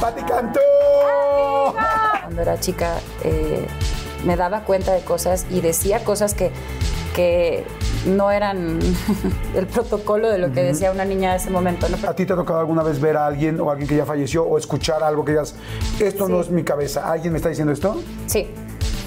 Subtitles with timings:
[0.00, 0.60] ¡Pati cantó!
[2.22, 3.66] Cuando era chica eh,
[4.24, 6.50] me daba cuenta de cosas y decía cosas que,
[7.14, 7.64] que
[8.06, 8.78] no eran
[9.54, 11.88] el protocolo de lo que decía una niña de ese momento.
[11.88, 11.96] ¿no?
[12.08, 14.44] ¿A ti te ha tocado alguna vez ver a alguien o alguien que ya falleció
[14.44, 15.54] o escuchar algo que digas,
[15.98, 18.02] esto no es mi cabeza, ¿alguien me está diciendo esto?
[18.26, 18.48] Sí.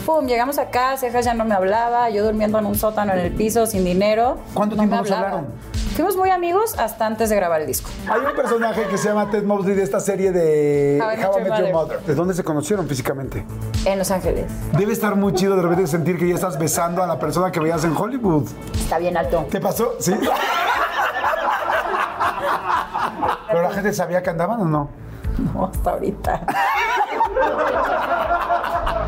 [0.05, 3.31] Pum, llegamos acá, Cejas ya no me hablaba, yo durmiendo en un sótano en el
[3.33, 4.37] piso sin dinero.
[4.53, 5.47] ¿Cuánto no tiempo me nos hablaron?
[5.95, 7.89] Fuimos muy amigos hasta antes de grabar el disco.
[8.09, 11.25] Hay un personaje que se llama Ted Mosley de esta serie de How I Met
[11.25, 11.73] How I Your Met Your Mother.
[11.73, 11.99] Mother.
[12.05, 13.45] ¿De dónde se conocieron físicamente?
[13.85, 14.45] En Los Ángeles.
[14.77, 17.59] Debe estar muy chido de repente sentir que ya estás besando a la persona que
[17.59, 18.47] veías en Hollywood.
[18.75, 19.45] Está bien alto.
[19.51, 19.95] ¿Te pasó?
[19.99, 20.13] ¿Sí?
[23.47, 24.89] ¿Pero la gente sabía que andaban o no?
[25.53, 26.41] No, hasta ahorita.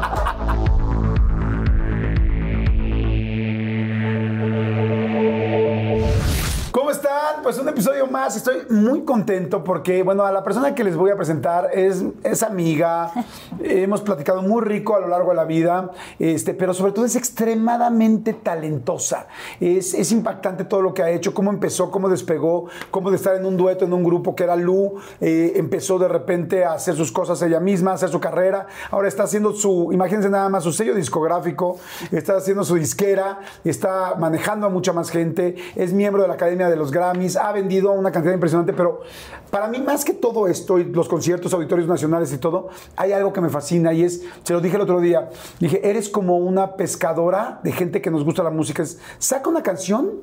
[7.43, 8.35] Pues un episodio más.
[8.35, 12.43] Estoy muy contento porque, bueno, a la persona que les voy a presentar es, es
[12.43, 13.11] amiga.
[13.63, 17.15] Hemos platicado muy rico a lo largo de la vida, este, pero sobre todo es
[17.15, 19.27] extremadamente talentosa.
[19.59, 23.35] Es, es impactante todo lo que ha hecho, cómo empezó, cómo despegó, cómo de estar
[23.35, 26.95] en un dueto, en un grupo que era Lu, eh, empezó de repente a hacer
[26.95, 28.67] sus cosas ella misma, a hacer su carrera.
[28.91, 31.79] Ahora está haciendo su, imagínense nada más, su sello discográfico,
[32.11, 36.69] está haciendo su disquera, está manejando a mucha más gente, es miembro de la Academia
[36.69, 39.01] de los Grammys, ha vendido una cantidad impresionante, pero
[39.49, 43.33] para mí más que todo esto y los conciertos, auditorios nacionales y todo, hay algo
[43.33, 46.75] que me fascina y es, se lo dije el otro día, dije, eres como una
[46.75, 48.83] pescadora de gente que nos gusta la música,
[49.19, 50.21] saca una canción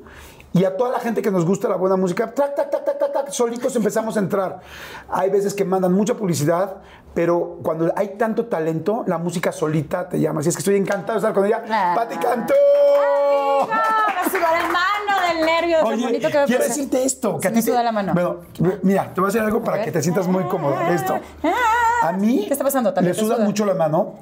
[0.51, 2.99] y a toda la gente que nos gusta la buena música, tac, tac, tac, tac,
[2.99, 4.59] tac, tac, solitos empezamos a entrar.
[5.07, 6.77] Hay veces que mandan mucha publicidad,
[7.13, 10.39] pero cuando hay tanto talento, la música solita te llama.
[10.41, 11.63] Así es que estoy encantado de estar con ella.
[11.69, 11.93] Ah.
[11.95, 12.53] ¡Pati cantó!
[14.31, 15.77] Me la mano del nervio.
[15.83, 17.39] Oye, bonito que me quiero decirte esto.
[17.39, 18.13] Que a me ti te- suda la mano.
[18.13, 18.37] Bueno,
[18.83, 20.79] mira, te voy a decir algo para que te sientas muy cómodo.
[20.89, 21.19] Esto.
[22.01, 22.93] A mí ¿Qué está pasando?
[22.93, 23.45] ¿También me suda, suda?
[23.45, 24.15] mucho la mano,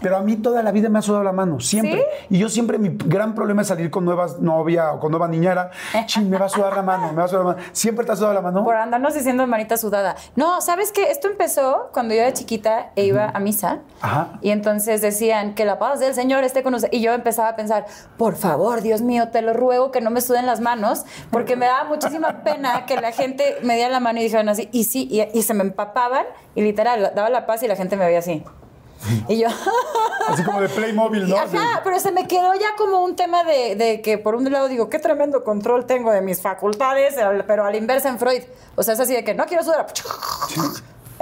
[0.00, 2.04] pero a mí toda la vida me ha sudado la mano, siempre.
[2.30, 5.70] Y yo siempre, mi gran problema es salir con nuevas novia o con nueva niñera.
[6.06, 7.64] Chin, me va a sudar la mano, me va a sudar la mano.
[7.72, 8.64] ¿Siempre te ha sudado la mano?
[8.64, 10.16] Por andarnos diciendo manita sudada.
[10.36, 11.10] No, ¿sabes qué?
[11.10, 13.80] Esto empezó cuando yo era chiquita e iba a misa.
[14.00, 14.38] Ajá.
[14.40, 16.88] Y entonces decían que la paz del Señor esté con usted.
[16.92, 20.20] Y yo empezaba a pensar, por favor, Dios mío, te lo ruego que no me
[20.20, 24.20] suden las manos, porque me daba muchísima pena que la gente me diera la mano
[24.20, 27.62] y dijeran así, y sí, y, y se me empapaban, y literal, daba la paz
[27.62, 28.44] y la gente me veía así.
[29.28, 29.48] Y yo,
[30.28, 31.36] Así como de Playmobil, ¿no?
[31.36, 34.68] Ajá, pero se me quedó ya como un tema de, de que por un lado
[34.68, 37.16] digo, qué tremendo control tengo de mis facultades,
[37.46, 38.42] pero a la inversa en Freud.
[38.76, 39.86] O sea, es así de que no quiero sudar.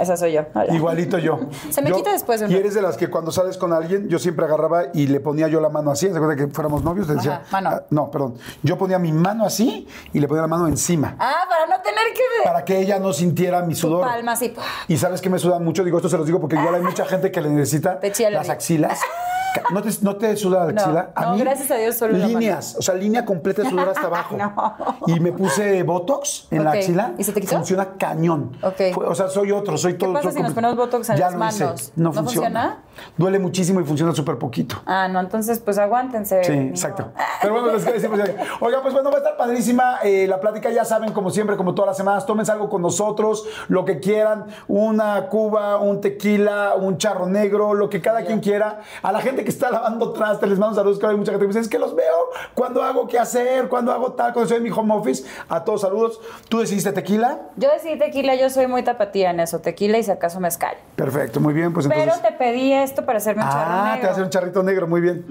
[0.01, 0.41] Esa soy yo.
[0.55, 0.73] Hola.
[0.73, 1.39] Igualito yo.
[1.69, 3.71] Se me Yo- quita después de un Y eres de las que cuando sales con
[3.71, 6.07] alguien, yo siempre agarraba y le ponía yo la mano así.
[6.09, 7.07] ¿Se acuerda que fuéramos novios?
[7.07, 7.69] Le decía, Ajá, mano.
[7.71, 8.33] ah, no, perdón.
[8.63, 11.15] Yo ponía mi mano así y le ponía la mano encima.
[11.19, 12.43] Ah, para no tener que ver.
[12.45, 14.01] Para que ella no sintiera mi sudor.
[14.07, 14.53] palma así.
[14.87, 17.05] Y sabes que me suda mucho, digo, esto se los digo porque igual hay mucha
[17.05, 18.99] gente que le necesita Te las axilas.
[19.71, 21.09] ¿No te, no te suda la No, axila?
[21.21, 22.17] no, gracias a Dios, solo.
[22.17, 24.37] Líneas, o sea, línea completa de sudor hasta abajo.
[24.37, 24.95] No.
[25.07, 27.13] Y me puse Botox en la axila.
[27.17, 27.55] ¿Y se te quitó?
[27.57, 28.57] Funciona cañón.
[28.61, 28.93] Ok.
[28.93, 30.13] Fue- o sea, soy otro, soy todo.
[30.13, 31.63] pasa soy si nos ponemos Botox en Ya las hice.
[31.65, 31.91] manos?
[31.95, 32.47] No, ¿No funciona.
[32.47, 32.83] funciona?
[33.17, 34.75] Duele muchísimo y funciona súper poquito.
[34.85, 36.43] Ah, no, entonces pues aguántense.
[36.43, 37.11] Sí, exacto.
[37.41, 40.39] Pero bueno, les quiero decir, pues, oiga, pues bueno, va a estar padrísima eh, la
[40.39, 43.99] plática, ya saben, como siempre, como todas las semanas, tómense algo con nosotros, lo que
[43.99, 48.79] quieran, una cuba, un tequila, un charro negro, lo que cada quien quiera.
[49.01, 51.47] A la gente que está lavando trastes, les mando saludos, que hay mucha gente que
[51.47, 52.15] me dice, es que los veo
[52.55, 55.23] cuando hago qué hacer, cuando hago tal, cuando estoy en mi home office.
[55.49, 56.19] A todos saludos.
[56.49, 57.39] ¿Tú decidiste tequila?
[57.57, 60.75] Yo decidí tequila, yo soy muy tapatía en eso, tequila y si acaso mezcal.
[60.95, 62.23] Perfecto, muy bien, pues Pero entonces...
[62.27, 64.03] te pedí esto para hacerme un Ah, te negro.
[64.03, 65.25] va a hacer un charrito negro, muy bien.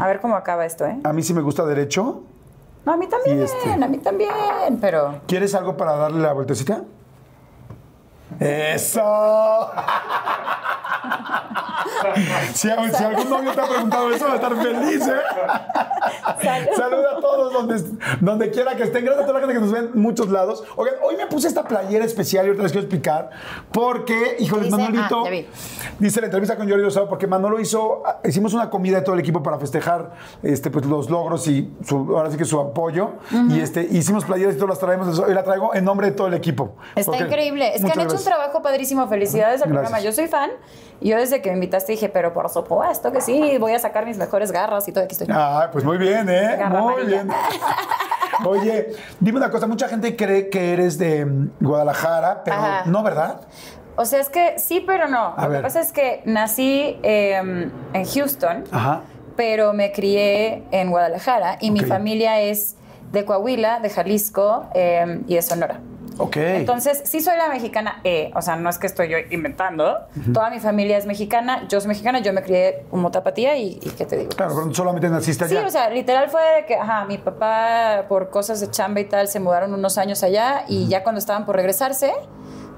[0.00, 0.98] A ver cómo acaba esto, ¿eh?
[1.04, 2.22] A mí sí me gusta derecho.
[2.84, 4.30] No, a mí también, este- a mí también,
[4.80, 5.20] pero...
[5.26, 6.82] ¿Quieres algo para darle la vueltecita?
[8.40, 9.70] ¡Eso!
[12.54, 15.20] Si, si algún novio te ha preguntado eso, va a estar feliz, ¿eh?
[16.76, 17.82] Saluda a todos donde,
[18.20, 19.04] donde quiera que estén.
[19.04, 20.62] Gracias a toda la gente que nos ve en muchos lados.
[20.76, 23.30] Oigan, hoy me puse esta playera especial y ahorita les quiero explicar.
[23.72, 25.24] Porque, híjole, Dice- Manolito.
[25.26, 25.30] ah.
[25.98, 29.20] Dice la entrevista con Jordi Rosado porque Manolo hizo, hicimos una comida de todo el
[29.20, 30.12] equipo para festejar
[30.42, 33.12] este, pues, los logros y su- ahora sí que su apoyo.
[33.50, 35.18] Y este, hicimos playeras y todas las traemos.
[35.18, 36.76] Hoy la traigo en nombre de todo el equipo.
[36.94, 37.74] Está Porque- increíble.
[37.74, 38.15] Es que han hecho.
[38.18, 39.06] Un trabajo padrísimo.
[39.08, 40.00] Felicidades al programa.
[40.00, 40.50] Yo soy fan.
[41.00, 44.16] Yo desde que me invitaste dije, pero por supuesto que sí, voy a sacar mis
[44.16, 45.04] mejores garras y todo.
[45.04, 45.28] Aquí estoy.
[45.30, 46.56] Ah, pues muy bien, ¿eh?
[46.58, 47.22] Garra muy amarilla.
[47.24, 47.34] bien.
[48.44, 52.82] Oye, dime una cosa, mucha gente cree que eres de mm, Guadalajara, pero Ajá.
[52.86, 53.40] no, ¿verdad?
[53.96, 55.34] O sea, es que sí, pero no.
[55.36, 55.58] A Lo ver.
[55.60, 59.00] que pasa es que nací eh, en Houston, Ajá.
[59.36, 62.76] pero me crié en Guadalajara y mi familia es
[63.12, 65.80] de Coahuila, de Jalisco eh, y de Sonora.
[66.18, 66.36] Ok.
[66.36, 69.98] Entonces, sí soy la mexicana, eh, o sea, no es que estoy yo inventando.
[70.32, 73.90] Toda mi familia es mexicana, yo soy mexicana, yo me crié como tapatía y, y
[73.90, 74.30] ¿qué te digo?
[74.30, 75.66] claro, pero solamente naciste Sí, allá.
[75.66, 79.28] o sea, literal fue de que, ajá, mi papá por cosas de chamba y tal
[79.28, 82.12] se mudaron unos años allá y ya cuando estaban por regresarse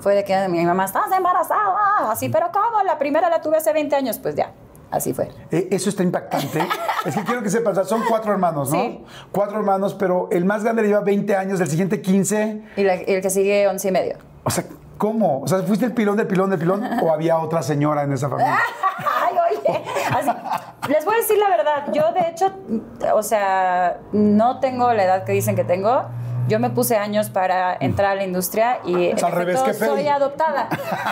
[0.01, 2.83] fue de que mi mamá, estás embarazada, así, pero ¿cómo?
[2.85, 4.53] La primera la tuve hace 20 años, pues ya,
[4.91, 5.29] así fue.
[5.51, 6.61] Eh, eso está impactante.
[7.05, 8.79] es que quiero que sepas, son cuatro hermanos, ¿no?
[8.81, 9.05] Sí.
[9.33, 12.63] Cuatro hermanos, pero el más grande le lleva 20 años, el siguiente 15.
[12.77, 14.17] Y, la- y el que sigue 11 y medio.
[14.45, 14.65] O sea,
[14.97, 15.41] ¿cómo?
[15.43, 18.29] O sea, ¿fuiste el pilón del pilón del pilón o había otra señora en esa
[18.29, 18.59] familia?
[18.99, 19.85] Ay, oye,
[20.17, 20.31] así,
[20.89, 22.53] les voy a decir la verdad, yo de hecho,
[23.15, 26.05] o sea, no tengo la edad que dicen que tengo.
[26.49, 30.07] Yo me puse años para entrar a la industria y en al revés que soy
[30.09, 30.69] adoptada.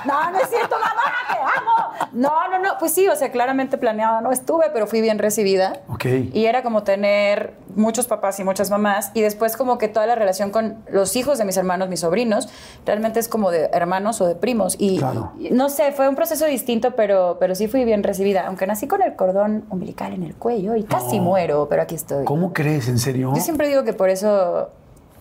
[0.06, 2.08] No, no es cierto, mamá, te amo.
[2.12, 5.80] No, no, no, pues sí, o sea, claramente planeada no estuve, pero fui bien recibida.
[5.88, 6.04] Ok.
[6.32, 10.14] Y era como tener muchos papás y muchas mamás y después como que toda la
[10.14, 12.48] relación con los hijos de mis hermanos, mis sobrinos,
[12.86, 14.76] realmente es como de hermanos o de primos.
[14.78, 15.32] Y, Claro.
[15.38, 18.86] y no sé, fue un proceso distinto, pero, pero sí fui bien recibida, aunque nací
[18.86, 22.24] con el cordón umbilical en el cuello y casi muero, pero aquí estoy.
[22.24, 22.88] ¿Cómo crees?
[22.88, 23.32] ¿En serio?
[23.34, 24.70] Yo siempre digo que por eso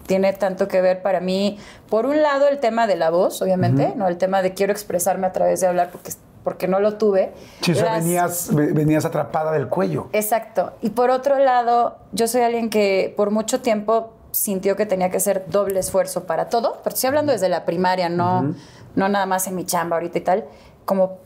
[0.08, 1.58] tiene tanto que ver para mí,
[1.90, 5.28] por un lado el tema de la voz, obviamente, no el tema de quiero expresarme
[5.28, 6.12] a través de hablar porque,
[6.44, 7.34] porque no lo tuve.
[7.62, 10.08] Sí, o sea, Las- venías, ve- venías atrapada del cuello.
[10.14, 10.74] Exacto.
[10.82, 15.18] Y por otro lado, yo soy alguien que por mucho tiempo sintió que tenía que
[15.18, 18.54] hacer doble esfuerzo para todo, pero estoy hablando desde la primaria, no,
[18.96, 20.46] no nada más en mi chamba ahorita y tal,
[20.86, 21.18] como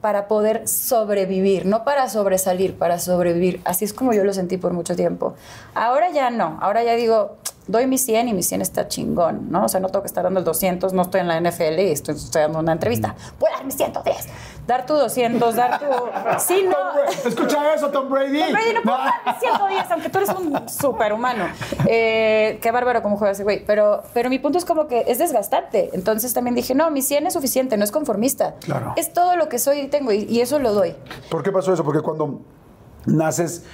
[0.00, 3.60] para poder sobrevivir, no para sobresalir, para sobrevivir.
[3.64, 5.34] Así es como yo lo sentí por mucho tiempo.
[5.74, 7.36] Ahora ya no, ahora ya digo,
[7.68, 9.64] doy mi 100 y mi 100 está chingón, ¿no?
[9.64, 11.92] O sea, no tengo que estar dando el 200, no estoy en la NFL y
[11.92, 13.14] estoy, estoy dando una entrevista.
[13.38, 14.16] Voy a dar mi 110.
[14.66, 15.86] Dar tu 200, dar tu...
[16.38, 17.28] Sí, no...
[17.28, 18.40] Escucha eso, Tom Brady.
[18.40, 21.44] Tom Brady no puedo dar mis 110, aunque tú eres un superhumano.
[21.86, 23.64] Eh, qué bárbaro cómo juega ese güey.
[23.64, 25.90] Pero, pero mi punto es como que es desgastante.
[25.92, 28.56] Entonces también dije, no, mi 100 es suficiente, no es conformista.
[28.60, 28.94] Claro.
[28.96, 30.94] Es todo lo que soy y tengo y, y eso lo doy.
[31.30, 31.84] ¿Por qué pasó eso?
[31.84, 32.40] Porque cuando
[33.06, 33.64] naces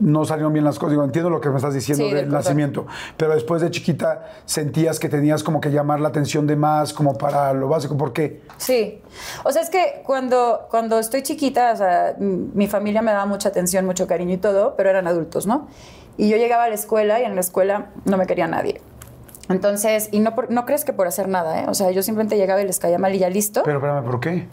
[0.00, 0.92] no salieron bien las cosas.
[0.92, 2.86] Digo, entiendo lo que me estás diciendo Sí, del nacimiento,
[3.16, 7.16] pero después de chiquita sentías que tenías como que llamar la atención de más, como
[7.16, 7.96] para lo básico.
[7.96, 8.42] ¿Por qué?
[8.56, 9.00] Sí.
[9.44, 13.48] O sea, es que cuando, cuando estoy chiquita, o sea, mi familia me daba mucha
[13.48, 15.68] atención, mucho cariño y todo, pero eran adultos, ¿no?
[16.16, 18.80] Y yo llegaba a la escuela y en la escuela no me quería nadie.
[19.48, 21.64] Entonces, y no, por- no crees que por hacer nada, ¿eh?
[21.68, 23.62] O sea, yo simplemente llegaba y les caía mal y ya listo.
[23.64, 24.46] Pero espérame, ¿por qué?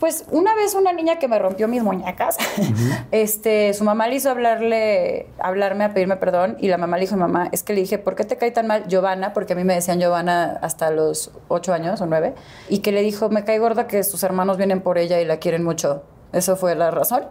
[0.00, 2.36] Pues una vez una niña que me rompió mis muñecas,
[3.10, 7.16] este, su mamá le hizo hablarle, hablarme a pedirme perdón y la mamá le dijo,
[7.16, 9.32] mamá, es que le dije, ¿por qué te cae tan mal Giovanna?
[9.32, 12.34] Porque a mí me decían Giovanna hasta los ocho años o nueve.
[12.68, 15.38] Y que le dijo, me cae gorda que sus hermanos vienen por ella y la
[15.38, 16.02] quieren mucho.
[16.32, 17.24] Eso fue la razón.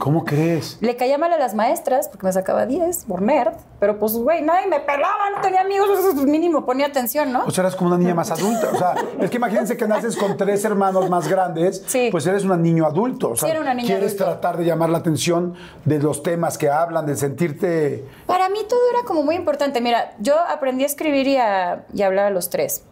[0.00, 0.78] ¿Cómo crees?
[0.80, 4.42] le caía mal a las maestras porque me sacaba 10 por nerd, pero pues, güey,
[4.42, 7.44] nadie me pelaba, no tenía amigos, eso es mínimo, ponía atención, ¿no?
[7.46, 8.68] O sea, eras como una niña más adulta.
[8.72, 12.08] O sea, es que imagínense que naces con tres hermanos más grandes, Sí.
[12.10, 13.30] pues eres un niño adulto.
[13.30, 14.24] O sea, Sí, era una niña quieres adulta.
[14.24, 18.04] tratar de llamar la atención de los temas que hablan, de sentirte...
[18.26, 19.80] Para mí todo era como muy importante.
[19.80, 22.84] Mira, yo aprendí a escribir y a, y a hablar a los tres.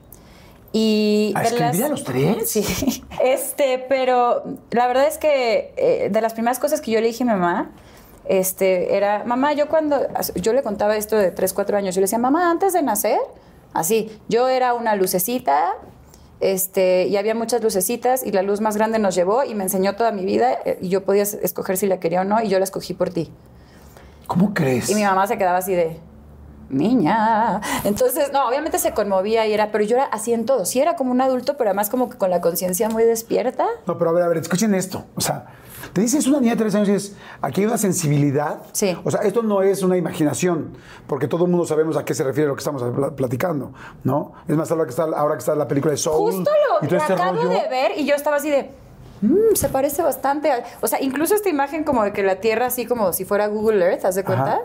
[0.73, 2.49] Y ¿A escribir a los tres?
[2.51, 3.05] Sí.
[3.23, 7.23] Este, pero la verdad es que eh, de las primeras cosas que yo le dije
[7.25, 7.73] a mi mamá,
[8.25, 12.05] este, era, mamá, yo cuando, yo le contaba esto de 3, 4 años, yo le
[12.05, 13.19] decía, mamá, antes de nacer,
[13.73, 15.75] así, yo era una lucecita,
[16.39, 19.97] este, y había muchas lucecitas, y la luz más grande nos llevó y me enseñó
[19.97, 22.59] toda mi vida, eh, y yo podía escoger si la quería o no, y yo
[22.59, 23.31] la escogí por ti.
[24.27, 24.89] ¿Cómo crees?
[24.89, 25.99] Y mi mamá se quedaba así de,
[26.71, 27.61] niña.
[27.85, 30.65] Entonces, no, obviamente se conmovía y era, pero yo era así en todo.
[30.65, 33.67] Sí era como un adulto, pero además como que con la conciencia muy despierta.
[33.87, 35.05] No, pero a ver, a ver, escuchen esto.
[35.17, 35.47] O sea,
[35.93, 38.61] te dices una niña de tres años y dices, aquí hay una sensibilidad.
[38.73, 38.97] Sí.
[39.05, 42.23] O sea, esto no es una imaginación, porque todo el mundo sabemos a qué se
[42.25, 43.73] refiere lo que estamos pla- platicando,
[44.05, 44.33] ¿no?
[44.49, 46.33] Es más, ahora que está, ahora que está la película de Soul.
[46.33, 46.51] Justo
[46.83, 47.49] lo, lo este acabo rollo.
[47.49, 48.71] de ver y yo estaba así de.
[49.23, 50.51] "Mm, se parece bastante.
[50.53, 50.65] a-".
[50.81, 53.85] O sea, incluso esta imagen como de que la Tierra así como si fuera Google
[53.85, 54.53] Earth, ¿haz de cuenta?
[54.55, 54.61] Ajá.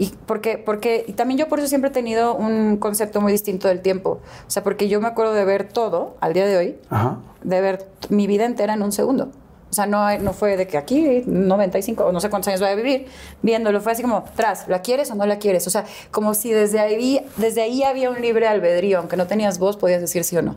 [0.00, 3.68] Y porque, porque, y también yo por eso siempre he tenido un concepto muy distinto
[3.68, 4.22] del tiempo.
[4.48, 7.18] O sea, porque yo me acuerdo de ver todo al día de hoy, Ajá.
[7.42, 9.30] de ver mi vida entera en un segundo.
[9.70, 12.70] O sea, no, no fue de que aquí 95 o no sé cuántos años voy
[12.70, 13.08] a vivir
[13.42, 13.78] viéndolo.
[13.82, 15.66] Fue así como, tras, ¿la quieres o no la quieres?
[15.66, 19.00] O sea, como si desde ahí, desde ahí había un libre albedrío.
[19.00, 20.56] Aunque no tenías voz, podías decir sí o no.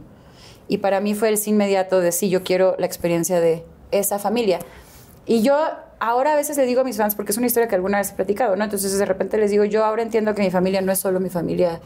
[0.70, 4.20] Y para mí fue el sí inmediato de sí, yo quiero la experiencia de esa
[4.20, 4.60] familia.
[5.26, 5.58] Y yo
[6.04, 8.12] ahora a veces le digo a mis fans, porque es una historia que alguna vez
[8.12, 8.66] he platicado, ¿no?
[8.66, 11.30] Entonces de repente les digo, yo ahora entiendo que mi familia no es solo mi
[11.30, 11.80] familia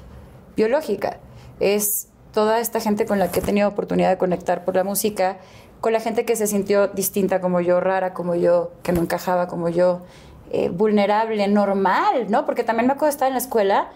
[0.55, 1.19] biológica,
[1.59, 5.38] es toda esta gente con la que he tenido oportunidad de conectar por la música,
[5.81, 9.47] con la gente que se sintió distinta como yo, rara como yo, que no encajaba
[9.47, 10.01] como yo,
[10.51, 12.47] eh, vulnerable, normal, ¿no?
[12.47, 13.89] Porque también me acuerdo estar en la escuela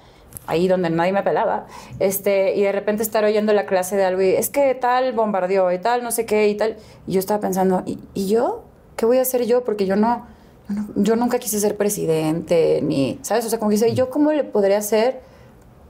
[0.45, 1.65] ahí donde nadie me pelaba,
[1.97, 5.71] este, y de repente estar oyendo la clase de algo y es que tal bombardeó
[5.71, 8.65] y tal, no sé qué y tal, y yo estaba pensando, ¿y, y yo?
[8.95, 9.63] ¿Qué voy a hacer yo?
[9.63, 10.25] Porque yo no,
[10.69, 13.45] yo no- yo nunca quise ser presidente, ni, ¿sabes?
[13.45, 15.21] O sea, como que dice, ¿yo cómo le podría hacer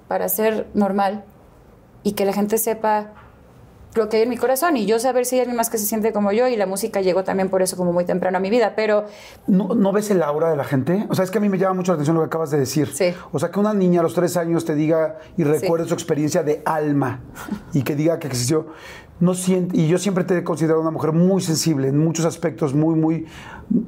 [0.07, 1.23] para ser normal
[2.03, 3.11] y que la gente sepa
[3.93, 5.85] lo que hay en mi corazón y yo saber si hay alguien más que se
[5.85, 8.49] siente como yo y la música llegó también por eso como muy temprano a mi
[8.49, 9.03] vida, pero
[9.47, 11.05] ¿No, ¿No ves el aura de la gente?
[11.09, 12.57] O sea, es que a mí me llama mucho la atención lo que acabas de
[12.59, 12.87] decir.
[12.93, 13.13] Sí.
[13.33, 16.41] O sea, que una niña a los tres años te diga y recuerde su experiencia
[16.41, 17.19] de alma
[17.73, 18.67] y que diga que existió.
[19.21, 22.73] No siente, y yo siempre te he considerado una mujer muy sensible en muchos aspectos,
[22.73, 23.25] muy, muy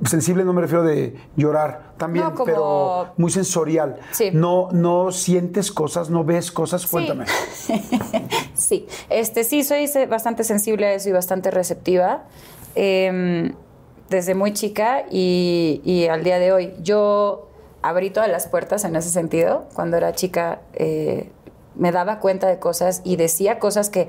[0.05, 3.97] sensible, no me refiero de llorar también, No, como- pero muy sensorial.
[4.11, 4.29] Sí.
[4.31, 7.25] No, no sientes cosas, no ves cosas, cuéntame.
[8.55, 12.23] Sí, este, sí, soy bastante sensible a eso y bastante receptiva
[12.75, 13.53] em,
[14.09, 16.73] desde muy chica y, y al día de hoy.
[16.81, 17.47] Yo
[17.81, 19.65] abrí todas las puertas en ese sentido.
[19.73, 21.29] Cuando era chica eh,
[21.75, 24.07] me daba cuenta de cosas y decía cosas que,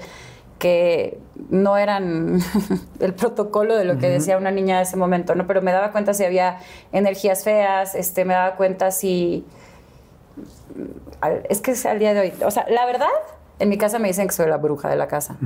[0.59, 1.19] que
[1.51, 2.41] no eran
[3.01, 5.47] el protocolo de lo que decía una niña de ese momento, ¿no?
[5.47, 6.59] Pero me daba cuenta si había
[6.93, 9.45] energías feas, este, me daba cuenta si
[11.49, 12.33] es que es al día de hoy.
[12.45, 13.09] O sea, la verdad,
[13.59, 15.37] en mi casa me dicen que soy la bruja de la casa.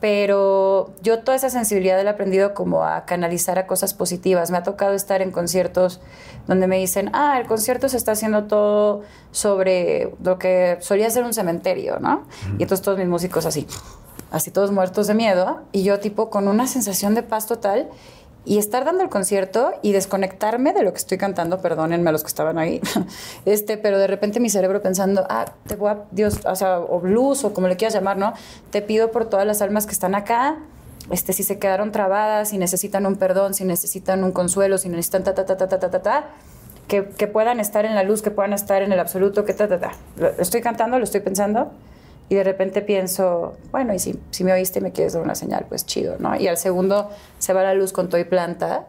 [0.00, 4.50] Pero yo toda esa sensibilidad la he aprendido como a canalizar a cosas positivas.
[4.50, 6.00] Me ha tocado estar en conciertos
[6.48, 11.22] donde me dicen, ah, el concierto se está haciendo todo sobre lo que solía ser
[11.22, 12.24] un cementerio, ¿no?
[12.58, 13.68] Y entonces todos mis músicos así,
[14.32, 17.88] así todos muertos de miedo, y yo tipo con una sensación de paz total
[18.44, 22.22] y estar dando el concierto y desconectarme de lo que estoy cantando, perdónenme a los
[22.22, 22.80] que estaban ahí,
[23.44, 26.98] este, pero de repente mi cerebro pensando, ah, te voy a, Dios, o sea, o
[26.98, 28.32] blues, o como le quieras llamar, ¿no?
[28.70, 30.56] Te pido por todas las almas que están acá,
[31.10, 35.24] este, si se quedaron trabadas, si necesitan un perdón, si necesitan un consuelo, si necesitan
[35.24, 36.24] ta, ta, ta, ta, ta, ta, ta, ta
[36.88, 39.68] que, que puedan estar en la luz, que puedan estar en el absoluto, que ta,
[39.68, 39.92] ta, ta.
[40.16, 41.70] Lo estoy cantando, lo estoy pensando,
[42.32, 45.34] y de repente pienso, bueno, y si, si me oíste y me quieres dar una
[45.34, 46.34] señal, pues chido, ¿no?
[46.34, 48.86] Y al segundo se va la luz con todo y planta,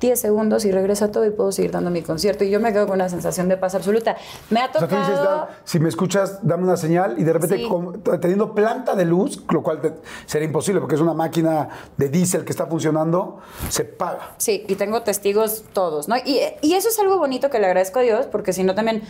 [0.00, 2.42] 10 segundos y regresa todo y puedo seguir dando mi concierto.
[2.44, 4.16] Y yo me quedo con una sensación de paz absoluta.
[4.50, 5.00] Me ha O sea, tú tocado...
[5.02, 7.68] dices, da- si me escuchas, dame una señal y de repente Sí.
[7.68, 9.92] con- teniendo planta de luz, lo cual te-
[10.26, 13.38] sería imposible porque es una máquina de diésel que está funcionando,
[13.68, 14.30] se paga.
[14.38, 16.16] Sí, y tengo testigos todos, ¿no?
[16.16, 19.02] Y, y eso es algo bonito que le agradezco a Dios, porque si no también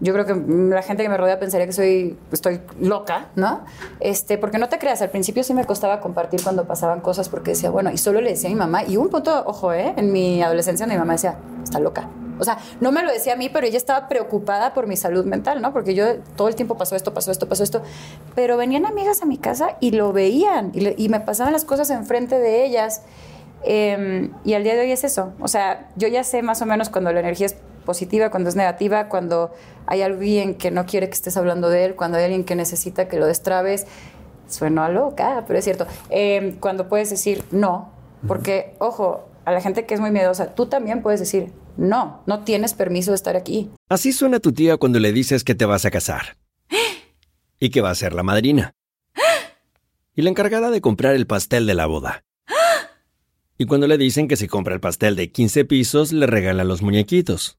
[0.00, 0.34] yo creo que
[0.74, 3.64] la gente que me rodea pensaría que soy estoy loca, ¿no?
[4.00, 7.52] Este, porque no te creas, al principio sí me costaba compartir cuando pasaban cosas porque
[7.52, 9.94] decía, bueno, y solo le decía a mi mamá, y un punto, ojo, ¿eh?
[9.96, 12.08] En mi adolescencia mi mamá decía, está loca.
[12.38, 15.24] O sea, no me lo decía a mí, pero ella estaba preocupada por mi salud
[15.24, 15.72] mental, ¿no?
[15.72, 17.82] Porque yo todo el tiempo pasó esto, pasó esto, pasó esto.
[18.34, 22.38] Pero venían amigas a mi casa y lo veían y me pasaban las cosas enfrente
[22.38, 23.02] de ellas.
[23.62, 25.32] Eh, y al día de hoy es eso.
[25.40, 28.56] O sea, yo ya sé más o menos cuando la energía es positiva, cuando es
[28.56, 29.52] negativa, cuando
[29.86, 33.08] hay alguien que no quiere que estés hablando de él, cuando hay alguien que necesita
[33.08, 33.86] que lo destrabes.
[34.48, 35.86] Sueno a loca, pero es cierto.
[36.10, 37.92] Eh, cuando puedes decir no,
[38.28, 42.44] porque, ojo, a la gente que es muy miedosa, tú también puedes decir no, no
[42.44, 43.70] tienes permiso de estar aquí.
[43.88, 46.36] Así suena tu tía cuando le dices que te vas a casar.
[47.58, 48.74] Y que va a ser la madrina.
[50.14, 52.24] Y la encargada de comprar el pastel de la boda.
[53.58, 56.82] Y cuando le dicen que si compra el pastel de 15 pisos, le regalan los
[56.82, 57.58] muñequitos.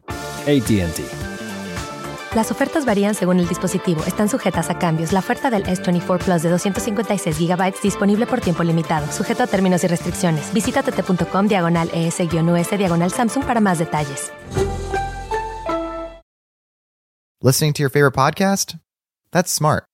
[0.47, 1.31] ATT.
[2.35, 4.03] Las ofertas varían según el dispositivo.
[4.05, 5.11] Están sujetas a cambios.
[5.11, 9.83] La oferta del S24 Plus de 256 GB disponible por tiempo limitado, sujeto a términos
[9.83, 10.53] y restricciones.
[10.53, 14.31] Visita tt.com diagonal ES-US diagonal Samsung para más detalles.
[17.41, 18.79] Listening to your favorite podcast?
[19.31, 19.85] That's smart.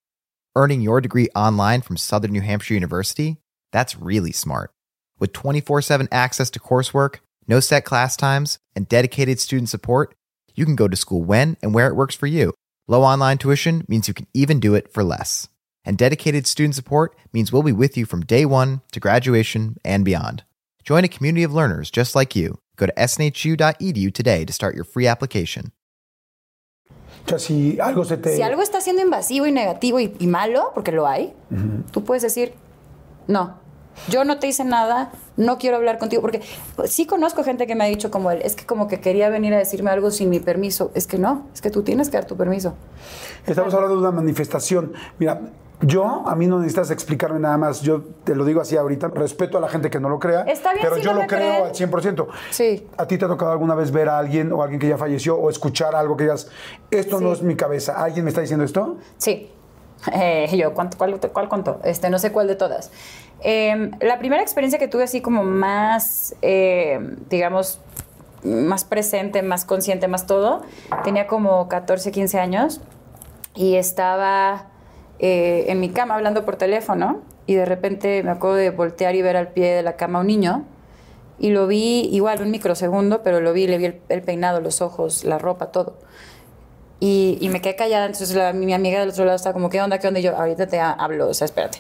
[0.56, 3.38] Earning your degree online from Southern New Hampshire University?
[3.72, 4.72] That's really smart.
[5.20, 10.14] With 24 7 access to coursework, no set class times, and dedicated student support,
[10.58, 12.54] you can go to school when and where it works for you.
[12.88, 15.48] Low online tuition means you can even do it for less.
[15.86, 20.04] And dedicated student support means we'll be with you from day one to graduation and
[20.04, 20.44] beyond.
[20.84, 22.60] Join a community of learners just like you.
[22.76, 25.72] Go to snhu.edu today to start your free application.
[27.26, 28.36] O sea, si algo se te...
[28.36, 31.34] Si algo está siendo invasivo y negativo y, y malo, porque lo hay,
[31.92, 32.54] tú puedes decir,
[33.28, 33.60] no,
[34.08, 36.42] yo no te hice nada, no quiero hablar contigo, porque
[36.86, 39.54] sí conozco gente que me ha dicho como él, es que como que quería venir
[39.54, 40.92] a decirme algo sin mi permiso.
[40.96, 42.74] Es que no, es que tú tienes que dar tu permiso.
[43.46, 44.94] Estamos hablando de una manifestación.
[45.20, 45.42] Mira,
[45.82, 47.82] yo, a mí no necesitas explicarme nada más.
[47.82, 49.10] Yo te lo digo así ahorita.
[49.10, 50.42] Respeto a la gente que no lo crea.
[50.42, 52.28] Está bien Pero si yo no lo creo al 100%.
[52.50, 52.88] Sí.
[52.98, 55.38] ¿A ti te ha tocado alguna vez ver a alguien o alguien que ya falleció
[55.38, 56.50] o escuchar algo que digas,
[56.90, 58.02] esto no es mi cabeza?
[58.04, 58.98] ¿Alguien me está diciendo esto?
[59.18, 59.52] Sí.
[60.14, 61.80] Eh, yo, ¿cuánto- cuál, cuál contó?
[61.84, 62.92] Este, no sé cuál de todas.
[63.44, 67.80] Eh, la primera experiencia que tuve así como más, eh, digamos,
[68.44, 70.64] más presente, más consciente, más todo,
[71.04, 72.82] tenía como 14, 15 años
[73.56, 74.68] y estaba
[75.20, 79.22] eh, en mi cama hablando por teléfono y de repente me acuerdo de voltear y
[79.22, 80.66] ver al pie de la cama a un niño
[81.40, 85.24] y lo vi igual un microsegundo, pero lo vi, le vi el, peinado, los ojos,
[85.24, 85.98] la ropa, todo.
[87.00, 90.08] Y, me quedé callada, entonces mi amiga del otro lado estaba como, ¿qué onda, qué
[90.08, 90.20] onda?
[90.20, 91.80] Y yo, ahorita te ha- hablo, o sea, espérate.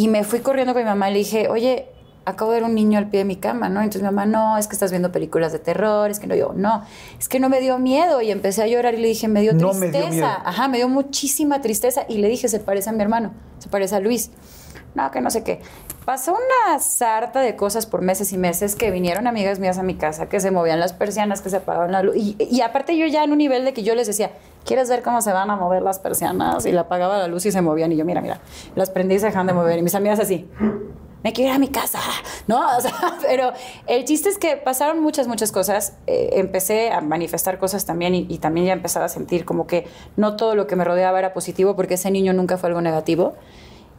[0.00, 1.86] Y me fui corriendo con mi mamá y le dije, oye,
[2.24, 3.80] acabo de ver un niño al pie de mi cama, ¿no?
[3.80, 6.52] Entonces mi mamá, no, es que estás viendo películas de terror, es que no, yo,
[6.54, 6.84] no,
[7.18, 8.22] es que no me dio miedo.
[8.22, 9.98] Y empecé a llorar y le dije, me dio No me tristeza.
[10.06, 10.26] dio miedo.
[10.26, 12.06] Ajá, me dio muchísima tristeza.
[12.08, 14.30] Y le dije, se parece a mi hermano, se parece a Luis.
[14.94, 15.60] No, que no sé qué.
[16.06, 19.96] Pasó una sarta de cosas por meses y meses que vinieron amigas mías a mi
[19.96, 22.16] casa, que se movían las persianas, que se apagaban la luz.
[22.16, 24.30] Y, y aparte yo ya en un nivel de que yo les decía,
[24.64, 26.66] ¿quieres ver cómo se van a mover las persianas?
[26.66, 27.92] Y le apagaba la luz y se movían.
[27.92, 28.40] Y yo, mira, mira,
[28.74, 29.78] las prendí y se dejan de mover.
[29.78, 30.48] Y mis amigas así,
[31.22, 32.00] me quiero ir a mi casa,
[32.46, 32.60] ¿no?
[32.76, 32.92] O sea,
[33.22, 33.52] pero
[33.86, 35.94] el chiste es que pasaron muchas, muchas cosas.
[36.06, 39.86] Eh, empecé a manifestar cosas también y, y también ya empezaba a sentir como que
[40.16, 43.34] no todo lo que me rodeaba era positivo porque ese niño nunca fue algo negativo.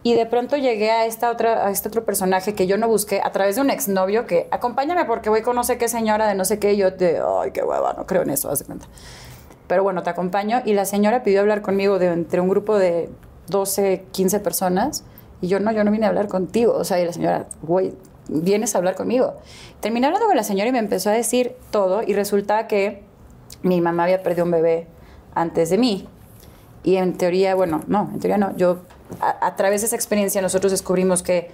[0.04, 3.22] Y de pronto llegué a, esta otra, a este otro personaje que yo no busqué
[3.24, 6.34] a través de un exnovio que acompáñame porque voy con no sé qué señora de
[6.34, 8.66] no sé qué y yo te, ay, qué hueva, no creo en eso, haz de
[8.66, 8.88] cuenta.
[9.72, 13.10] Pero bueno, te acompaño y la señora pidió hablar conmigo de entre un grupo de
[13.48, 15.06] 12, 15 personas
[15.40, 16.74] y yo no, yo no vine a hablar contigo.
[16.74, 17.94] O sea, y la señora, güey,
[18.28, 19.36] vienes a hablar conmigo.
[19.80, 23.04] Terminé hablando con la señora y me empezó a decir todo y resulta que
[23.62, 24.88] mi mamá había perdido un bebé
[25.36, 26.06] antes de mí.
[26.84, 28.54] Y en teoría, bueno, no, en teoría no.
[28.58, 28.80] Yo,
[29.22, 31.50] a, a través de esa experiencia, nosotros descubrimos que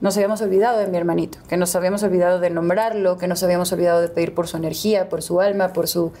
[0.00, 3.70] nos habíamos olvidado de mi hermanito, que nos habíamos olvidado de nombrarlo, que nos habíamos
[3.72, 6.12] olvidado de pedir por su energía, por su alma, por su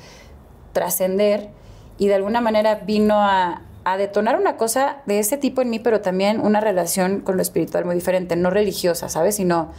[0.74, 1.48] trascender.
[1.96, 5.78] Y de alguna manera vino a, a detonar una cosa de ese tipo en mí,
[5.78, 9.36] pero también una relación con lo espiritual muy diferente, no religiosa, ¿sabes?
[9.36, 9.72] Sino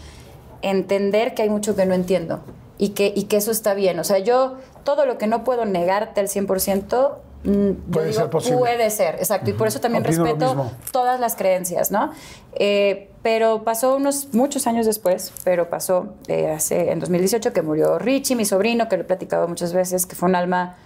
[0.61, 2.39] entender que hay mucho que no entiendo
[2.77, 3.99] y que, y que eso está bien.
[3.99, 8.29] O sea, yo todo lo que no puedo negarte al 100%, mm, Puede digo, ser
[8.29, 8.59] posible.
[8.59, 9.49] puede ser, exacto.
[9.49, 12.11] Y por eso también Opino respeto todas las creencias, ¿no?
[12.53, 17.97] Eh, pero pasó unos muchos años después, pero pasó eh, hace, en 2018 que murió
[17.97, 20.77] Richie, mi sobrino, que lo he platicado muchas veces, que fue un alma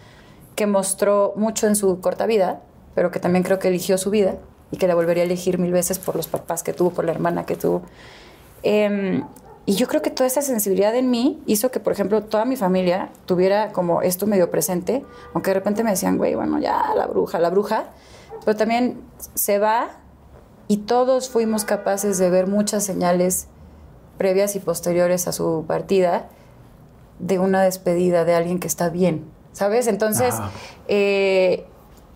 [0.60, 2.62] que mostró mucho en su corta vida,
[2.94, 4.36] pero que también creo que eligió su vida
[4.72, 7.14] y que la volvería a elegir mil veces por los papás que tuvo, por la
[7.14, 7.82] hermana que tuvo.
[8.62, 9.24] Em,
[9.66, 12.58] y yo creo que toda esa sensibilidad en mí hizo que, por ejemplo, toda mi
[12.58, 17.08] familia tuviera como esto medio presente, aunque de repente me decían, güey, bueno, ya la
[17.08, 17.92] bruja, la bruja,
[18.44, 19.00] pero también
[19.36, 19.92] se va
[20.68, 23.48] y todos fuimos capaces de ver muchas señales
[24.18, 26.28] previas y posteriores a su partida
[27.20, 29.88] de una despedida de alguien que está bien, ¿sabes?
[29.88, 30.52] Entonces, Ajá.
[30.88, 31.66] eh,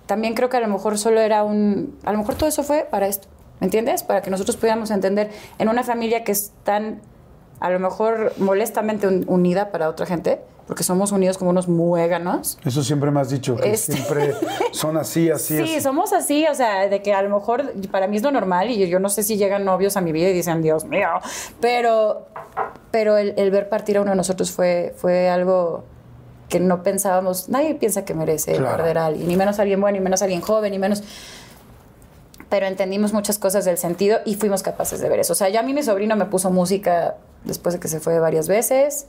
[0.05, 2.87] también creo que a lo mejor solo era un, a lo mejor todo eso fue
[2.89, 3.27] para esto,
[3.59, 4.01] ¿me entiendes?
[4.03, 5.29] Para que nosotros pudiéramos entender
[5.59, 7.01] en una familia que es tan,
[7.59, 12.57] a lo mejor molestamente un- unida para otra gente, porque somos unidos como unos muéganos.
[12.63, 14.33] Eso siempre me has dicho, que Este- siempre
[14.71, 15.57] son así, así.
[15.57, 15.81] Sí, así.
[15.81, 18.87] somos así, o sea, de que a lo mejor para mí es lo normal y
[18.87, 21.09] yo no sé si llegan novios a mi vida y dicen, Dios mío,
[21.59, 22.25] pero,
[22.91, 25.83] pero el, el ver partir a uno de nosotros fue, fue algo
[26.49, 28.77] que no pensábamos, nadie piensa que merece Claro.
[28.77, 31.03] perder a alguien, ni menos a alguien bueno, ni menos a alguien joven, ni menos
[32.49, 35.33] pero entendimos muchas cosas del sentido y fuimos capaces de ver eso.
[35.33, 38.19] O sea, ya a mí mi sobrino me puso música después de que se fue
[38.19, 39.07] varias veces.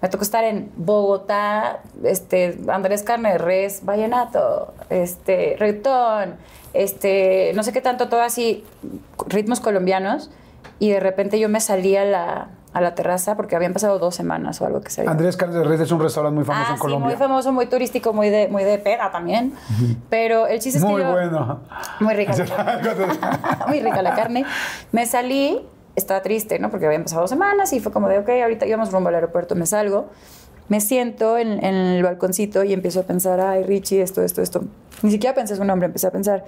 [0.00, 6.34] Me tocó estar en Bogotá, este, Andrés Carne de Res, Vallenato, este, reggaetón,
[6.74, 8.64] este, no sé qué tanto, todo así,
[9.28, 10.30] ritmos colombianos.
[10.80, 14.14] Y de repente yo me salí a la, a la terraza porque habían pasado dos
[14.14, 16.70] semanas o algo que se Andrés Carnes de Res es un restaurante muy famoso Ah,
[16.70, 17.08] en sí, Colombia.
[17.08, 19.52] muy famoso, muy turístico, muy de, muy de peda también.
[20.08, 21.12] Pero el chiste es Muy que yo...
[21.12, 21.60] bueno.
[22.00, 22.32] Muy rica.
[22.36, 23.18] la carne.
[23.68, 24.44] Muy rica la carne.
[24.90, 25.60] Me salí,
[25.96, 26.70] estaba triste, ¿no?
[26.70, 29.54] Porque habían pasado dos semanas y fue como de, ok, ahorita íbamos rumbo al aeropuerto,
[29.54, 30.08] me salgo,
[30.68, 34.62] me siento en, en el balconcito y empiezo a pensar, ay, Richie, esto, esto, esto.
[35.02, 36.44] Ni siquiera pensé su nombre, empecé a pensar,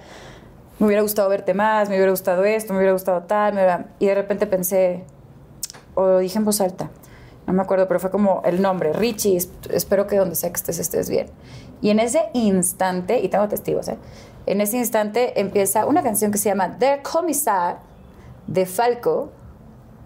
[0.79, 3.85] me hubiera gustado verte más, me hubiera gustado esto, me hubiera gustado tal, me hubiera-
[3.99, 5.05] y de repente pensé,
[5.95, 6.91] o lo dije en voz alta,
[7.47, 10.57] no me acuerdo, pero fue como el nombre, Richie, es- espero que donde sea que
[10.57, 11.27] estés estés bien.
[11.83, 13.99] Y en ese instante, y tengo testigos, ¿eh?
[14.47, 17.79] en ese instante empieza una canción que se llama Der Kommissar
[18.47, 19.31] de Falco,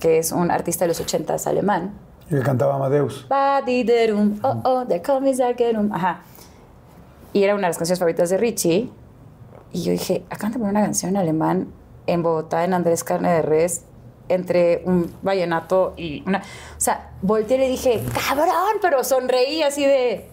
[0.01, 1.93] que es un artista de los 80s alemán.
[2.31, 3.27] Y le cantaba Amadeus.
[3.29, 5.93] Badiderum, oh, oh, der Kommissar gerum.
[5.93, 6.21] Ajá.
[7.33, 8.91] Y era una de las canciones favoritas de Richie.
[9.73, 11.69] Y yo dije, acaban de poner una canción en alemán
[12.07, 13.83] en Bogotá, en Andrés Carne de Res,
[14.29, 16.39] entre un vallenato y una...
[16.39, 20.29] O sea, volteé y le dije, cabrón, pero sonreí así de...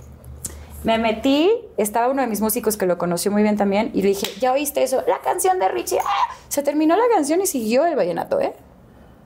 [0.84, 4.10] Me metí, estaba uno de mis músicos que lo conoció muy bien también, y le
[4.10, 5.02] dije, ¿ya oíste eso?
[5.08, 5.98] La canción de Richie.
[6.00, 6.36] ¡Ah!
[6.48, 8.54] Se terminó la canción y siguió el vallenato, ¿eh?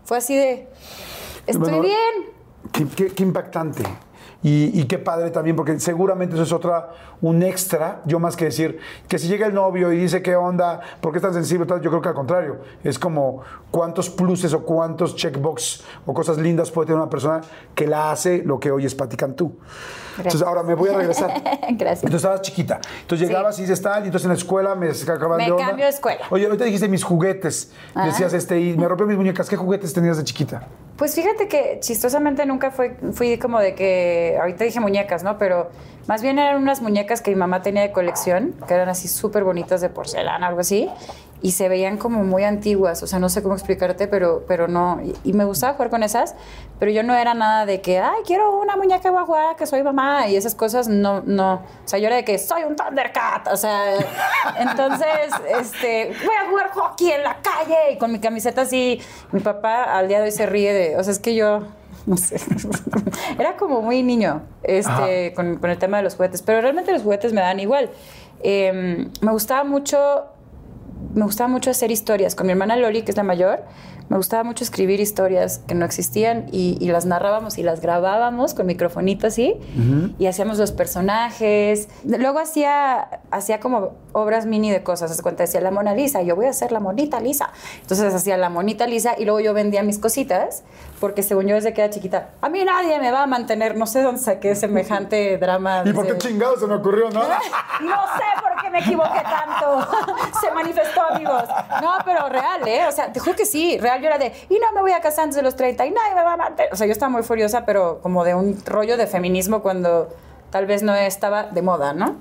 [0.06, 0.70] Fue así de,
[1.48, 1.98] estoy Bueno, bien.
[2.72, 3.84] Qué, qué- qué impactante.
[4.42, 8.80] Y, qué padre también, porque seguramente eso es otra, un extra, yo más que decir,
[9.10, 11.82] que si llega el novio y dice qué onda, por qué es tan sensible, tal,
[11.82, 16.72] yo creo que al contrario, es como cuántos pluses o cuántos checkbox o cosas lindas
[16.72, 17.42] puede tener una persona
[17.76, 19.58] que la hace lo que hoy es Pati Cantú.
[20.20, 21.32] Entonces ahora me voy a regresar.
[21.70, 22.04] Gracias.
[22.04, 22.80] Entonces estabas chiquita.
[23.02, 23.34] Entonces Sí.
[23.34, 25.66] llegabas y dices tal, y entonces en la escuela me sacaban Me de onda.
[25.68, 26.22] cambio de escuela.
[26.30, 27.72] Oye, ahorita dijiste mis juguetes.
[27.96, 28.06] Ah.
[28.06, 29.50] Decías este, y me rompió mis muñecas.
[29.50, 30.64] ¿Qué juguetes tenías de chiquita?
[30.98, 35.38] Pues fíjate que chistosamente nunca fue, fui como de que, ahorita dije muñecas, ¿no?
[35.38, 35.70] Pero
[36.08, 39.46] más bien eran unas muñecas que mi mamá tenía de colección, que eran así súper
[39.46, 40.90] bonitas de porcelana, algo así,
[41.42, 45.00] y se veían como muy antiguas, o sea, no sé cómo explicarte, pero, pero no,
[45.04, 46.36] y, y me gustaba jugar con esas,
[46.80, 49.66] pero yo no era nada de que, ay, quiero una muñeca voy a jugar, que
[49.66, 52.76] soy mamá, y esas cosas, no, no, o sea, yo era de que soy un
[52.76, 53.96] Thundercat, o sea,
[54.60, 59.00] entonces, este, voy a jugar hockey en la calle, y con mi camiseta así,
[59.32, 61.64] mi papá al día de hoy se ríe de, o sea, es que yo,
[62.06, 62.38] no sé,
[63.40, 67.04] era como muy niño este, con, con el tema de los juguetes, pero realmente los
[67.04, 67.90] juguetes me dan igual.
[68.42, 70.26] Eh, me gustaba mucho,
[71.14, 72.36] me gustaba mucho hacer historias.
[72.36, 73.64] Con mi hermana Loli, que es la mayor,
[74.10, 78.56] me gustaba mucho escribir historias que no existían y, y las narrábamos y las grabábamos
[78.56, 79.56] con microfonito así
[80.18, 81.90] y hacíamos los personajes.
[82.04, 85.16] Luego hacía, hacía como obras mini de cosas.
[85.16, 87.52] De cuenta, decía la Mona Lisa, yo voy a hacer la monita Lisa.
[87.82, 90.64] Entonces hacía la monita Lisa y luego yo vendía mis cositas
[91.00, 93.76] porque según yo desde que era chiquita, a mí nadie me va a mantener.
[93.78, 95.84] No sé dónde saqué semejante drama.
[95.86, 97.22] ¿Y por qué chingados se me ocurrió, no?
[97.22, 99.88] no sé por qué me equivoqué tanto.
[100.42, 101.44] Se manifestó, amigos.
[101.82, 102.86] No, pero real, ¿eh?
[102.88, 103.78] O sea, te juro que sí.
[103.80, 105.92] Real, yo era de, y no me voy a casar antes de los 30 y
[105.92, 106.72] nadie me va a mantener.
[106.74, 110.10] O sea, yo estaba muy furiosa, pero como de un rollo de feminismo cuando
[110.52, 112.18] tal vez no estaba de moda, ¿no?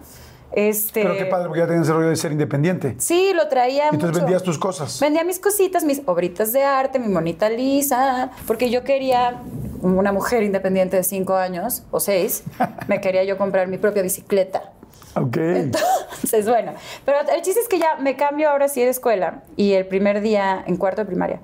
[0.52, 1.02] Este...
[1.02, 2.94] Pero qué padre, porque ya tenías el rollo de ser independiente.
[2.98, 4.20] Sí, lo traía entonces mucho.
[4.20, 4.98] vendías tus cosas.
[5.00, 9.42] Vendía mis cositas, mis obritas de arte, mi monita lisa, porque yo quería,
[9.82, 12.42] una mujer independiente de cinco años o seis,
[12.86, 14.72] me quería yo comprar mi propia bicicleta.
[15.14, 15.36] Ok.
[15.36, 16.72] Entonces, bueno,
[17.04, 20.20] pero el chiste es que ya me cambio ahora sí de escuela y el primer
[20.20, 21.40] día en cuarto de primaria.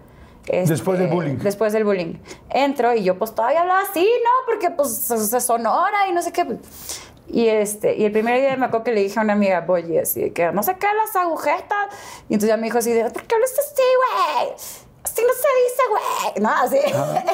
[0.47, 1.37] este, Después del bullying.
[1.39, 2.15] Después del bullying.
[2.51, 4.31] Entro y yo pues todavía hablaba así, ¿no?
[4.47, 6.47] Porque pues se sonora y no sé qué.
[7.35, 9.99] Y, este, y el primer día me acuerdo que le dije a una amiga, Boye,
[9.99, 11.89] así de que no sé qué, las agujetas.
[12.29, 14.55] Y entonces ya me dijo así de, ¿por qué hablas así, güey?
[15.03, 16.43] Así no se dice, güey.
[16.45, 16.77] No, así,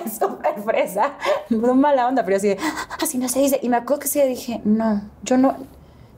[0.06, 1.18] es súper fresa.
[1.50, 2.58] Mala onda, pero así de,
[2.98, 3.60] así no se dice.
[3.62, 5.58] Y me acuerdo que sí dije, no, yo no,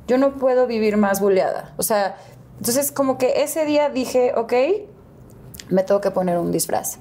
[0.07, 1.75] yo no puedo vivir más buleada.
[1.77, 2.17] O sea,
[2.59, 4.53] entonces como que ese día dije, ok,
[5.71, 6.99] me tengo que poner un disfraz.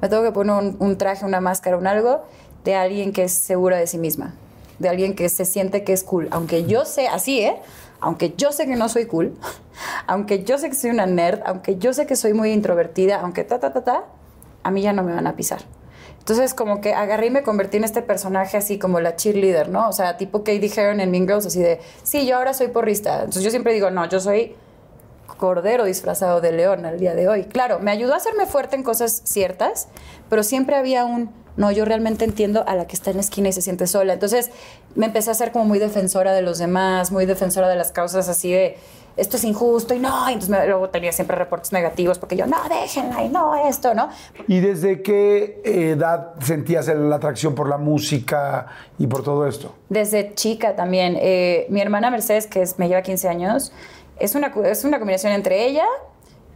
[0.00, 2.22] Me tengo que poner un, un traje, una máscara, un algo
[2.62, 4.36] de alguien que es segura de sí misma.
[4.78, 6.28] De alguien que se siente que es cool.
[6.30, 7.56] Aunque yo sé, así, ¿eh?
[8.00, 9.36] Aunque yo sé que no soy cool,
[10.06, 13.44] aunque yo sé que soy una nerd, aunque yo sé que soy muy introvertida, aunque
[13.44, 14.04] ta, ta, ta, ta,
[14.62, 15.60] a mí ya no me van a pisar.
[16.18, 19.88] Entonces, como que agarré y me convertí en este personaje así como la cheerleader, ¿no?
[19.88, 23.16] O sea, tipo Katie Heron en Mean Girls, así de, sí, yo ahora soy porrista.
[23.16, 24.54] Entonces, yo siempre digo, no, yo soy
[25.42, 27.42] cordero disfrazado de león al día de hoy.
[27.46, 29.88] Claro, me ayudó a hacerme fuerte en cosas ciertas,
[30.30, 33.48] pero siempre había un no, yo realmente entiendo a la que está en la esquina
[33.48, 34.12] y se siente sola.
[34.14, 34.50] Entonces
[34.94, 38.28] me empecé a ser como muy defensora de los demás, muy defensora de las causas
[38.28, 38.76] así de
[39.14, 42.46] esto es injusto y no, y entonces me- luego tenía siempre reportes negativos porque yo,
[42.46, 44.08] no, déjenla y no, esto, ¿no?
[44.48, 49.74] ¿Y desde qué edad sentías la atracción por la música y por todo esto?
[49.90, 51.18] Desde chica también.
[51.20, 53.70] Eh, mi hermana Mercedes, que es- me lleva 15 años,
[54.18, 55.84] es una, es una combinación entre ella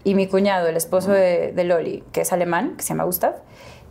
[0.03, 3.35] y mi cuñado, el esposo de, de Loli, que es alemán, que se llama Gustav.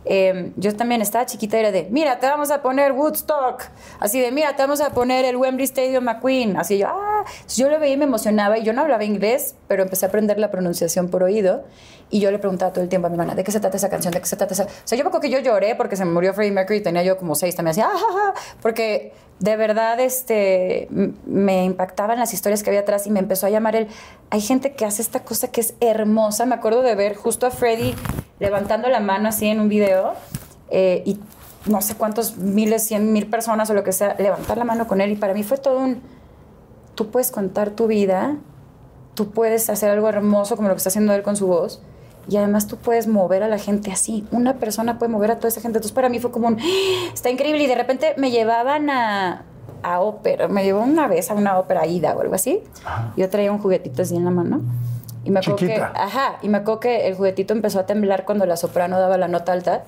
[0.08, 3.64] Eh, yo también estaba chiquita y era de, mira, te vamos a poner Woodstock.
[3.98, 6.56] Así de, mira, te vamos a poner el Wembley Stadium McQueen.
[6.56, 7.24] Así yo, ah.
[7.26, 8.56] Entonces yo lo veía y me emocionaba.
[8.56, 11.64] Y yo no hablaba inglés, pero empecé a aprender la pronunciación por oído.
[12.08, 13.88] Y yo le preguntaba todo el tiempo a mi hermana, ¿de qué se trata esa
[13.88, 14.14] canción?
[14.14, 14.64] ¿De qué se trata esa?
[14.64, 16.82] O sea, yo me acuerdo que yo lloré porque se me murió Freddie Mercury y
[16.82, 17.56] tenía yo como seis.
[17.56, 20.88] También hacía, ah, ah, ah", porque de verdad este,
[21.26, 23.88] me impactaban las historias que había atrás y me empezó a llamar el...
[24.30, 26.46] Hay gente que hace esta cosa que es hermosa.
[26.46, 27.96] Me acuerdo de ver justo a Freddie
[28.38, 30.14] levantando la mano así en un video
[30.70, 31.18] eh, y
[31.66, 35.00] no sé cuántos miles, cien mil personas o lo que sea, levantar la mano con
[35.00, 35.12] él.
[35.12, 36.00] Y para mí fue todo un...
[36.94, 38.36] Tú puedes contar tu vida,
[39.14, 41.82] tú puedes hacer algo hermoso como lo que está haciendo él con su voz.
[42.28, 44.26] Y además tú puedes mover a la gente así.
[44.32, 45.78] Una persona puede mover a toda esa gente.
[45.78, 46.58] Entonces para mí fue como un...
[46.58, 47.10] ¡Ah!
[47.12, 47.62] Está increíble.
[47.62, 49.44] Y de repente me llevaban a,
[49.82, 50.48] a ópera.
[50.48, 52.62] Me llevó una vez a una ópera ida o algo así.
[53.16, 54.60] Yo traía un juguetito así en la mano.
[55.26, 55.92] Y me acuerdo que, Chiquita.
[55.94, 59.26] ajá, y me acuerdo que el juguetito empezó a temblar cuando la soprano daba la
[59.26, 59.82] nota alta.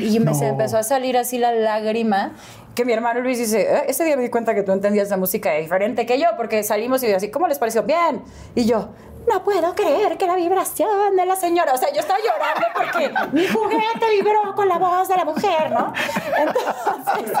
[0.00, 0.50] Y me se no.
[0.50, 2.32] empezó a salir así la lágrima.
[2.74, 5.16] Que mi hermano Luis dice, "Eh, ese día me di cuenta que tú entendías la
[5.16, 7.84] música diferente que yo, porque salimos y así, ¿cómo les pareció?
[7.84, 8.20] Bien.
[8.56, 8.88] Y yo,
[9.28, 13.12] no puedo creer que la vibración de la señora, o sea, yo estaba llorando porque
[13.32, 15.92] mi juguete vibró con la voz de la mujer, ¿no?
[16.36, 17.38] Entonces,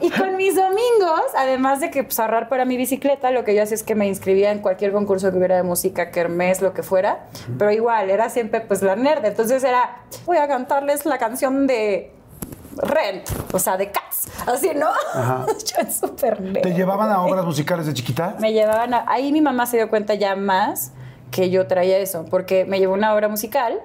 [0.00, 3.62] y con mis domingos, además de que pues, ahorrar para mi bicicleta, lo que yo
[3.62, 6.82] hacía es que me inscribía en cualquier concurso que hubiera de música, kermés, lo que
[6.82, 7.26] fuera,
[7.58, 12.12] pero igual, era siempre pues la nerd, entonces era, voy a cantarles la canción de
[12.76, 14.88] Rent, o sea, de Cats, así, ¿no?
[15.46, 16.62] yo es súper nerd.
[16.62, 18.36] ¿Te llevaban a obras musicales de chiquita?
[18.38, 20.92] Me llevaban a, ahí mi mamá se dio cuenta ya más
[21.30, 23.80] que yo traía eso, porque me llevó una obra musical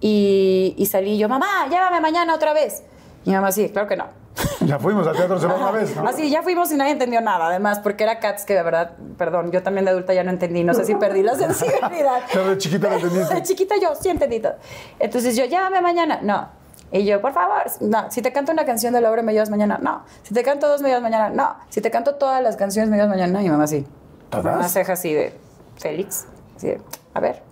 [0.00, 2.82] y, y salí yo, mamá, llévame mañana otra vez.
[3.24, 4.06] Y mi mamá, sí, claro que no.
[4.60, 5.72] Ya fuimos al teatro solo una Ajá.
[5.72, 6.06] vez, ¿no?
[6.06, 9.50] Así, ya fuimos y nadie entendió nada, además, porque era Cats que de verdad, perdón,
[9.52, 12.20] yo también de adulta ya no entendí, no sé si perdí la sensibilidad.
[12.32, 13.34] Pero de chiquita lo entendiste.
[13.34, 14.54] De chiquita yo sí entendí todo.
[14.98, 16.59] Entonces yo, llámame mañana, no.
[16.92, 18.10] Y yo, por favor, no.
[18.10, 20.02] Si te canto una canción de la obra, me llevas mañana, no.
[20.22, 21.56] Si te canto dos, me llevas mañana, no.
[21.68, 23.40] Si te canto todas las canciones, me llevas mañana.
[23.40, 24.56] Y mi mamá con ¿Todas?
[24.56, 25.32] una ceja así de,
[25.76, 26.26] Félix,
[26.56, 26.80] así de,
[27.14, 27.42] a ver.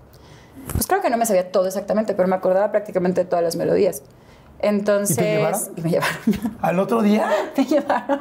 [0.72, 3.57] Pues claro que no me sabía todo exactamente, pero me acordaba prácticamente de todas las
[3.57, 4.03] melodías.
[4.61, 5.61] Entonces, llevaron?
[5.77, 6.59] y me llevaron.
[6.61, 7.29] ¿Al otro día?
[7.57, 8.21] Me llevaron.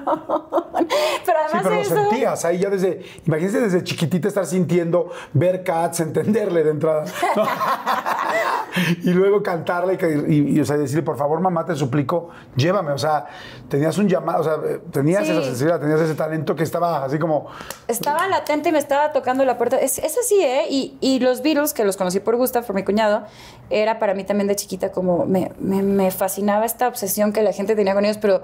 [1.26, 1.96] Pero Sí, además pero de lo eso.
[1.96, 7.06] sentías ahí ya desde, imagínense desde chiquitita estar sintiendo, ver Cats, entenderle de entrada.
[9.04, 9.98] y luego cantarle
[10.28, 12.92] y, y- y, o sea, decirle, por favor, mamá, te suplico, llévame.
[12.92, 13.26] O sea,
[13.70, 14.58] tenías un llamado, o sea,
[14.92, 15.32] tenías Sí.
[15.32, 17.48] esa sensibilidad, tenías ese talento que estaba así como,
[17.88, 19.78] Estaba latente y me estaba tocando la puerta.
[19.80, 20.66] Es, es así, ¿eh?
[20.70, 23.26] Y, y los Beatles, que los conocí por Gustav, por mi cuñado,
[23.70, 27.76] era para mí también de chiquita como me, me- fascinaba esta obsesión que la gente
[27.76, 28.44] tenía con ellos, pero,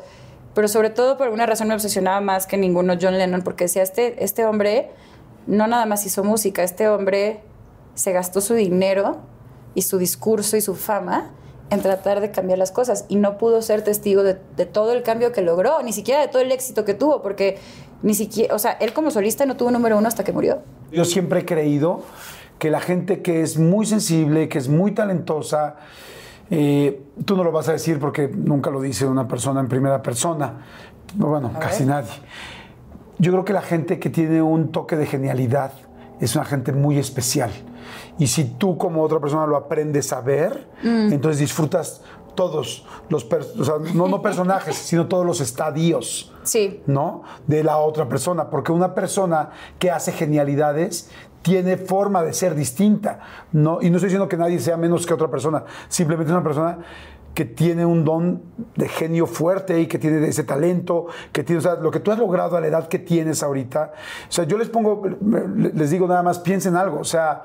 [0.53, 3.83] pero sobre todo por alguna razón me obsesionaba más que ninguno John Lennon, porque decía,
[3.83, 4.89] este, este hombre
[5.47, 7.39] no nada más hizo música, este hombre
[7.95, 9.17] se gastó su dinero
[9.75, 11.31] y su discurso y su fama
[11.69, 15.31] en tratar de cambiar las cosas y no pudo ser testigo de todo el cambio
[15.31, 17.57] que logró, ni siquiera de todo el éxito que tuvo, porque
[18.03, 20.59] ni siquiera, o sea, él como solista no tuvo número uno hasta que murió.
[20.91, 22.01] yo siempre he creído
[22.59, 25.75] que la gente que es muy sensible, que es muy talentosa,
[26.49, 30.01] eh, tú no lo vas a decir porque nunca lo dice una persona en primera
[30.01, 30.65] persona,
[31.15, 32.11] bueno, casi nadie.
[33.19, 35.71] Yo creo que la gente que tiene un toque de genialidad
[36.19, 37.51] es una gente muy especial.
[38.17, 42.01] Y si tú como otra persona lo aprendes a ver, entonces disfrutas
[42.35, 46.31] todos los, o sea, no, no personajes, sino todos los estadios.
[46.43, 46.81] Sí.
[46.87, 47.23] ¿no?
[47.47, 51.09] De la otra persona, porque una persona que hace genialidades
[51.43, 53.19] tiene forma de ser distinta,
[53.51, 53.79] ¿no?
[53.81, 56.79] Y no estoy diciendo que nadie sea menos que otra persona, simplemente es una persona
[57.35, 58.41] que tiene un don
[58.75, 62.11] de genio fuerte y que tiene ese talento, que tiene, o sea, lo que tú
[62.11, 63.91] has logrado a la edad que tienes ahorita,
[64.29, 65.03] o sea, yo les pongo,
[65.57, 67.43] les digo nada más, piensen algo, o sea,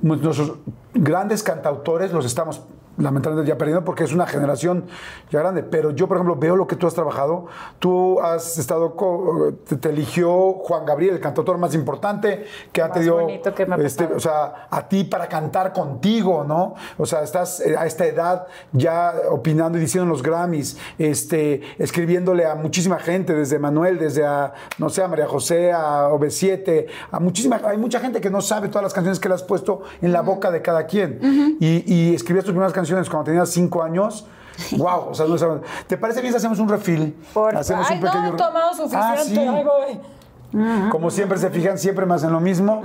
[0.00, 0.54] nuestros
[0.94, 2.62] grandes cantautores los estamos
[2.98, 4.84] lamentablemente ya perdiendo porque es una generación
[5.30, 5.62] ya grande.
[5.62, 7.46] Pero yo, por ejemplo, veo lo que tú has trabajado.
[7.78, 8.94] Tú has estado,
[9.66, 13.78] te, te eligió Juan Gabriel, el cantautor más importante que ha tenido, que me ha
[13.78, 16.74] este, o sea, a ti para cantar contigo, ¿no?
[16.96, 21.62] O sea, estás eh, a esta edad ya opinando y diciendo en los Grammys, este,
[21.78, 26.86] escribiéndole a muchísima gente, desde Manuel, desde a, no sé, a María José, a OV7,
[27.10, 29.82] a muchísima, hay mucha gente que no sabe todas las canciones que le has puesto
[30.02, 31.56] en la boca de cada quien.
[31.60, 34.26] y, y escribías tus primeras canciones canciones cuando tenías cinco años.
[34.76, 35.60] Wow, o sea, no.
[35.86, 37.16] ¿Te parece bien si hacemos un refil?
[37.32, 38.98] Por hacemos Ay, no, he tomado suficiente.
[38.98, 39.38] Ah, sí.
[39.38, 40.00] Ay, voy.
[40.90, 42.82] Como siempre se fijan, siempre me hacen lo mismo.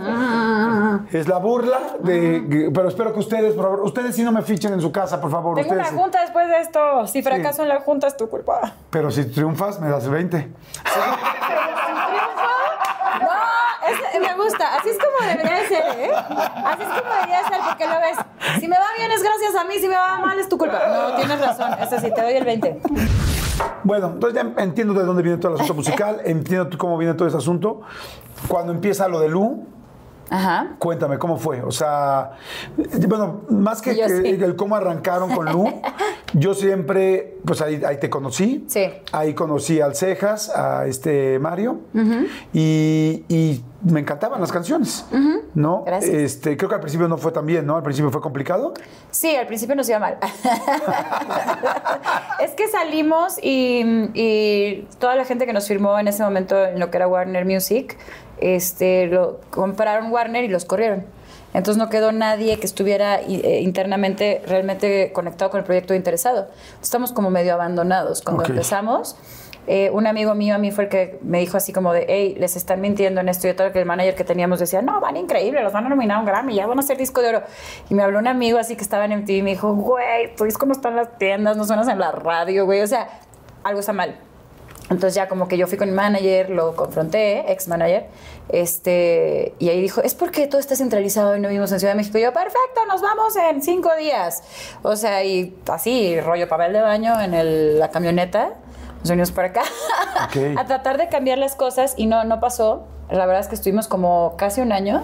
[1.11, 2.69] Es la burla de.
[2.73, 5.31] Pero espero que ustedes, por favor, ustedes sí no me fichen en su casa, por
[5.31, 5.55] favor.
[5.55, 7.07] Tengo ustedes una junta después de esto.
[7.07, 8.73] Si fracaso en la junta es tu culpa.
[8.89, 10.37] Pero si triunfas, me das 20.
[10.37, 10.51] No,
[13.89, 14.75] es- me gusta.
[14.77, 16.11] Así es como debería de ser, ¿eh?
[16.13, 18.17] Así es como debería de ser, porque lo ves.
[18.59, 20.79] Si me va bien es gracias a mí, si me va mal es tu culpa.
[20.87, 21.71] No, tienes razón.
[21.81, 22.81] Eso sí, te doy el 20.
[23.83, 27.27] Bueno, entonces ya entiendo de dónde viene todo el asunto musical, entiendo cómo viene todo
[27.27, 27.81] ese asunto.
[28.47, 29.65] Cuando empieza lo de Lu,
[30.29, 30.71] Ajá.
[30.79, 31.61] cuéntame cómo fue.
[31.61, 32.31] O sea,
[33.07, 34.43] bueno, más que, Yo que sí.
[34.43, 35.65] el cómo arrancaron con Lu,
[36.33, 38.65] yo siempre, pues ahí, ahí te conocí.
[38.67, 38.85] Sí.
[39.11, 41.81] Ahí conocí al Cejas, a este Mario,
[42.53, 45.05] y, y me encantaban las canciones,
[45.53, 45.83] ¿no?
[45.85, 46.13] Gracias.
[46.13, 47.75] Este, creo que al principio no fue tan bien, ¿no?
[47.75, 48.73] Al principio fue complicado.
[49.11, 50.17] Sí, al principio nos iba mal.
[52.39, 56.79] es que salimos y, y toda la gente que nos firmó en ese momento en
[56.79, 57.97] lo que era Warner Music,
[58.39, 61.05] este, lo compraron Warner y los corrieron.
[61.53, 66.47] Entonces no quedó nadie que estuviera eh, internamente realmente conectado con el proyecto interesado.
[66.81, 68.23] Estamos como medio abandonados.
[68.23, 68.49] Cuando Ok.
[68.49, 69.15] empezamos,
[69.65, 72.35] eh, un amigo mío a mí fue el que me dijo así como de, hey,
[72.37, 73.47] les están mintiendo en esto.
[73.47, 76.17] Y todo que el manager que teníamos decía, no, van increíble, los van a nominar
[76.17, 77.43] a un Grammy, ya van a hacer disco de oro.
[77.89, 80.43] Y me habló un amigo así que estaba en MTV y me dijo, güey, tú
[80.43, 82.81] ves cómo están las tiendas, no suenas en la radio, güey.
[82.81, 83.07] O sea,
[83.63, 84.15] algo está mal.
[84.89, 88.05] Entonces ya como que yo fui con mi manager, lo confronté, ex manager,
[88.49, 91.97] este, y ahí dijo, es porque todo está centralizado y no vivimos en Ciudad de
[91.97, 92.17] México.
[92.17, 94.43] Y yo, perfecto, nos vamos en cinco días.
[94.81, 98.55] O sea, y así, rollo papel de baño en la camioneta,
[99.03, 99.63] nos venimos para acá
[100.57, 102.85] a tratar de cambiar las cosas y no, no pasó.
[103.09, 105.03] La verdad es que estuvimos como casi un año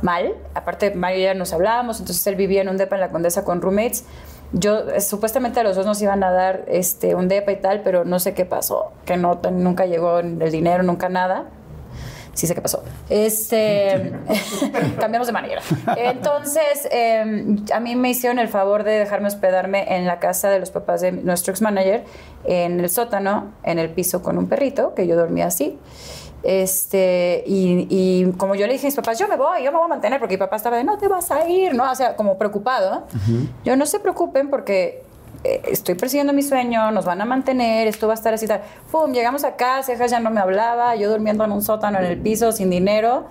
[0.00, 0.34] mal.
[0.54, 3.44] Aparte, Mario y ya nos hablábamos, entonces él vivía en un depa en la Condesa
[3.44, 4.04] con roommates.
[4.52, 7.80] Yo, eh, supuestamente a los dos nos iban a dar este, un depa y tal,
[7.82, 11.46] pero no sé qué pasó, que no, nunca llegó el dinero, nunca nada.
[12.34, 12.82] Sí sé qué pasó.
[13.10, 14.12] Este,
[14.98, 15.60] cambiamos de manera.
[15.96, 20.58] Entonces, eh, a mí me hicieron el favor de dejarme hospedarme en la casa de
[20.58, 22.04] los papás de nuestro ex manager,
[22.44, 25.78] en el sótano, en el piso con un perrito, que yo dormía así.
[26.42, 29.78] Este, y, y como yo le dije a mis papás, yo me voy, yo me
[29.78, 31.90] voy a mantener, porque mi papá estaba de, no te vas a ir, ¿no?
[31.90, 33.06] O sea, como preocupado.
[33.64, 35.04] Yo no se preocupen porque
[35.44, 38.62] estoy persiguiendo mi sueño, nos van a mantener, esto va a estar así tal.
[38.90, 42.18] Pum, llegamos acá, Cejas ya no me hablaba, yo durmiendo en un sótano en el
[42.20, 43.26] piso sin dinero.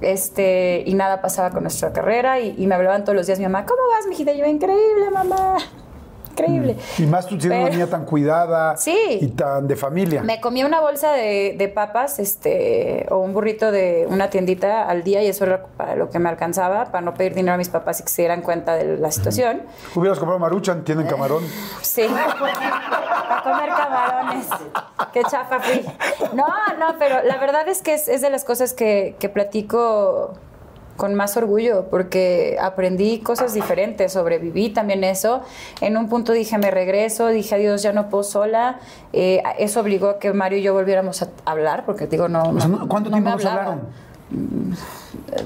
[0.00, 3.64] Este, y nada pasaba con nuestra carrera y, me hablaban todos los días mi mamá,
[3.64, 4.32] ¿cómo vas, mijita?
[4.32, 5.56] Y increíble, mamá.
[6.38, 6.76] Increíble.
[6.98, 8.96] Y más tú siendo una niña tan cuidada Sí.
[9.20, 10.22] y tan de familia.
[10.22, 15.02] Me comía una bolsa de, de papas este, o un burrito de una tiendita al
[15.02, 17.70] día y eso era para lo que me alcanzaba, para no pedir dinero a mis
[17.70, 19.62] papás y que se dieran cuenta de la situación.
[19.94, 21.42] Hubieras comprado maruchan, tienen camarón.
[21.82, 24.46] Sí, para comer camarones.
[25.12, 25.84] Qué chafa fui.
[26.34, 26.46] No,
[26.78, 30.34] no, pero la verdad es que es, es de las cosas que, que platico
[30.96, 35.42] con más orgullo, porque aprendí cosas diferentes, sobreviví también eso.
[35.80, 38.80] En un punto dije, me regreso, dije, adiós, ya no puedo sola.
[39.12, 42.42] Eh, eso obligó a que Mario y yo volviéramos a hablar, porque digo, no.
[42.42, 43.80] O sea, no- ¿no- ¿Cuánto no tiempo me hablaron?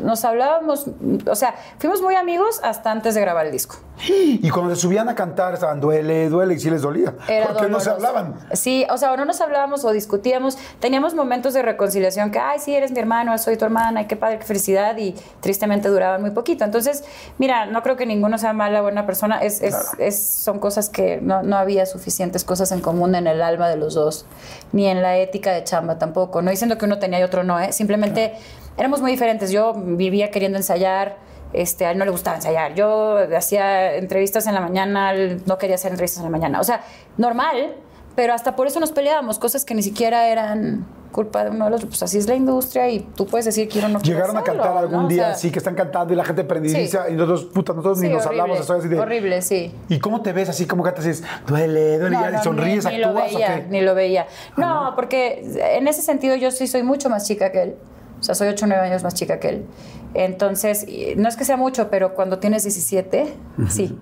[0.03, 0.87] Nos hablábamos,
[1.27, 3.77] o sea, fuimos muy amigos hasta antes de grabar el disco.
[4.09, 7.13] Y cuando se subían a cantar, estaban duele, duele, y sí les dolía.
[7.29, 8.09] Era ¿Por qué no se doloroso.
[8.09, 8.35] hablaban?
[8.55, 10.57] Sí, o sea, o no nos hablábamos o discutíamos.
[10.81, 14.17] Teníamos momentos de reconciliación que, ay, sí, eres mi hermano, soy tu hermana, y qué
[14.17, 16.65] padre, qué felicidad, y tristemente duraban muy poquito.
[16.65, 17.05] Entonces,
[17.37, 19.39] mira, no creo que ninguno sea mala o buena persona.
[19.43, 23.43] Es, es- es- son cosas que no, no había suficientes cosas en común en el
[23.43, 24.25] alma de los dos,
[24.73, 26.41] ni en la ética de chamba tampoco.
[26.41, 27.73] No diciendo que uno tenía y otro no, ¿eh?
[27.73, 28.33] Simplemente
[28.79, 29.51] éramos muy diferentes.
[29.51, 31.17] Yo vivía queriendo ensayar.
[31.53, 32.75] Este, a él no le gustaba ensayar.
[32.75, 36.61] Yo hacía entrevistas en la mañana, él no quería hacer entrevistas en la mañana.
[36.61, 36.83] O sea,
[37.17, 37.75] normal,
[38.15, 41.75] pero hasta por eso nos peleábamos, cosas que ni siquiera eran culpa de uno del
[41.75, 41.89] otro.
[41.89, 44.77] Pues así es la industria y tú puedes decir quiero o no Llegaron a cantar
[44.77, 45.05] algún ¿no?
[45.07, 47.13] O día sea, así que están cantando y la gente prendidiza Sí.
[47.13, 48.99] y nosotros, puta, nosotros sí, ni nos horrible, hablamos, así de.
[49.01, 49.75] Horrible, sí.
[49.89, 50.67] ¿Y cómo te ves así?
[50.67, 51.05] ¿Cómo cantas?
[51.05, 53.67] Dices, duele, duele, No, y no, sonríes, ni, ni lo actúas veía, o qué?
[53.71, 54.27] Ni lo veía.
[54.57, 55.43] No, porque
[55.77, 57.77] en ese sentido yo sí soy mucho más chica que él.
[58.21, 59.67] O sea, soy 8 o 9 años más chica que él.
[60.15, 63.35] Entonces, no es que sea mucho, pero cuando tienes 17,
[63.69, 63.99] sí.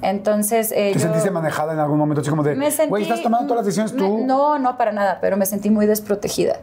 [0.00, 2.20] Entonces, eh, ¿Te yo- sentiste manejada en algún momento?
[2.20, 2.54] Así como de,
[2.88, 4.24] güey, estás tomando todas las decisiones me- tú.
[4.24, 6.60] No, no, para nada, pero me sentí muy desprotegida.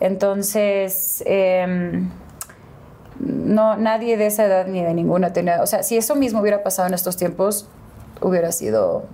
[0.00, 2.10] Entonces, em,
[3.18, 5.62] no, nadie de esa edad ni de ninguna tenía.
[5.62, 7.66] O sea, si eso mismo hubiera pasado en estos tiempos,
[8.20, 9.04] hubiera sido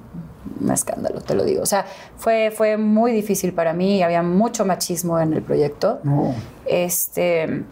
[0.60, 1.62] un escándalo, te lo digo.
[1.62, 1.86] O sea,
[2.16, 6.00] fue, fue muy difícil para mí, había mucho machismo en el proyecto.
[6.02, 6.34] No.
[6.66, 7.64] Este,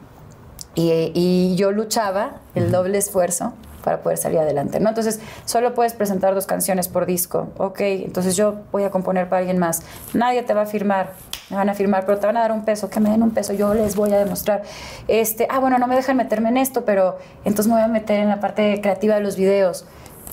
[0.74, 4.88] y, y yo luchaba el doble esfuerzo para poder salir adelante, ¿no?
[4.88, 7.48] Entonces, solo puedes presentar dos canciones por disco.
[7.56, 9.82] Ok, entonces yo voy a componer para alguien más.
[10.14, 11.14] Nadie te va a firmar,
[11.48, 13.30] me van a firmar, pero te van a dar un peso, que me den un
[13.30, 14.62] peso, yo les voy a demostrar.
[15.08, 18.20] Este, ah, bueno, no me dejan meterme en esto, pero entonces me voy a meter
[18.20, 19.86] en la parte creativa de los videos.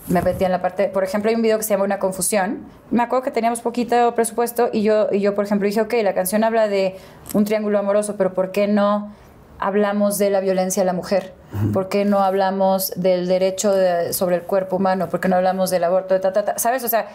[0.09, 2.59] Me metí en la parte, por ejemplo, hay un video que se llama Una confusión.
[2.91, 6.13] Me acuerdo que teníamos poquito presupuesto y yo, y yo por ejemplo, dije, ok, la
[6.13, 6.95] canción habla de
[7.33, 9.11] un triángulo amoroso, pero ¿por qué no
[9.59, 11.33] hablamos de la violencia a la mujer?
[11.73, 15.09] ¿Por qué no hablamos del derecho de- sobre el cuerpo humano?
[15.09, 16.13] ¿Por qué no hablamos del aborto?
[16.13, 16.57] De ta, ta, ta?
[16.59, 16.83] ¿Sabes?
[16.83, 17.07] O sea,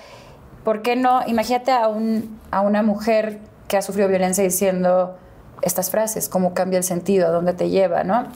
[0.64, 1.20] ¿por qué no?
[1.26, 3.38] Imagínate a, un, a una mujer
[3.68, 5.16] que ha sufrido violencia diciendo
[5.62, 8.26] estas frases, cómo cambia el sentido, a dónde te lleva, ¿no?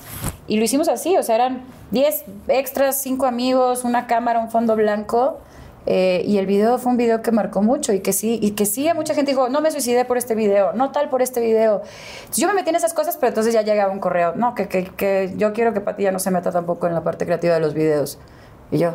[0.47, 4.77] Y lo hicimos así, o sea, eran 10 extras, 5 amigos, una cámara, un fondo
[4.77, 5.39] blanco.
[5.89, 8.67] eh, y el video fue un video que marcó mucho y que sí, y que
[8.67, 11.41] sí, a mucha gente dijo, no me suicidé por este video, no tal por este
[11.41, 11.83] video.
[12.21, 14.67] Entonces, yo me metí en esas cosas, pero entonces ya llegaba un correo, no, que,
[14.67, 17.61] que, que yo quiero que Patilla no se meta tampoco en la parte creativa de
[17.61, 18.19] los videos.
[18.73, 18.95] Y yo,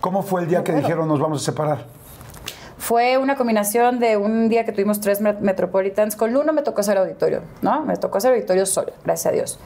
[0.00, 1.86] ¿Cómo fue el día que dijeron nos vamos a separar?
[2.84, 6.16] Fue una combinación de un día que tuvimos tres met- Metropolitans.
[6.16, 7.80] Con Lu no me tocó hacer auditorio, ¿no?
[7.82, 9.58] Me tocó hacer auditorio sola, gracias a Dios.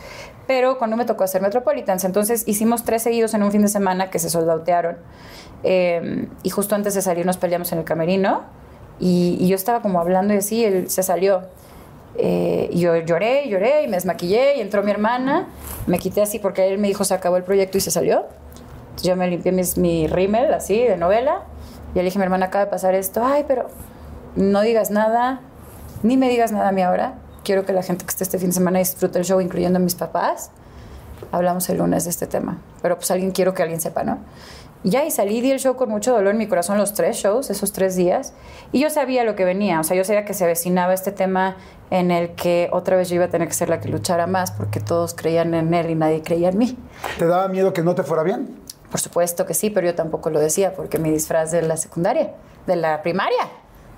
[0.46, 2.04] Pero con Lu me tocó hacer Metropolitans.
[2.04, 4.98] Entonces hicimos tres seguidos en un fin de semana que se soldautearon.
[5.64, 8.42] Eh, y justo antes de salir nos peleamos en el camerino.
[9.00, 11.42] Y, yo estaba como hablando y así, él se salió.
[12.18, 15.48] Eh, y yo lloré, lloré y me desmaquillé y entró mi hermana.
[15.88, 18.26] Me quité así porque él me dijo se acabó el proyecto y se salió.
[19.02, 21.42] Yo me limpié mis, mi rímel así de novela.
[21.94, 23.24] Y le dije, mi hermana acaba de pasar esto.
[23.24, 23.68] Ay, pero
[24.36, 25.40] no digas nada,
[26.02, 27.14] ni me digas nada a mí ahora.
[27.44, 29.80] Quiero que la gente que esté este fin de semana disfrute el show, incluyendo a
[29.80, 30.50] mis papás.
[31.32, 32.58] Hablamos el lunes de este tema.
[32.82, 34.18] Pero pues alguien quiero que alguien sepa, ¿no?
[34.84, 37.16] Y ya, y salí, di el show con mucho dolor en mi corazón, los tres
[37.16, 38.32] shows, esos tres días.
[38.70, 41.56] Y yo sabía lo que venía, o sea, yo sabía que se avecinaba este tema
[41.90, 44.52] en el que otra vez yo iba a tener que ser la que luchara más
[44.52, 46.78] porque todos creían en él y nadie creía en mí.
[47.18, 48.56] ¿Te daba miedo que no te fuera bien?
[48.90, 52.32] Por supuesto que sí, pero yo tampoco lo decía porque mi disfraz de la secundaria,
[52.66, 53.48] de la primaria,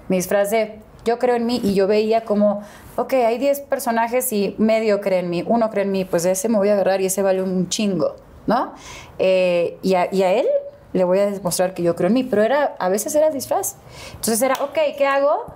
[0.08, 2.62] mi disfraz de yo creo en mí y yo veía como,
[2.96, 6.32] ok, hay 10 personajes y medio cree en mí, uno cree en mí, pues de
[6.32, 8.16] ese me voy a agarrar y ese vale un chingo,
[8.46, 8.72] ¿no?
[9.18, 10.46] Eh, y, a, y a él
[10.92, 13.76] le voy a demostrar que yo creo en mí, pero era, a veces era disfraz.
[14.10, 15.46] Entonces era, ok, ¿qué hago?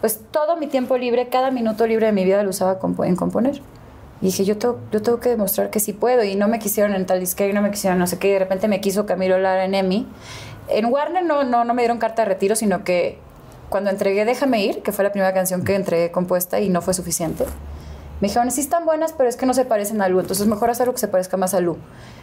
[0.00, 3.60] Pues todo mi tiempo libre, cada minuto libre de mi vida lo usaba en componer.
[4.20, 6.24] Y dije, yo tengo, yo tengo que demostrar que sí puedo.
[6.24, 8.28] Y no me quisieron en tal disque, no me quisieron no sé qué.
[8.28, 10.06] Y de repente me quiso Camilo Lara en EMI.
[10.68, 13.18] En Warner no, no, no me dieron carta de retiro, sino que
[13.68, 16.94] cuando entregué Déjame Ir, que fue la primera canción que entregué compuesta y no fue
[16.94, 17.44] suficiente,
[18.20, 20.20] me dijeron, sí están buenas, pero es que no se parecen a Lu.
[20.20, 21.76] Entonces mejor hacer algo que se parezca más a Lu.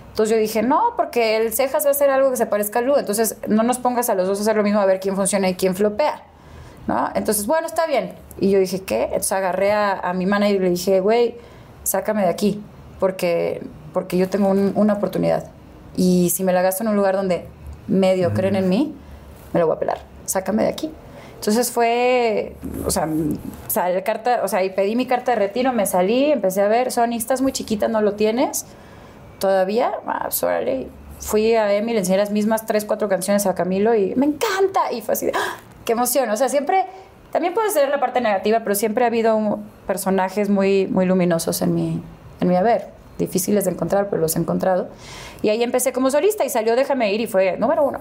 [0.09, 2.81] Entonces yo dije, no, porque el Cejas va a hacer algo que se parezca a
[2.81, 2.95] Lu.
[2.97, 5.49] Entonces no nos pongas a los dos a hacer lo mismo a ver quién funciona
[5.49, 6.23] y quién flopea.
[6.87, 7.09] ¿no?
[7.13, 8.15] Entonces, bueno, está bien.
[8.39, 9.03] Y yo dije, ¿qué?
[9.03, 11.35] Entonces agarré a, a mi manager y le dije, güey,
[11.84, 12.61] sácame de aquí,
[12.99, 13.61] porque,
[13.93, 15.45] porque yo tengo un- una oportunidad.
[15.97, 17.45] Y si me la gasto en un lugar donde
[17.88, 18.95] medio creen en mí,
[19.53, 19.99] me lo voy a pelar.
[20.25, 20.91] Sácame de aquí.
[21.36, 22.55] Entonces fue,
[22.86, 23.07] o sea,
[23.67, 26.91] sal- carta, o sea, y pedí mi carta de retiro, me salí, empecé a ver,
[26.91, 28.65] Sony, estás muy chiquita, no lo tienes
[29.39, 30.29] todavía, ah.
[31.19, 34.91] Fui a Emi, le enseñé las mismas tres, cuatro canciones a Camilo y me encanta.
[34.91, 35.57] Y fue así, de, ¡ah!
[35.86, 36.29] qué emoción.
[36.32, 36.86] O sea, siempre,
[37.32, 41.73] también puede ser la parte negativa, pero siempre ha habido personajes muy, muy luminosos en
[41.73, 42.03] mi,
[42.39, 42.89] en mi haber.
[43.17, 44.89] Difíciles de encontrar, pero los he encontrado.
[45.41, 47.99] Y ahí empecé como solista y salió Déjame ir y fue número uno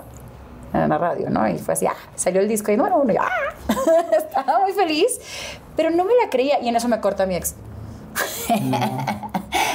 [0.73, 1.49] en la radio, ¿no?
[1.49, 3.29] Y fue así, ah, salió el disco y número uno, y ¡ah!
[4.17, 5.21] Estaba muy feliz,
[5.77, 7.55] pero no me la creía y en eso me corta mi ex.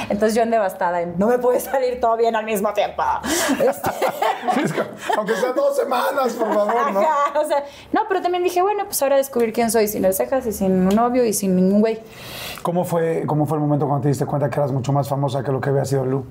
[0.08, 3.02] Entonces yo en devastada, en, no me puede salir todo bien al mismo tiempo.
[3.64, 3.90] Este,
[4.62, 4.82] Es que,
[5.16, 7.00] Aunque sea dos semanas, por favor, ¿no?
[7.00, 10.14] ajá, o sea, no, pero también dije, bueno, pues ahora descubrir quién soy sin el
[10.14, 12.00] cejas y sin un novio y sin ningún güey.
[12.62, 15.42] ¿Cómo fue, ¿Cómo fue el momento cuando te diste cuenta que eras mucho más famosa
[15.42, 16.24] que lo que había sido Lu?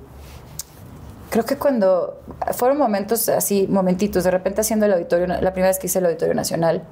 [1.30, 2.22] Creo que cuando
[2.54, 6.06] fueron momentos así, momentitos, de repente haciendo el auditorio, la primera vez que hice el
[6.06, 6.84] auditorio nacional,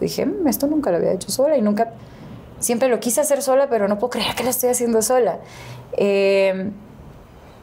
[0.00, 1.92] dije, "Mm, esto nunca lo había hecho sola y nunca,
[2.60, 5.38] siempre lo quise hacer sola, pero no puedo creer que lo estoy haciendo sola.
[5.96, 6.70] Eh,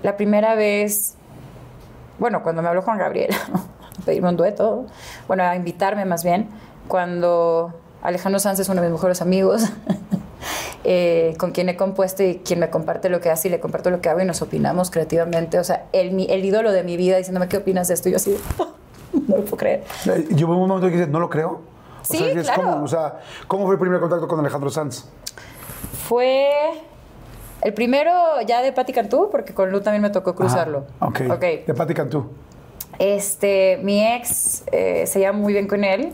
[0.03, 1.13] la primera vez,
[2.19, 4.85] bueno, cuando me habló Juan Gabriel, a pedirme un dueto,
[5.27, 6.49] bueno, a invitarme más bien,
[6.87, 7.73] cuando
[8.03, 9.63] Alejandro Sanz es uno de mis mejores amigos,
[10.83, 13.89] eh, con quien he compuesto y quien me comparte lo que hace y le comparto
[13.89, 15.59] lo que hago y nos opinamos creativamente.
[15.59, 18.07] O sea, el, mi- el ídolo de mi vida diciéndome qué opinas de esto.
[18.09, 18.37] Y yo así,
[19.27, 19.83] no lo puedo creer.
[20.05, 21.61] Eh, Yo hubo un momento que dije, no lo creo.
[22.09, 22.61] O Sí, sea, claro.
[22.71, 22.83] ¿cómo?
[22.83, 25.05] O sea, ¿cómo fue el primer contacto con Alejandro Sanz?
[26.07, 26.49] Fue
[27.61, 28.11] el primero
[28.45, 30.85] ya de Patti Cantú, porque con Lu también me tocó cruzarlo.
[30.99, 31.21] Ah, ok.
[31.31, 31.41] Ok.
[31.67, 32.29] De Patti Cantú.
[32.99, 36.13] Este, mi ex eh, se lleva muy bien con él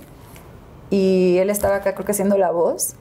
[0.90, 2.96] y él estaba acá creo que haciendo la voz.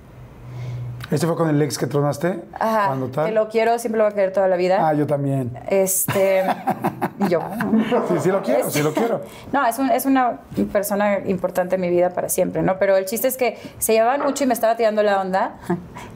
[1.13, 2.43] ¿Este fue con el ex que tronaste?
[2.59, 3.27] Ajá, Cuando tal?
[3.27, 4.79] que lo quiero, siempre lo va a querer toda la vida.
[4.89, 5.53] Ah, yo también.
[5.69, 6.43] Este,
[7.19, 7.41] Y yo,
[8.09, 9.21] Sí, sí lo quiero, sí lo quiero.
[9.53, 10.39] no, es, un- es una
[10.73, 12.79] persona importante en mi vida para siempre, ¿no?
[12.79, 15.57] Pero el chiste es que se llevaban mucho y me estaba tirando la onda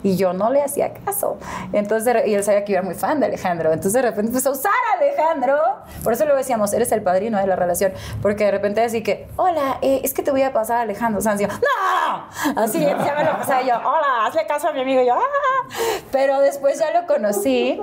[0.03, 1.39] y yo no le hacía caso.
[1.75, 3.69] Entonces, y él sabía que yo era muy fan de Alejandro.
[3.73, 5.59] Entonces, de repente empezó a usar a Alejandro.
[6.03, 7.93] Por eso luego decíamos, eres el padrino de la relación.
[8.23, 11.21] Porque de repente así que, hola, eh, es que te voy a pasar a Alejandro
[11.21, 11.41] Sanz.
[11.43, 12.63] Y yo, ¡no!
[12.63, 15.69] Así ya me lo pasaba yo, hola, hazle caso a mi Y yo, ¡ah!
[16.13, 17.81] Pero después ya lo conocí.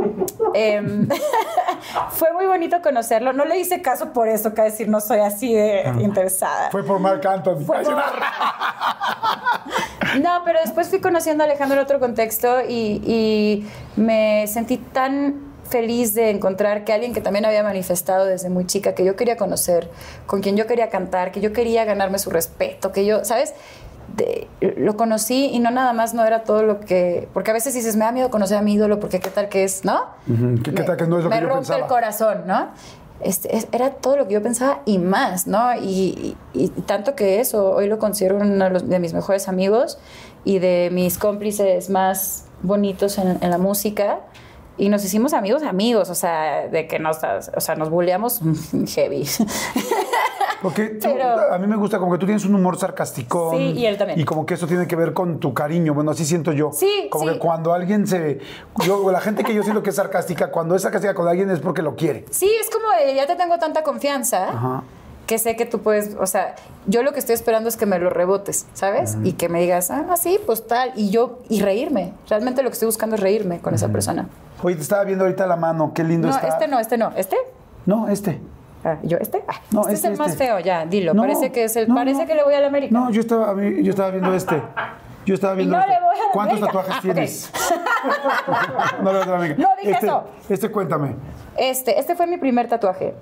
[0.54, 1.08] Em,
[2.12, 3.34] fue muy bonito conocerlo.
[3.34, 6.70] No le hice caso por eso, que decir, no soy así de interesada.
[6.72, 7.60] Fue por Marc Anthony.
[7.66, 7.96] Fue por-
[10.22, 13.68] No, pero después fui conociendo a Alejandro en otro contexto y, y
[14.00, 18.94] me sentí tan feliz de encontrar que alguien que también había manifestado desde muy chica,
[18.94, 19.90] que yo quería conocer,
[20.28, 23.56] con quien yo quería cantar, que yo quería ganarme su respeto, que yo, ¿sabes?
[24.16, 24.48] De-
[24.78, 27.28] lo conocí y no nada más no era todo lo que...
[27.34, 29.64] Porque a veces dices, me da miedo conocer a mi ídolo porque qué tal que
[29.64, 30.02] es, ¿no?
[30.64, 31.88] ¿qué- qué tal que no es lo me que yo rompe el pensaba?
[31.88, 32.68] corazón, ¿no?
[33.22, 35.74] Este, es- era todo lo que yo pensaba y más, ¿no?
[35.76, 39.48] Y, y- y tanto que eso, hoy lo considero uno de, los- de mis mejores
[39.48, 39.98] amigos
[40.46, 44.20] y de mis cómplices más bonitos en, en la música.
[44.78, 47.18] Y nos hicimos amigos, amigos, o sea, de que nos,
[47.56, 48.42] o sea, nos bulleamos
[48.96, 49.26] heavy.
[50.64, 53.52] Porque Pero- a mí me gusta como que tú tienes un humor sarcástico.
[53.52, 54.20] Sí, y él también.
[54.20, 55.94] Y como que eso tiene que ver con tu cariño.
[55.94, 56.72] Bueno, así siento yo.
[56.74, 57.34] Sí, Como sí.
[57.34, 58.40] que cuando alguien se.
[58.86, 61.60] Yo, la gente que yo siento que es sarcástica, cuando es sarcástica con alguien es
[61.60, 62.26] porque lo quiere.
[62.32, 64.84] Sí, es como de, ya te tengo tanta confianza Ajá.
[65.28, 66.56] que sé que tú puedes, o sea,
[66.88, 69.18] yo lo que estoy esperando es que me lo rebotes, ¿sabes?
[69.24, 72.14] Y que me digas, ah, sí, pues tal, y yo, y reírme.
[72.30, 74.28] Realmente lo que estoy buscando es reírme con esa persona.
[74.62, 75.92] Oye, te estaba viendo ahorita la mano.
[75.94, 76.48] Qué lindo No, está.
[76.48, 77.36] este no, este no, este.
[77.86, 78.40] No, este.
[78.84, 79.44] Ah, ¿Yo este?
[79.48, 80.46] Ah, No, este este, es el más este.
[80.46, 81.14] feo, ya, dilo.
[81.14, 82.94] No, parece que es el, no, parece que le voy a la América.
[82.94, 84.62] No, yo estaba, yo estaba viendo este.
[85.26, 85.94] Yo estaba viendo no este.
[85.94, 86.80] le voy a la ¿Cuántos América.
[86.80, 87.52] tatuajes Ah, tienes?
[89.04, 89.62] no le voy a la América.
[89.62, 90.24] No dije este, eso.
[90.50, 91.16] Este, cuéntame.
[91.58, 93.14] Este, este fue mi primer tatuaje.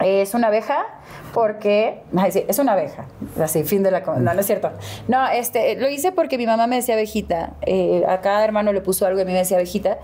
[0.00, 0.86] Es una abeja
[1.34, 2.02] porque...
[2.16, 3.06] Ay, sí, es una abeja.
[3.42, 4.00] Así, fin de la...
[4.00, 4.70] No, no es cierto.
[5.08, 7.50] No, este, lo hice porque mi mamá me decía abejita.
[7.62, 9.98] Eh, a cada hermano le puso algo y a mí me decía abejita.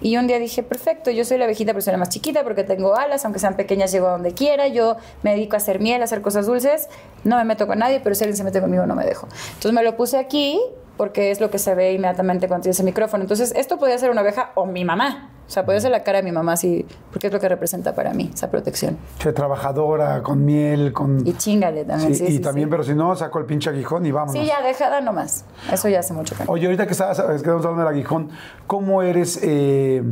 [0.00, 2.64] Y un día dije, perfecto, yo soy la abejita, pero soy la más chiquita porque
[2.64, 4.68] tengo alas, aunque sean pequeñas, llego a donde quiera.
[4.68, 6.88] Yo me dedico a hacer miel, a hacer cosas dulces.
[7.24, 9.26] No me meto con nadie, pero si alguien se mete conmigo, no me dejo.
[9.48, 10.60] Entonces me lo puse aquí
[10.96, 13.22] porque es lo que se ve inmediatamente cuando tienes el micrófono.
[13.22, 15.30] Entonces, esto podía ser una abeja o mi mamá.
[15.46, 17.94] O sea, podía ser la cara de mi mamá, así, porque es lo que representa
[17.94, 18.98] para mí, esa protección.
[19.20, 21.24] Che, trabajadora, con miel, con.
[21.24, 22.70] Y chingale también, Sí, sí, y sí, también, sí.
[22.70, 24.32] pero si no, saco el pinche aguijón y vámonos.
[24.32, 25.44] Sí, ya, dejada nomás.
[25.72, 26.50] Eso ya hace mucho no.
[26.50, 28.30] Oye, ahorita que estabas, que estamos hablando del aguijón,
[28.66, 30.02] ¿cómo eres eh,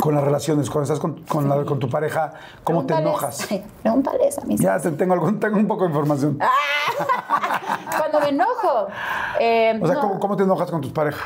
[0.00, 0.68] con las relaciones?
[0.70, 2.32] Cuando estás con, con la- con tu pareja,
[2.64, 3.46] ¿cómo te enojas?
[3.50, 4.56] Ay, pregúntales a mí.
[4.58, 6.38] Ya te- tengo, algún, tengo un poco de información.
[7.98, 8.88] Cuando me enojo.
[9.38, 10.00] eh, o sea, no.
[10.00, 11.22] ¿cómo, cómo te enojas con tus parejas?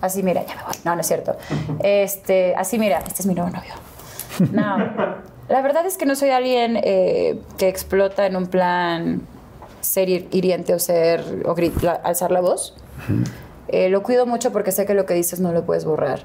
[0.00, 0.72] Así, mira, ya me voy.
[0.84, 1.36] No, no es cierto.
[1.80, 3.72] Este, así, mira, este es mi nuevo novio.
[4.52, 4.76] No.
[5.48, 9.22] La verdad es que no soy alguien eh, que explota en un plan
[9.80, 12.76] ser hir- hiriente o ser o grit- la- alzar la voz.
[13.68, 16.20] Eh, lo cuido mucho porque sé que lo que dices no lo puedes borrar.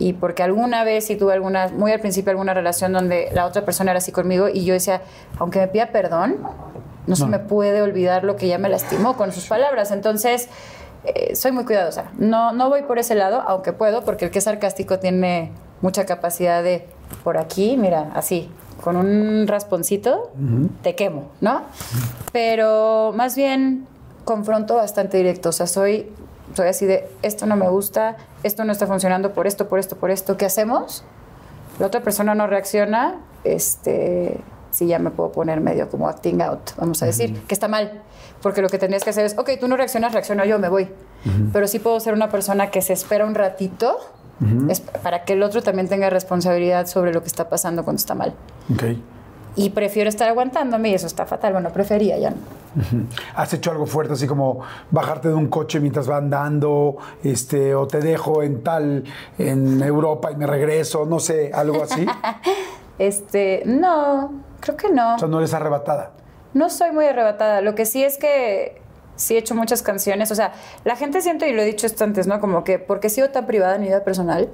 [0.00, 3.64] Y porque alguna vez sí tuve alguna, muy al principio alguna relación donde la otra
[3.64, 5.02] persona era así conmigo y yo decía,
[5.38, 6.38] aunque me pida perdón,
[7.06, 9.90] no, se me puede olvidar lo que ya me lastimó con sus palabras.
[9.90, 10.48] Entonces,
[11.04, 12.10] eh, soy muy cuidadosa.
[12.18, 16.06] No, no voy por ese lado, aunque puedo, porque el que es sarcástico tiene mucha
[16.06, 16.86] capacidad de,
[17.22, 18.50] por aquí, mira, así,
[18.82, 20.30] con un rasponcito,
[20.82, 21.62] te quemo, ¿no?
[22.32, 23.86] Pero más bien
[24.24, 25.50] confronto bastante directo.
[25.50, 26.10] O sea, soy,
[26.54, 29.96] soy así de, esto no me gusta, esto no está funcionando por esto, por esto,
[29.96, 30.36] por esto.
[30.36, 31.04] ¿Qué hacemos?
[31.78, 34.38] La otra persona no reacciona, este,
[34.70, 38.02] sí ya me puedo poner medio como acting out, vamos a decir, que está mal.
[38.42, 40.88] Porque lo que tendrías que hacer es, ok, tú no reaccionas, reacciono yo, me voy.
[41.52, 43.98] Pero sí puedo ser una persona que se espera un ratito
[44.68, 48.14] es para que el otro también tenga responsabilidad sobre lo que está pasando cuando está
[48.14, 48.32] mal.
[48.72, 48.84] Ok.
[49.56, 51.52] Y prefiero estar aguantándome y eso está fatal.
[51.52, 52.36] Bueno, prefería ya no.
[53.34, 57.86] ¿Has hecho algo fuerte, así como bajarte de un coche mientras va andando, este, o
[57.86, 59.04] te dejo en tal,
[59.38, 62.06] en Europa y me regreso, no sé, algo así?
[62.98, 64.30] Este, no,
[64.60, 65.14] creo que no.
[65.14, 66.10] o sea, no eres arrebatada.
[66.52, 67.62] No soy muy arrebatada.
[67.62, 68.82] Lo que sí es que
[69.16, 70.30] sí he hecho muchas canciones.
[70.30, 70.52] O sea,
[70.84, 72.40] la gente siento, y lo he dicho esto antes, ¿no?
[72.40, 74.50] Como que porque he sido tan privada en mi vida personal,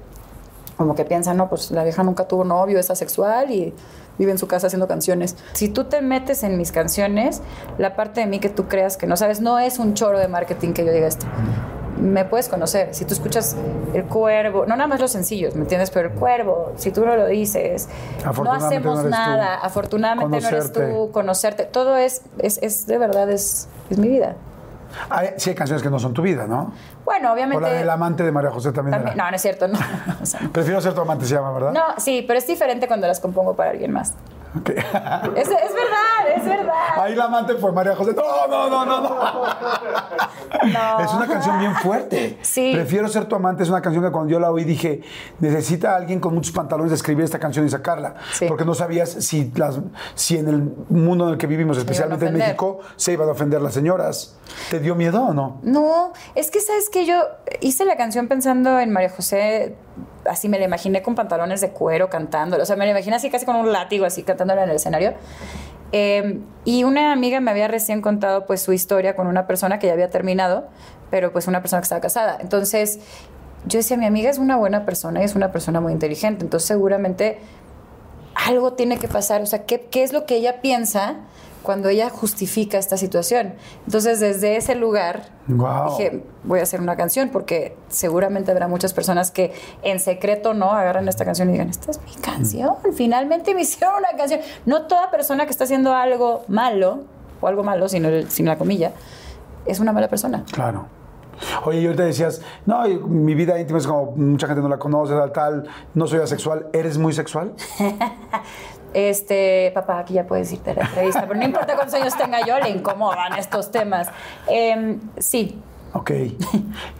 [0.77, 3.73] como que piensan, no, pues la vieja nunca tuvo novio, es asexual y
[4.17, 5.35] vive en su casa haciendo canciones.
[5.53, 7.41] Si tú te metes en mis canciones,
[7.77, 10.27] la parte de mí que tú creas que no sabes, no es un choro de
[10.27, 11.25] marketing que yo diga esto.
[11.99, 12.93] Me puedes conocer.
[12.93, 13.55] Si tú escuchas
[13.95, 15.89] El Cuervo, no nada más los sencillos, ¿me entiendes?
[15.89, 17.89] Pero El Cuervo, si tú no lo dices,
[18.23, 19.09] no hacemos no eres tú.
[19.09, 19.55] nada.
[19.55, 21.63] Afortunadamente no eres tú, conocerte.
[21.65, 24.35] Todo es, es, es de verdad, es, es mi vida.
[25.09, 26.71] Hay, sí hay canciones que no son tu vida, ¿no?
[27.05, 27.61] Bueno, O obviamente.
[27.61, 28.95] la del amante de María José también.
[28.97, 29.77] también- no, no es cierto, no.
[30.21, 30.51] O sea, no.
[30.51, 31.71] Prefiero ser tu amante, se llama, ¿verdad?
[31.73, 34.13] No, sí, pero es diferente cuando las compongo para alguien más.
[35.35, 36.99] Es, es verdad, es verdad.
[36.99, 38.13] Ahí la amante fue María José.
[38.13, 39.45] No, no, no, no, no.
[40.99, 42.37] Es una canción bien fuerte.
[42.41, 42.71] Sí.
[42.73, 43.63] Prefiero ser tu amante.
[43.63, 45.01] Es una canción que cuando yo la oí dije,
[45.39, 48.15] necesita alguien con muchos pantalones de escribir esta canción y sacarla.
[48.33, 48.45] Sí.
[48.47, 49.79] Porque no sabías si, las,
[50.15, 52.37] si en el mundo en el que vivimos, especialmente en.
[52.37, 54.37] México, se iban a ofender las señoras.
[54.69, 55.59] ¿Te dio miedo o no?
[55.63, 57.23] No, es que sabes que yo
[57.61, 59.75] hice la canción pensando en María José,
[60.27, 63.29] así me la imaginé con pantalones de cuero cantando, o sea, me la imaginé así
[63.29, 65.13] casi con un látigo, así cantándola en el escenario.
[65.91, 69.87] Eh, y una amiga me había recién contado pues su historia con una persona que
[69.87, 70.67] ya había terminado,
[71.09, 72.37] pero pues una persona que estaba casada.
[72.41, 72.99] Entonces
[73.65, 76.67] yo decía, mi amiga es una buena persona y es una persona muy inteligente, entonces
[76.67, 77.39] seguramente
[78.35, 81.15] algo tiene que pasar, o sea, ¿qué, qué es lo que ella piensa
[81.67, 83.55] cuando ella justifica esta situación?
[83.85, 85.89] Entonces, desde ese lugar, Guau.
[85.89, 89.51] dije, voy a hacer una canción, porque seguramente habrá muchas personas que
[89.83, 93.95] en secreto no agarran esta canción y digan, esta es mi canción, finalmente me hicieron
[93.97, 94.39] una canción.
[94.65, 97.01] No toda persona que está haciendo algo malo,
[97.41, 98.93] o algo malo, sino el- sin la comilla,
[99.65, 100.45] es una mala persona.
[100.51, 100.85] Claro.
[101.65, 105.13] Oye, y ahorita decías, no, mi vida íntima es como mucha gente no la conoce,
[105.13, 106.65] tal, tal, no soy asexual.
[106.73, 107.53] ¿Eres muy sexual?
[108.93, 112.45] Este, papá, aquí ya puedes irte a la entrevista, pero no importa cuántos años tenga
[112.45, 114.07] yo, le incomodan estos temas.
[114.47, 115.61] Em, sí,
[115.93, 116.11] Ok.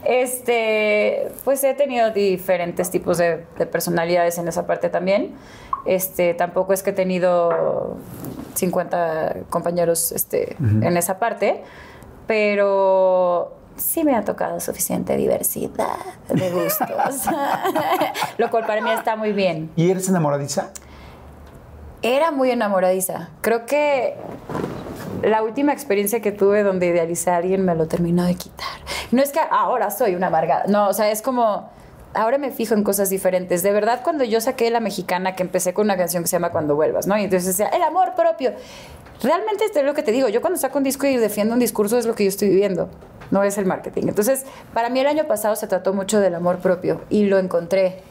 [0.06, 5.36] Este, pues he tenido diferentes tipos de, de personalidades en esa parte también.
[5.86, 7.98] Este, tampoco es que he tenido
[8.56, 11.64] 50 compañeros este, en esa parte,
[12.26, 17.26] pero sí me ha tocado suficiente diversidad de gustos,
[18.38, 19.72] lo cual para mí está muy bien.
[19.76, 20.72] ¿Y eres enamoradiza?
[22.02, 23.30] Era muy enamoradiza.
[23.42, 24.16] Creo que
[25.24, 28.68] la última experiencia que tuve donde idealicé a alguien me lo terminó de quitar.
[29.12, 30.66] No es que ahora soy una amargada.
[30.68, 31.70] No, o sea, es como.
[32.14, 33.64] Ahora me fijo en cosas diferentes.
[33.64, 36.52] De verdad, cuando yo saqué la mexicana, que empecé con una canción que se llama
[36.52, 37.18] Cuando vuelvas, ¿no?
[37.18, 38.54] Y entonces decía, el amor propio.
[39.22, 40.28] Realmente esto es lo que te digo.
[40.30, 42.90] Yo cuando saco un disco y defiendo un discurso es lo que yo estoy viviendo.
[43.30, 44.04] No es el marketing.
[44.08, 48.02] Entonces, para mí el año pasado se trató mucho del amor propio y lo encontré.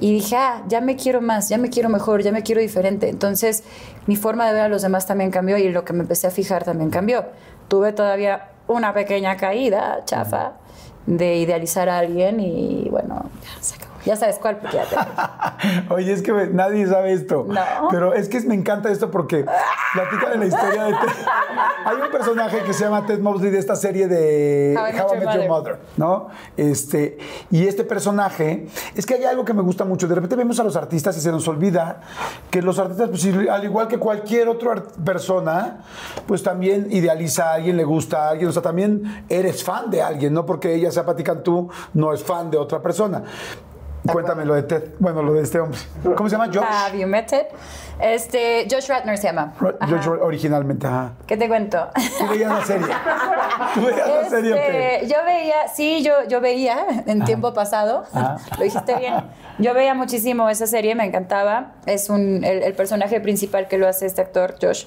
[0.00, 3.08] Y dije, ah, ya me quiero más, ya me quiero mejor, ya me quiero diferente.
[3.08, 3.62] Entonces,
[4.06, 6.30] mi forma de ver a los demás también cambió y lo que me empecé a
[6.30, 7.26] fijar también cambió.
[7.68, 10.52] Tuve todavía una pequeña caída, chafa,
[11.06, 13.30] de idealizar a alguien y bueno,
[13.60, 13.89] se acabó.
[14.04, 14.96] Ya sabes cuál, porque ya te-
[15.94, 17.44] Oye, es que me- nadie sabe esto.
[17.48, 17.60] No.
[17.90, 19.44] Pero es que me encanta esto porque
[19.94, 21.08] platica de la historia de Ted.
[21.84, 24.96] Hay un personaje que se llama Ted Mosley de esta serie de How I Met
[24.96, 25.48] Your Your Mother.
[25.48, 26.28] Mother, ¿no?
[26.56, 27.18] Este,
[27.50, 30.06] y este personaje, es que hay algo que me gusta mucho.
[30.08, 32.00] De repente vemos a los artistas y se nos olvida
[32.50, 35.80] que los artistas, pues, al igual que cualquier otra persona,
[36.26, 38.48] pues también idealiza a alguien, le gusta a alguien.
[38.48, 42.22] O sea, también eres fan de alguien, no porque ella sea Patti Cantú, no es
[42.22, 43.22] fan de otra persona.
[44.06, 44.82] Cuéntame lo de Ted.
[44.98, 45.78] Bueno, lo de este hombre.
[46.16, 46.46] ¿Cómo se llama?
[46.46, 46.64] Josh.
[46.66, 47.46] Have you met it?
[48.00, 49.52] Este, Josh Ratner se llama.
[49.60, 49.98] Ro- Ajá.
[50.02, 51.12] Josh originalmente, ajá.
[51.26, 51.86] ¿Qué te cuento?
[52.18, 52.86] Tú veías la serie.
[53.74, 54.54] Tú veías la serie,
[54.98, 55.10] Este, ok.
[55.12, 58.38] Yo veía, sí, yo, yo veía en tiempo pasado, Ajá.
[58.56, 59.14] lo dijiste bien,
[59.58, 63.86] yo veía muchísimo esa serie, me encantaba, es un, el, el personaje principal que lo
[63.86, 64.86] hace este actor, Josh,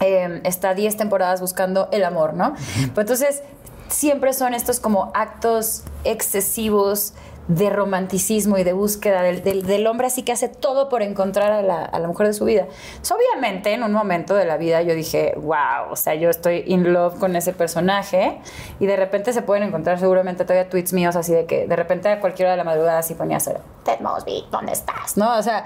[0.00, 2.54] eh, está 10 temporadas buscando el amor, ¿no?
[2.94, 3.42] Pues entonces,
[3.88, 7.12] siempre son estos como actos excesivos
[7.50, 11.50] de romanticismo y de búsqueda del, del- del hombre así que hace todo por encontrar
[11.50, 12.66] a la, a la mujer de su vida.
[12.92, 16.62] Entonces, obviamente, en un momento de la vida yo dije, wow, o sea, yo estoy
[16.66, 18.38] in love con ese personaje
[18.78, 22.08] y de repente se pueden encontrar seguramente todavía tweets míos así de que de repente
[22.08, 25.16] a cualquier hora de la madrugada así ponía a hacer, Ted Mosby, ¿dónde estás?
[25.16, 25.36] ¿No?
[25.36, 25.64] O sea,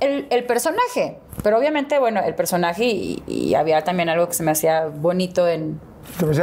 [0.00, 4.42] el, el personaje, pero obviamente, bueno, el personaje y, y había también algo que se
[4.42, 5.78] me hacía bonito en,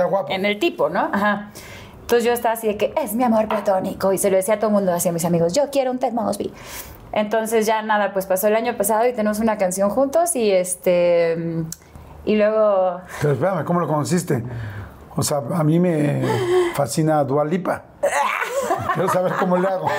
[0.09, 0.32] guapo.
[0.32, 1.09] en el tipo, ¿no?
[1.11, 1.51] Ajá.
[2.07, 4.59] Entonces yo estaba así de que es mi amor platónico y se lo decía a
[4.59, 6.53] todo el mundo, así a mis amigos, yo quiero un Ted Mosby.
[7.11, 11.65] Entonces ya nada, pues pasó el año pasado y tenemos una canción juntos y este
[12.23, 14.41] y luego Pero espérame, ¿cómo lo conociste?
[15.17, 16.21] O sea, a mí me
[16.75, 17.83] fascina Dua Lipa.
[18.93, 19.89] Quiero saber cómo le hago.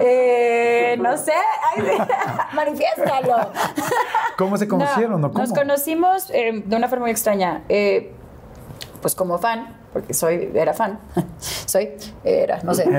[0.00, 1.34] eh, no sé,
[2.54, 3.36] manifiéstalo.
[4.36, 5.44] ¿Cómo se conocieron No, o cómo?
[5.44, 7.62] Nos conocimos eh, de una forma muy extraña.
[7.68, 8.12] Eh,
[9.00, 10.98] pues como fan, porque soy, era fan.
[11.66, 11.90] soy,
[12.24, 12.84] era, no sé.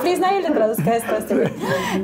[0.00, 1.52] Please, nadie le traduzca esto este.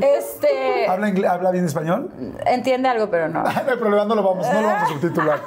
[0.00, 2.10] Este, ¿Habla, ingle- ¿Habla bien español?
[2.46, 3.42] entiende algo, pero no.
[3.68, 5.40] No problema, no lo vamos, no lo vamos a subtitular.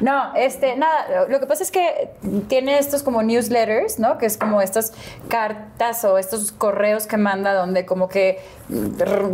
[0.00, 2.10] no, este, nada, lo que pasa es que
[2.48, 4.18] tiene estos como newsletters, ¿no?
[4.18, 4.92] Que es como estas
[5.28, 8.40] cartas o estos correos que manda donde como que,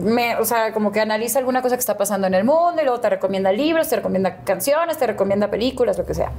[0.02, 2.84] me- o sea, como que analiza alguna cosa que está pasando en el mundo y
[2.84, 6.30] luego te recomienda libros, te recomienda canciones, te recomienda películas, lo que sea.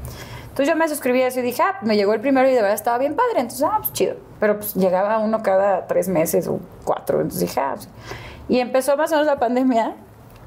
[0.43, 2.61] Entonces yo me suscribí a eso y dije, ah, me llegó el primero y de
[2.61, 3.41] verdad estaba bien padre.
[3.41, 4.15] Entonces, ah, pues chido.
[4.39, 7.21] Pero pues llegaba uno cada tres meses o cuatro.
[7.21, 7.89] Entonces dije, ah, pues.
[8.47, 9.95] Y empezó más o menos la pandemia.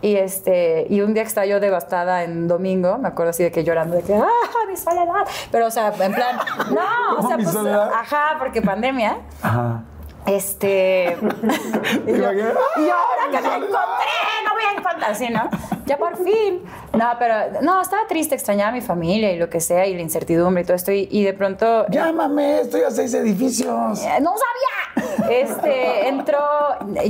[0.01, 3.53] Y, este, y un día que estaba yo devastada en domingo, me acuerdo así de
[3.53, 4.27] que llorando, de que, ¡ah,
[4.69, 5.25] mi soledad!
[5.53, 6.37] Pero, o sea, en plan,
[6.75, 9.19] no, o ¿Cómo sea, pues, ajá, porque pandemia.
[9.41, 9.85] Ajá.
[10.27, 11.17] Este.
[12.07, 12.55] y, yo, imaginas?
[12.77, 14.13] y ahora que me encontré,
[14.45, 15.51] no voy a encontrar, así, ¿no?
[15.87, 16.63] Ya por fin.
[16.93, 20.03] No, pero, no, estaba triste, extrañaba a mi familia y lo que sea, y la
[20.03, 21.87] incertidumbre y todo esto, y, y de pronto.
[21.89, 24.01] Llámame, estoy a seis edificios.
[24.01, 25.31] Eh, no sabía.
[25.31, 26.39] Este, entró,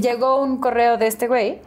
[0.00, 1.60] llegó un correo de este güey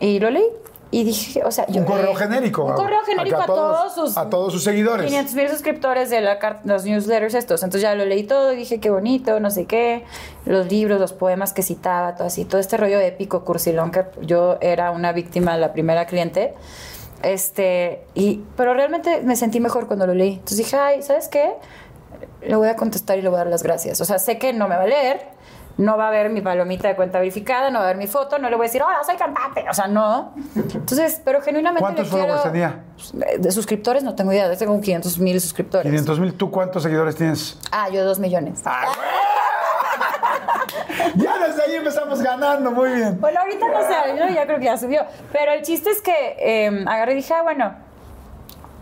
[0.00, 0.46] y lo leí.
[0.90, 1.80] Y dije, o sea, yo.
[1.80, 2.64] Un correo eh, genérico.
[2.64, 4.16] Un correo genérico a todos, sus.
[4.16, 5.06] A todos sus seguidores.
[5.06, 7.62] 500 mil suscriptores de la los newsletters estos.
[7.62, 10.04] Entonces ya lo leí todo y dije, qué bonito, no sé qué.
[10.44, 12.44] Los libros, los poemas que citaba, todo así.
[12.44, 16.54] Todo este rollo épico, cursilón, que yo era una víctima, la primera cliente.
[17.22, 20.34] Este, y, pero realmente me sentí mejor cuando lo leí.
[20.34, 21.54] Entonces dije, ay, ¿sabes qué?
[22.42, 24.00] Le voy a contestar y le voy a dar las gracias.
[24.00, 25.35] O sea, sé que no me va a leer,
[25.78, 28.38] no va a ver mi palomita de cuenta verificada, no va a ver mi foto,
[28.38, 29.64] no le voy a decir, hola, soy cantante.
[29.68, 30.32] O sea, no.
[30.54, 32.84] Entonces, pero genuinamente ¿Cuántos le quiero- followers tenía?
[33.12, 35.84] De- De suscriptores no tengo idea, tengo 500 mil suscriptores.
[35.86, 36.34] 500 mil.
[36.34, 37.58] ¿Tú cuántos seguidores tienes?
[37.70, 38.62] Ah, yo dos millones.
[41.14, 43.20] Ya desde ahí empezamos ganando, muy bien.
[43.20, 45.02] Bueno, ahorita no sé, yo ya creo que ya subió.
[45.32, 47.74] Pero el chiste es que eh, agarré y dije, ah, bueno,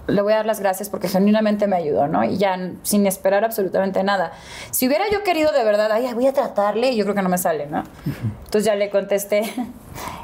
[0.07, 2.25] le voy a dar las gracias porque genuinamente me ayudó, ¿no?
[2.25, 4.33] Y ya sin esperar absolutamente nada.
[4.71, 7.39] Si hubiera yo querido de verdad, ay, voy a tratarle, yo creo que no me
[7.39, 7.85] sale, ¿no?
[8.45, 9.43] Entonces ya le contesté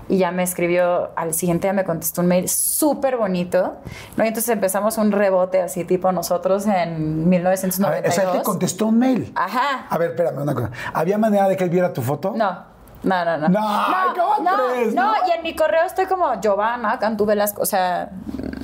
[0.08, 3.76] y ya me escribió, al siguiente día me contestó un mail súper bonito,
[4.16, 4.24] ¿no?
[4.24, 8.08] Y entonces empezamos un rebote así tipo nosotros en A ver, 1992.
[8.08, 9.32] o sea, él te contestó un mail.
[9.34, 9.86] Ajá.
[9.88, 10.70] A ver, espérame una cosa.
[10.92, 12.32] ¿Había manera de que él viera tu foto?
[12.36, 12.68] No.
[13.02, 13.48] No, no, no.
[13.48, 14.94] No, ay, ¿cómo no, crees?
[14.94, 15.26] no, No.
[15.26, 18.10] y en mi correo estoy como Giovanna Cantú Velasco, o sea,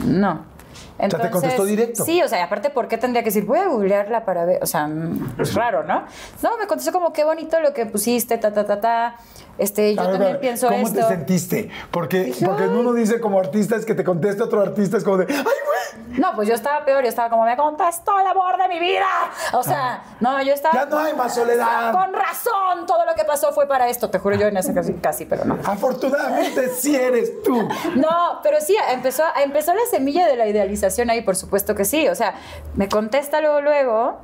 [0.05, 0.55] no.
[0.99, 2.05] Sea, te contestó directo.
[2.05, 4.63] Sí, o sea, y aparte, ¿por qué tendría que decir, voy a googlearla para ver?
[4.63, 6.05] O sea, mm, es raro, ¿no?
[6.43, 9.17] No, me contestó como, qué bonito lo que pusiste, ta, ta, ta, ta.
[9.59, 11.01] Este, yo ver, también pienso ¿Cómo esto.
[11.01, 11.71] te sentiste?
[11.91, 15.19] Porque, Dije, porque uno dice como artista es que te conteste otro artista, es como
[15.19, 16.19] de, ¡ay, güey!
[16.19, 19.07] No, pues yo estaba peor, yo estaba como, me contestó el amor de mi vida.
[19.53, 20.75] O sea, no, yo estaba.
[20.75, 21.93] Ya no hay más soledad.
[21.93, 24.95] Con razón, todo lo que pasó fue para esto, te juro yo en ese casi,
[24.95, 25.59] casi pero no.
[25.65, 27.67] Afortunadamente sí eres tú.
[27.97, 32.09] No, pero sí, empezó, empezó la semilla de la idealización ahí, por supuesto que sí.
[32.09, 32.35] O sea,
[32.75, 34.19] me contesta luego, luego,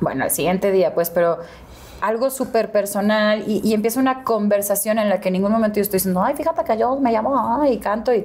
[0.00, 1.38] bueno, al siguiente día, pues, pero
[2.00, 5.82] algo súper personal y, y empieza una conversación en la que en ningún momento yo
[5.82, 8.24] estoy diciendo, ay, fíjate que yo me llamo ay, y canto y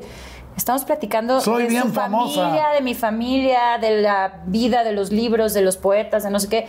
[0.56, 2.42] estamos platicando Soy de bien su famosa.
[2.42, 6.40] familia, de mi familia, de la vida, de los libros, de los poetas, de no
[6.40, 6.68] sé qué.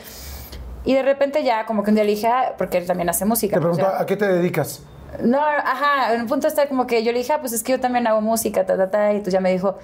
[0.85, 3.25] Y de repente ya como que un día le dije, ah, porque él también hace
[3.25, 3.57] música.
[3.57, 4.83] Te pues, pregunto, ya- ¿a qué te dedicas?
[5.23, 7.73] No, ajá, en un punto está como que yo le dije, ah, pues es que
[7.73, 9.77] yo también hago música, ta, ta, ta, y tú ya me dijo,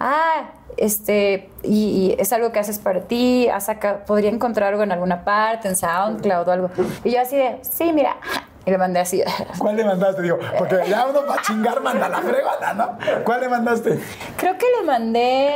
[0.00, 4.82] ah, este, y, y es algo que haces para ti, has saca- podría encontrar algo
[4.84, 6.70] en alguna parte, en SoundCloud o algo.
[7.04, 8.16] Y yo así de, sí, mira,
[8.64, 9.22] y le mandé así.
[9.58, 10.22] ¿Cuál le mandaste?
[10.22, 12.98] Digo, porque ya uno para chingar manda la fregada, ¿no?
[13.24, 13.98] ¿Cuál le mandaste?
[14.36, 15.50] Creo que le mandé.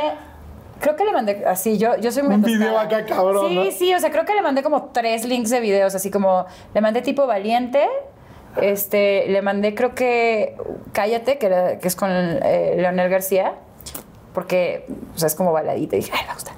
[0.79, 3.71] Creo que le mandé así, yo, yo soy muy Un video acá, cabrón, Sí, ¿no?
[3.71, 6.81] sí, o sea, creo que le mandé como tres links de videos, así como le
[6.81, 7.87] mandé tipo valiente,
[8.61, 10.55] este, le mandé creo que
[10.91, 13.53] Cállate, que, era- que es con eh, Leonel García,
[14.33, 14.85] porque
[15.15, 16.51] o sea, es como baladita, y dije, ay, me gusta.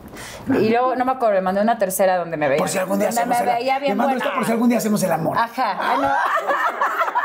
[0.60, 2.60] Y luego, no me acuerdo, le mandé una tercera donde me veía.
[2.60, 4.24] Por si algún día donde hacemos me el veía Te bien mando buena.
[4.26, 5.38] esto por si algún día hacemos el amor.
[5.38, 6.08] Ajá, ay, no.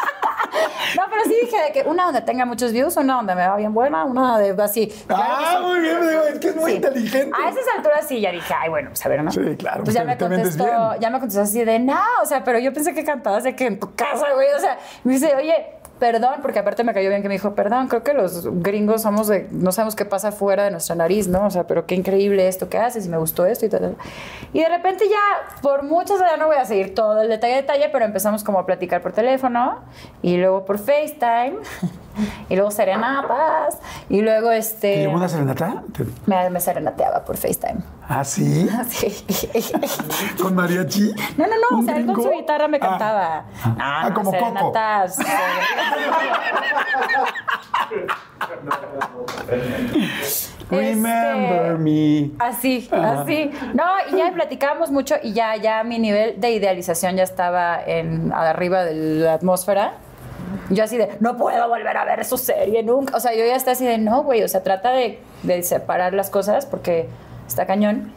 [0.96, 3.56] No, pero sí dije de que una donde tenga muchos views, una donde me va
[3.56, 4.88] bien buena, una de así.
[5.06, 5.66] Claro ah, sí.
[5.66, 6.76] muy bien, digo, es que es muy Sí.
[6.76, 7.36] inteligente.
[7.36, 9.30] A esas alturas sí, ya dije, ay, bueno, pues a ver, ¿no?
[9.30, 10.64] Sí, claro, Pues ya me contestó,
[10.98, 13.66] ya me contestó así de, no, o sea, pero yo pensé que cantabas de que
[13.66, 15.54] en tu casa, güey, o sea, me dice, oye,
[16.00, 19.28] perdón, porque aparte me cayó bien que me dijo, perdón, creo que los gringos somos
[19.28, 21.46] de, no sabemos qué pasa fuera de nuestra nariz, ¿no?
[21.46, 23.96] O sea, pero qué increíble esto que haces y me gustó esto y tal.
[24.54, 27.90] Y de repente ya, por muchas, ya no voy a seguir todo el detalle, detalle,
[27.92, 29.80] pero empezamos como a platicar por teléfono
[30.22, 31.58] y luego por FaceTime
[32.48, 34.96] y luego serenatas y luego ¿Te este...
[34.98, 35.82] llevó una serenata?
[35.96, 37.80] Te- Me, me serenateaba por FaceTime.
[38.08, 38.68] ¿Ah, sí?
[38.90, 39.24] Sí.
[40.42, 41.12] ¿Con mariachi?
[41.36, 42.80] No, no, no, o ¿Un sea, él con su guitarra me Ah.
[42.80, 43.44] cantaba.
[43.66, 44.44] No, Ah, no, como Coco.
[44.44, 45.18] serenatas.
[50.70, 52.30] Remember Este, me.
[52.38, 53.50] Así, así.
[53.74, 58.32] No, y ya platicábamos mucho y ya, ya mi nivel de idealización ya estaba en
[58.32, 59.94] arriba de la atmósfera.
[60.70, 63.16] Yo así de, no puedo volver a ver su serie nunca.
[63.16, 66.14] O sea, yo ya está así de, no, güey, o sea, trata de, de separar
[66.14, 67.08] las cosas porque
[67.46, 68.12] está cañón.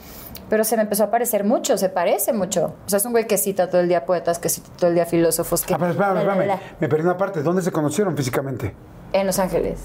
[0.50, 2.76] Pero se me empezó a parecer mucho, se parece mucho.
[2.86, 4.96] O sea, es un güey que cita todo el día poetas, que cita todo el
[4.96, 5.64] día filósofos.
[5.64, 6.60] Que Ah, pero espérame, espérame.
[6.80, 7.42] Me perdí una parte.
[7.42, 8.74] ¿Dónde se conocieron físicamente?
[9.14, 9.80] En Los Ángeles.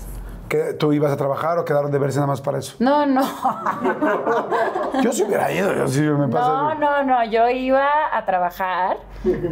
[0.48, 2.74] ¿Que tú ibas a trabajar o quedaron de verse nada más para eso?
[2.78, 3.22] No, no.
[5.02, 6.48] Yo sí hubiera ido, yo sí me pasa.
[6.48, 7.24] No, no, no.
[7.24, 8.96] Yo iba a trabajar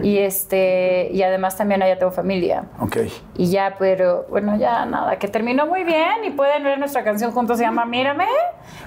[0.02, 2.64] y este y además también allá tengo familia.
[2.80, 2.96] Ok.
[3.36, 7.30] Y ya, pero bueno, ya nada, que terminó muy bien y pueden ver nuestra canción
[7.32, 8.26] juntos, se llama Mírame.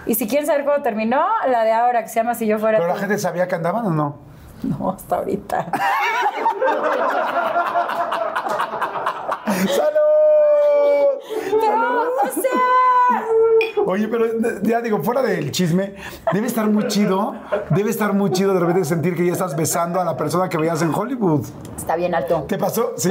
[0.06, 2.80] Y si quieren saber cómo terminó, la de ahora que se llama Si yo fuera
[2.80, 4.18] ¿Pero la gente sabía que andaban o no?
[4.64, 5.68] No, hasta ahorita.
[9.68, 10.19] ¡Salud!
[11.60, 12.52] Pero, o sea,
[13.86, 14.26] Oye, pero
[14.62, 15.96] ya digo, fuera del chisme,
[16.32, 17.34] debe estar muy chido,
[17.72, 20.58] debe estar muy chido de repente sentir que ya estás besando a la persona que
[20.58, 21.46] veías en Hollywood.
[21.76, 22.46] está bien alto.
[22.48, 22.94] ¿Te pasó?
[22.98, 23.10] ¿Sí?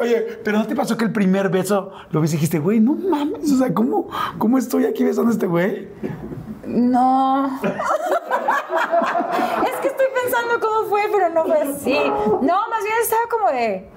[0.00, 2.94] Oye, pero ¿no te pasó que el primer beso lo viste y dijiste, güey, no
[2.94, 5.88] mames, o sea, ¿cómo, cómo estoy aquí besando a este güey?
[6.70, 7.60] No.
[7.62, 7.70] es
[9.80, 11.94] que estoy pensando cómo fue, pero no fue así.
[11.94, 13.88] No, más bien estaba como de.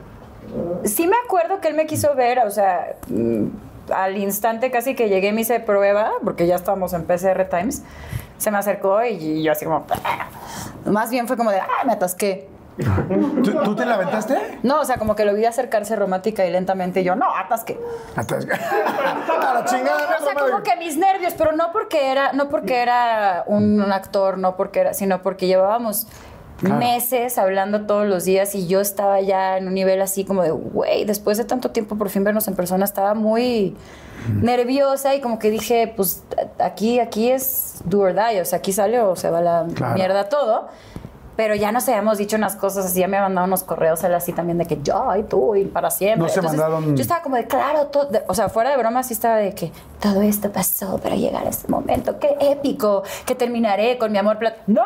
[0.85, 3.45] Sí me acuerdo que él me quiso ver, o sea, mm,
[3.91, 7.83] al instante casi que llegué me hice prueba, porque ya estábamos en PCR Times,
[8.37, 9.85] se me acercó y yo así como...
[10.85, 12.49] Más bien fue como de, ah, me atasqué.
[13.43, 14.59] ¿Tú, tú te la aventaste?
[14.63, 17.79] No, o sea, como que lo vi acercarse romántica y lentamente y yo, no, atasqué.
[18.15, 18.47] Atrás.
[18.49, 22.81] A la chingada, O sea, como que mis nervios, pero no porque era, no porque
[22.81, 26.07] era un, un actor, no porque era, sino porque llevábamos
[26.61, 30.51] meses hablando todos los días y yo estaba ya en un nivel así como de,
[30.51, 33.75] güey, después de tanto tiempo por fin vernos en persona, estaba muy
[34.41, 36.23] nerviosa y como que dije, pues
[36.59, 39.95] aquí, aquí es do or die, o sea, aquí sale o se va la Claro.
[39.95, 40.69] mierda todo.
[41.35, 44.33] Pero ya nos habíamos dicho unas cosas así, ya me mandado unos correos él así
[44.33, 46.21] también de que yo y tú y para siempre.
[46.21, 48.77] No se Entonces, mandaron- Yo estaba como de, claro, todo, de- o sea, fuera de
[48.77, 53.03] broma sí estaba de que todo esto pasó para llegar a este momento, qué épico,
[53.25, 54.83] que terminaré con mi amor plat ¡No!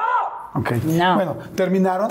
[0.56, 0.72] Ok.
[0.86, 1.16] No.
[1.16, 2.08] Bueno, terminaron.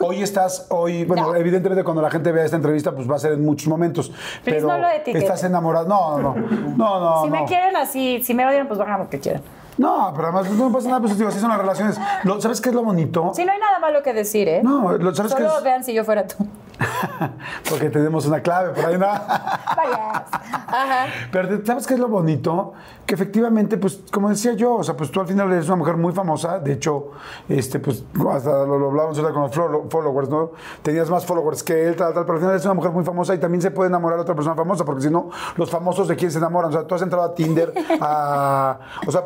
[0.00, 1.34] Hoy estás, hoy, bueno, No.
[1.36, 4.10] evidentemente cuando la gente vea esta entrevista, pues va a ser en muchos momentos.
[4.10, 5.22] Please, pero no lo etiqueten.
[5.22, 5.88] estás enamorado.
[5.88, 6.76] No, no, no.
[6.76, 7.22] No, no.
[7.24, 7.36] si no.
[7.40, 9.42] me quieren así, si me odian, pues hagan lo que quieran.
[9.80, 11.98] No, pero además no pasa nada, pues digo, así son las relaciones.
[12.24, 13.32] Lo- ¿Sabes qué es lo bonito?
[13.34, 14.60] Si no hay nada malo que decir, ¿eh?
[14.62, 15.64] No, lo- ¿sabes qué Solo es?
[15.64, 16.36] vean si yo fuera tú.
[17.68, 19.06] Porque tenemos una clave por ahí, ¿no?
[19.76, 20.22] Vayas.
[20.68, 21.06] Ajá.
[21.32, 22.74] Pero ¿sabes qué es lo bonito?
[23.06, 25.96] Que efectivamente, pues, como decía yo, o sea, pues tú al final eres una mujer
[25.96, 26.58] muy famosa.
[26.58, 27.12] De hecho,
[27.48, 30.50] este, pues, hasta lo, lo hablábamos ahorita con los follow- followers, ¿no?
[30.82, 33.34] Tenías más followers que él, tal, tal, pero al final eres una mujer muy famosa
[33.34, 36.16] y también se puede enamorar a otra persona famosa, porque si no, los famosos de
[36.16, 36.68] quién se enamoran.
[36.70, 38.78] O sea, tú has entrado a Tinder, a.
[39.06, 39.22] O sea.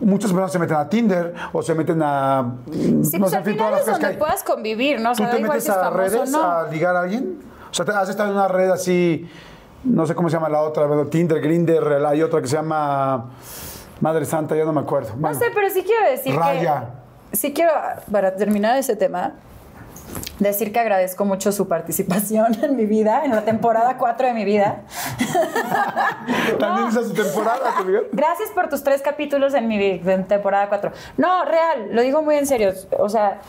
[0.00, 2.52] Muchas personas se meten a Tinder o se meten a.
[3.02, 5.10] Sí, pues al final es cosas que donde puedas convivir, ¿no?
[5.10, 6.42] O ¿Tú sea, te da igual metes si es a famoso redes no.
[6.42, 7.38] a ligar a alguien?
[7.70, 9.28] O sea, ¿te- ¿has estado en una red así,
[9.84, 13.30] no sé cómo se llama la otra, bueno, Tinder, Grindr, hay otra que se llama
[14.00, 15.10] Madre Santa, ya no me acuerdo.
[15.18, 16.90] No sé, pero sí quiero decir Raya.
[17.30, 17.36] que...
[17.36, 17.72] Sí quiero,
[18.10, 19.32] para terminar ese tema,
[20.38, 24.44] decir que agradezco mucho su participación en mi vida, en la temporada 4 de mi
[24.44, 24.82] vida.
[26.58, 27.74] También hizo su temporada.
[28.12, 30.92] Gracias por tus tres capítulos en mi en temporada 4.
[31.16, 32.72] No, real, lo digo muy en serio.
[32.98, 33.40] O sea,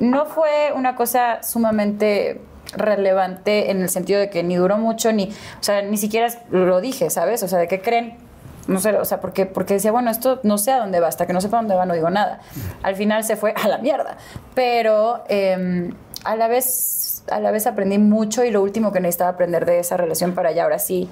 [0.00, 2.40] no fue una cosa sumamente
[2.72, 6.80] relevante en el sentido de que ni duró mucho, ni, o sea, ni siquiera lo
[6.80, 7.42] dije, ¿sabes?
[7.42, 8.27] O sea, ¿de qué creen?
[8.68, 11.26] No sé, o sea, porque, porque decía, bueno, esto no sé a dónde va, hasta
[11.26, 12.40] que no sepa dónde va, no digo nada.
[12.82, 14.18] Al final se fue a la mierda.
[14.54, 15.90] Pero eh,
[16.24, 19.78] a la vez, a la vez aprendí mucho y lo último que necesitaba aprender de
[19.78, 21.08] esa relación para allá, ahora sí,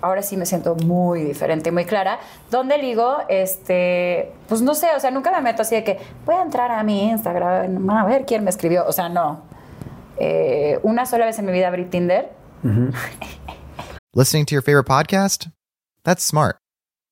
[0.00, 2.18] ahora sí me siento muy diferente, muy clara.
[2.50, 3.18] ¿Dónde ligo?
[3.28, 6.70] Este, pues no sé, o sea, nunca me meto así de que voy a entrar
[6.70, 8.86] a mi Instagram, a ver quién me escribió.
[8.86, 9.42] O sea, no.
[10.16, 12.30] Eh, una sola vez en mi vida abrí Tinder.
[14.14, 15.48] Listening to your favorite podcast?
[16.04, 16.59] That's smart.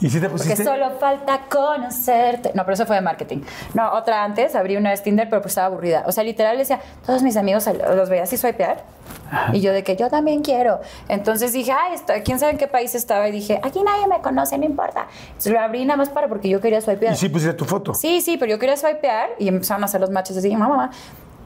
[0.00, 0.64] ¿Y si te Porque pusiste?
[0.64, 2.52] solo falta conocerte.
[2.54, 3.42] No, pero eso fue de marketing.
[3.74, 6.04] No, otra antes, abrí una vez Tinder, pero pues estaba aburrida.
[6.06, 8.82] O sea, literal decía, todos mis amigos los veía así swipear.
[9.52, 10.80] Y yo de que yo también quiero.
[11.08, 13.28] Entonces dije, ay, esto- ¿quién sabe en qué país estaba?
[13.28, 15.06] Y dije, aquí nadie me conoce, no importa.
[15.28, 17.12] Entonces lo abrí nada más para porque yo quería swipear.
[17.12, 17.92] Y sí pusiste tu foto.
[17.94, 20.90] Sí, sí, pero yo quería swipear y empezaron a hacer los matches así, mamá, mamá.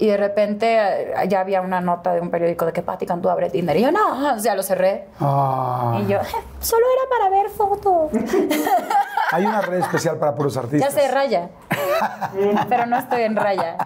[0.00, 3.30] Y de repente eh, ya había una nota de un periódico de que Patti Cantú
[3.30, 3.76] abre Tinder.
[3.76, 5.06] Y yo, no, o sea, lo cerré.
[5.18, 6.20] Ah, Y yo,
[6.60, 8.10] solo era para ver fotos.
[9.32, 10.92] hay una red especial para puros Ya artistas.
[10.94, 11.50] sé, raya.
[12.68, 13.76] Pero no estoy en raya.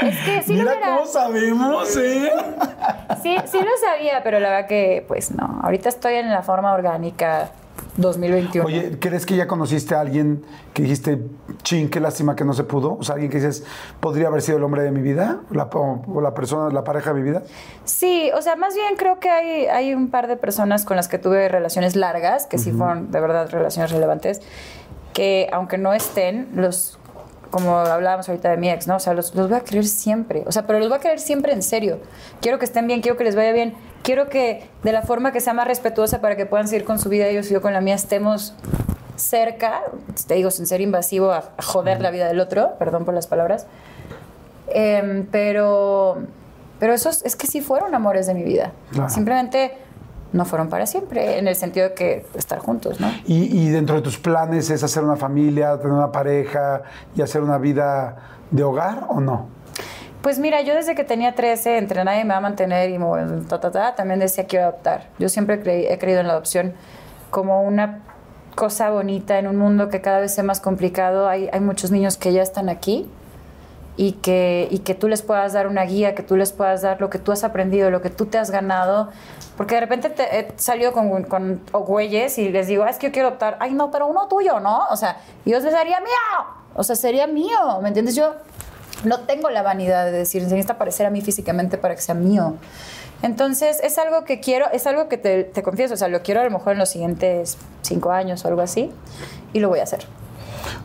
[0.00, 2.30] Es que sí lo hubiera- cómo sabemos, ¿eh?
[3.22, 5.60] Sí, sí lo sabía, pero la verdad que, pues no.
[5.62, 7.48] Ahorita estoy en la forma orgánica
[7.96, 8.66] 2021.
[8.66, 10.44] Oye, ¿crees que ya conociste a alguien
[10.74, 11.20] que dijiste,
[11.62, 12.96] ching, qué lástima que no se pudo?
[12.98, 13.64] O sea, alguien que dices,
[14.00, 17.12] podría haber sido el hombre de mi vida, la, o, o la persona, la pareja
[17.12, 17.42] de mi vida.
[17.84, 21.08] Sí, o sea, más bien creo que hay, hay un par de personas con las
[21.08, 24.42] que tuve relaciones largas, que sí fueron de verdad relaciones relevantes,
[25.12, 26.98] que aunque no estén, los,
[27.50, 28.96] como hablábamos ahorita de mi ex, ¿no?
[28.96, 30.44] O sea, los, los voy a querer siempre.
[30.46, 32.00] O sea, pero los voy a querer siempre en serio.
[32.40, 33.74] Quiero que estén bien, quiero que les vaya bien.
[34.02, 37.08] Quiero que de la forma que sea más respetuosa para que puedan seguir con su
[37.08, 38.54] vida ellos y yo con la mía estemos
[39.16, 39.82] cerca,
[40.26, 43.26] te digo, sin ser invasivo a, a joder la vida del otro, perdón por las
[43.26, 43.66] palabras.
[44.68, 46.18] Em, pero
[46.78, 48.72] pero esos es que sí fueron amores de mi vida.
[48.92, 49.08] Claro.
[49.08, 49.72] Simplemente
[50.32, 53.08] no fueron para siempre, en el sentido de que estar juntos, ¿no?
[53.26, 56.82] Y, y dentro de tus planes es hacer una familia, tener una pareja
[57.14, 58.16] y hacer una vida
[58.50, 59.48] de hogar o no?
[60.26, 62.98] Pues mira, yo desde que tenía 13, entre nadie me va a mantener y
[63.46, 65.06] ta, ta, ta, también decía quiero adoptar.
[65.20, 65.54] Yo siempre
[65.92, 66.74] he creído en la adopción
[67.30, 68.02] como una
[68.56, 71.28] cosa bonita en un mundo que cada vez es más complicado.
[71.28, 73.08] Hay, muchos niños que ya están aquí
[73.96, 77.20] y que, tú les puedas dar una guía, que tú les puedas dar lo que
[77.20, 79.10] tú has aprendido, lo que tú te has ganado.
[79.56, 83.06] Porque de repente te, he salido con, con güeyes y les digo, "Ah, es que
[83.06, 83.58] yo quiero adoptar.
[83.60, 84.88] Ay, no, pero uno tuyo, ¿no?
[84.90, 86.46] O sea, yo les daría mío.
[86.74, 88.16] O sea, sería mío, ¿me entiendes?
[88.16, 88.34] Yo
[89.06, 92.14] no tengo la vanidad de decir, se necesita parecer a mí físicamente para que sea
[92.14, 92.56] mío.
[93.22, 96.40] Entonces, es algo que quiero, es algo que te, te confieso, o sea, lo quiero
[96.42, 98.92] a lo mejor en los siguientes cinco años o algo así,
[99.52, 100.00] y lo voy a hacer.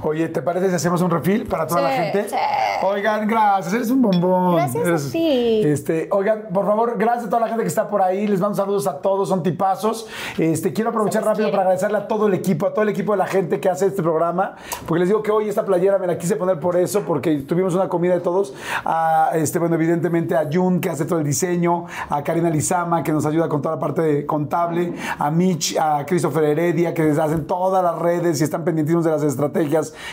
[0.03, 2.29] Oye, ¿te parece si hacemos un refil para toda Sí, la gente?
[2.29, 2.35] sí.
[2.83, 4.55] Oigan, gracias, eres un bombón.
[4.55, 5.61] Gracias a Eres- ti.
[5.63, 8.27] Este, oigan, por favor, gracias a toda la gente que está por ahí.
[8.27, 10.07] Les mando saludos a todos, son tipazos.
[10.37, 11.51] Este, quiero aprovechar les rápido quiere.
[11.57, 13.85] para agradecerle a todo el equipo, a todo el equipo de la gente que hace
[13.85, 14.55] este programa,
[14.87, 17.75] porque les digo que hoy esta playera me la quise poner por eso, porque tuvimos
[17.75, 18.53] una comida de todos.
[18.85, 23.11] A, este, bueno, evidentemente a Jun, que hace todo el diseño, a Karina Lizama, que
[23.11, 27.45] nos ayuda con toda la parte de contable, a Mitch, a Christopher Heredia, que hacen
[27.45, 29.70] todas las redes y están pendientes de las estrategias.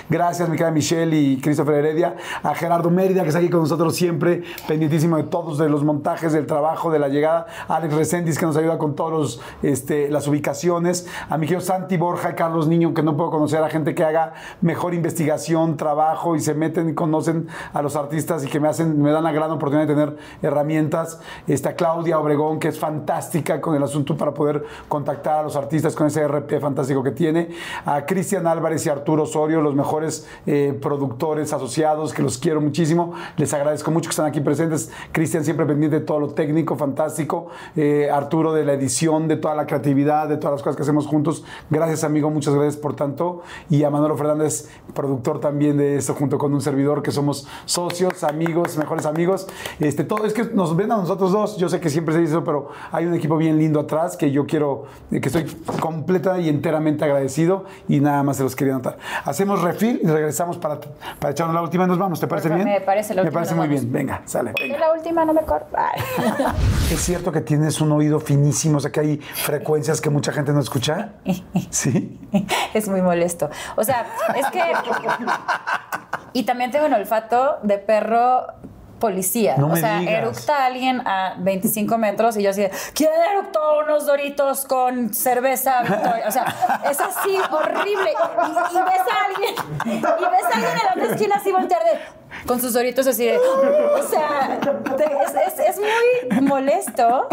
[0.08, 2.16] Gracias, mi querida Michelle y Christopher Heredia.
[2.42, 6.46] A Gerardo Mérida, que está aquí con nosotros siempre, pendientísimo de todos, los montajes, del
[6.46, 7.46] trabajo, de la llegada.
[7.66, 11.08] Alex Reséndiz, que nos ayuda con todas este, las ubicaciones.
[11.28, 14.34] A mi querido Santi Borja Carlos Niño, que no puedo conocer, a gente que haga
[14.60, 19.00] mejor investigación, trabajo y se meten y conocen a los artistas y que me hacen,
[19.02, 21.20] me dan la gran oportunidad de tener herramientas.
[21.46, 25.94] Está Claudia Obregón, que es fantástica con el asunto para poder contactar a los artistas
[25.94, 27.48] con ese RP fantástico que tiene.
[27.84, 33.14] A Cristian Álvarez y Arturo Los mejores eh, productores asociados, que los quiero muchísimo.
[33.36, 34.90] Les agradezco mucho que están aquí presentes.
[35.12, 37.48] Cristian siempre pendiente de todo lo técnico, fantástico.
[37.76, 41.06] Eh, Arturo de la edición, de toda la creatividad, de todas las cosas que hacemos
[41.06, 41.44] juntos.
[41.70, 43.42] Gracias, amigo, muchas gracias por tanto.
[43.70, 48.22] Y a Manolo Fernández, productor también de esto, junto con un servidor, que somos socios,
[48.24, 49.46] amigos, mejores amigos.
[49.80, 51.56] Este, todo es que nos ven a nosotros dos.
[51.56, 54.30] Yo sé que siempre se dice eso, pero hay un equipo bien lindo atrás que
[54.30, 55.44] yo quiero, eh, que estoy
[55.80, 58.98] completa y enteramente agradecido y nada más se los quería notar.
[59.38, 60.80] Hacemos refil y regresamos para,
[61.20, 62.18] para echarnos la última y nos vamos.
[62.18, 62.64] ¿Te parece bien?
[62.64, 63.82] me parece, la Me última parece muy vamos.
[63.82, 63.92] bien.
[63.92, 64.52] Venga, sale.
[64.60, 64.78] Venga.
[64.78, 65.92] la última no me corta.
[66.90, 68.78] ¿Es cierto que tienes un oído finísimo?
[68.78, 71.12] O sea, que hay frecuencias que mucha gente no escucha.
[71.70, 72.18] Sí.
[72.74, 73.48] es muy molesto.
[73.76, 74.60] O sea, es que.
[76.32, 78.44] Y también tengo un olfato de perro
[78.98, 79.56] policía.
[79.58, 80.14] No o me sea, digas.
[80.14, 85.82] eructa alguien a 25 metros y yo así de, ¿quién eructó unos doritos con cerveza
[85.82, 86.24] Victoria?
[86.26, 88.10] O sea, es así horrible.
[88.12, 91.82] Y, y ves a alguien, y ves a alguien en la otra esquina así voltear
[91.84, 94.58] de, con sus doritos así de, o sea,
[94.96, 97.26] te- es, es- es muy molesto.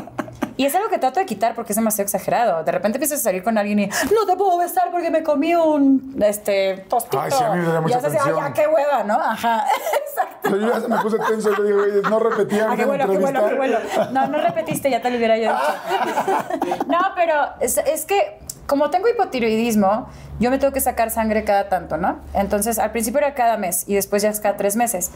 [0.57, 2.63] Y es algo que trato de quitar porque es demasiado exagerado.
[2.63, 5.53] De repente empiezas a salir con alguien y no te puedo besar porque me comí
[5.53, 7.19] un este tostito.
[7.19, 9.15] Ay, sí, a mí me da mucha y haces ay, ya, qué hueva, ¿no?
[9.15, 9.65] Ajá.
[10.09, 10.57] Exacto.
[10.57, 13.09] Yo ya se me puse tenso y le digo, oye, no repetía Ah, qué bueno,
[13.09, 13.77] qué bueno, qué bueno.
[14.11, 16.75] No, no repetiste, ya te lo hubiera yo dicho.
[16.87, 20.07] No, pero es, es que como tengo hipotiroidismo,
[20.39, 22.19] yo me tengo que sacar sangre cada tanto, ¿no?
[22.33, 25.11] Entonces, al principio era cada mes y después ya es cada tres meses.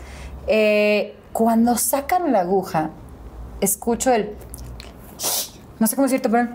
[0.47, 2.91] Eh, cuando sacan la aguja,
[3.61, 4.35] escucho el...
[5.80, 6.49] No sé cómo decirte, pero...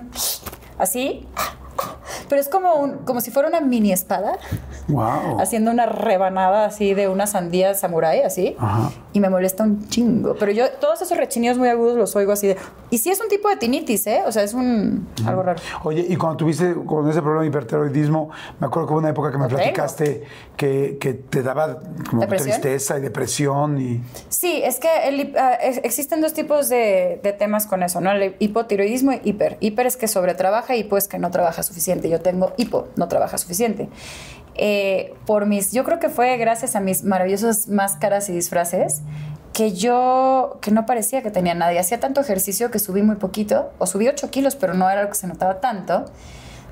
[0.79, 1.27] Así.
[2.29, 4.39] Pero es como, un, como si fuera una mini espada
[4.89, 5.41] Wow.
[5.41, 8.57] haciendo una rebanada así de una sandía samurái, así.
[8.59, 8.91] Ajá.
[9.13, 10.35] Y me molesta un chingo.
[10.39, 12.57] Pero yo todos esos rechinidos muy agudos los oigo así de...
[12.91, 14.23] Y sí es un tipo de tinitis, ¿eh?
[14.27, 15.09] O sea, es un...
[15.27, 15.61] algo raro.
[15.85, 19.31] Oye, y cuando tuviste con ese problema de hipertiroidismo, me acuerdo que hubo una época
[19.33, 20.25] que me platicaste
[20.57, 22.51] que, que te daba como ¿Depresión?
[22.61, 24.03] tristeza y depresión y...
[24.29, 28.11] Sí, es que el ex- existen dos tipos de, de temas con eso, ¿no?
[28.13, 29.57] El hipotiroidismo y hiper.
[29.61, 32.09] Hiper es que sobretrabaja y hipo es que no trabaja suficiente.
[32.15, 33.89] Yo tengo hipo, no trabaja suficiente.
[34.57, 39.03] Eh, por mis, yo creo que fue gracias a mis maravillosas máscaras y disfraces
[39.53, 41.79] que yo, que no parecía que tenía nadie.
[41.79, 45.09] Hacía tanto ejercicio que subí muy poquito, o subí 8 kilos, pero no era lo
[45.09, 46.07] que se notaba tanto.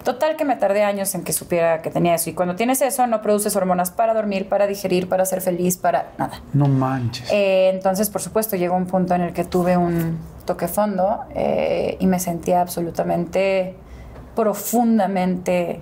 [0.05, 2.29] Total que me tardé años en que supiera que tenía eso.
[2.29, 6.11] Y cuando tienes eso, no produces hormonas para dormir, para digerir, para ser feliz, para
[6.19, 6.43] nada.
[6.53, 7.31] No manches.
[7.31, 11.97] Eh, entonces, por supuesto, llegó un punto en el que tuve un toque fondo eh,
[12.01, 13.77] y me sentía absolutamente,
[14.35, 15.81] profundamente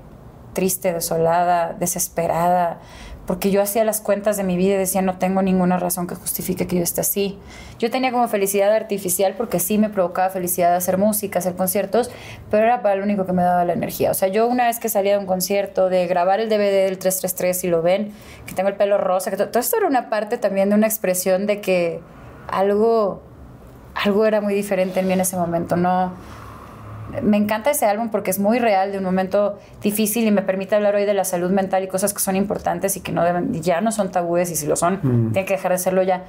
[0.53, 2.79] triste, desolada, desesperada,
[3.27, 6.17] porque yo hacía las cuentas de mi vida y decía, no tengo ninguna razón que
[6.17, 7.39] justifique que yo esté así.
[7.79, 12.11] Yo tenía como felicidad artificial porque sí me provocaba felicidad hacer música, hacer conciertos,
[12.51, 14.11] pero era para lo único que me daba la energía.
[14.11, 16.99] O sea, yo una vez que salía de un concierto, de grabar el DVD del
[16.99, 18.13] 333 y lo ven,
[18.47, 20.89] que tengo el pelo rosa, que to- todo esto era una parte también de una
[20.89, 22.01] expresión de que
[22.49, 23.23] algo,
[23.95, 25.77] algo era muy diferente en mí en ese momento.
[25.77, 26.13] No,
[27.23, 30.75] me encanta ese álbum porque es muy real de un momento difícil y me permite
[30.75, 33.61] hablar hoy de la salud mental y cosas que son importantes y que no deben,
[33.63, 36.25] ya no son tabúes y si lo son, tienen que dejar de serlo ya.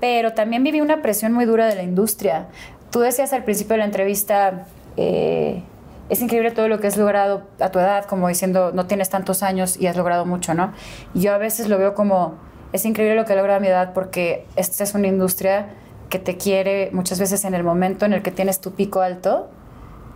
[0.00, 2.48] Pero también viví una presión muy dura de la industria.
[2.90, 4.66] Tú decías al principio de la entrevista,
[4.96, 5.62] eh,
[6.08, 9.42] es increíble todo lo que has logrado a tu edad, como diciendo, no tienes tantos
[9.42, 10.72] años y has logrado mucho, ¿no?
[11.14, 12.34] Y yo a veces lo veo como,
[12.72, 15.68] es increíble lo que he logrado a mi edad porque esta es una industria
[16.10, 19.48] que te quiere muchas veces en el momento en el que tienes tu pico alto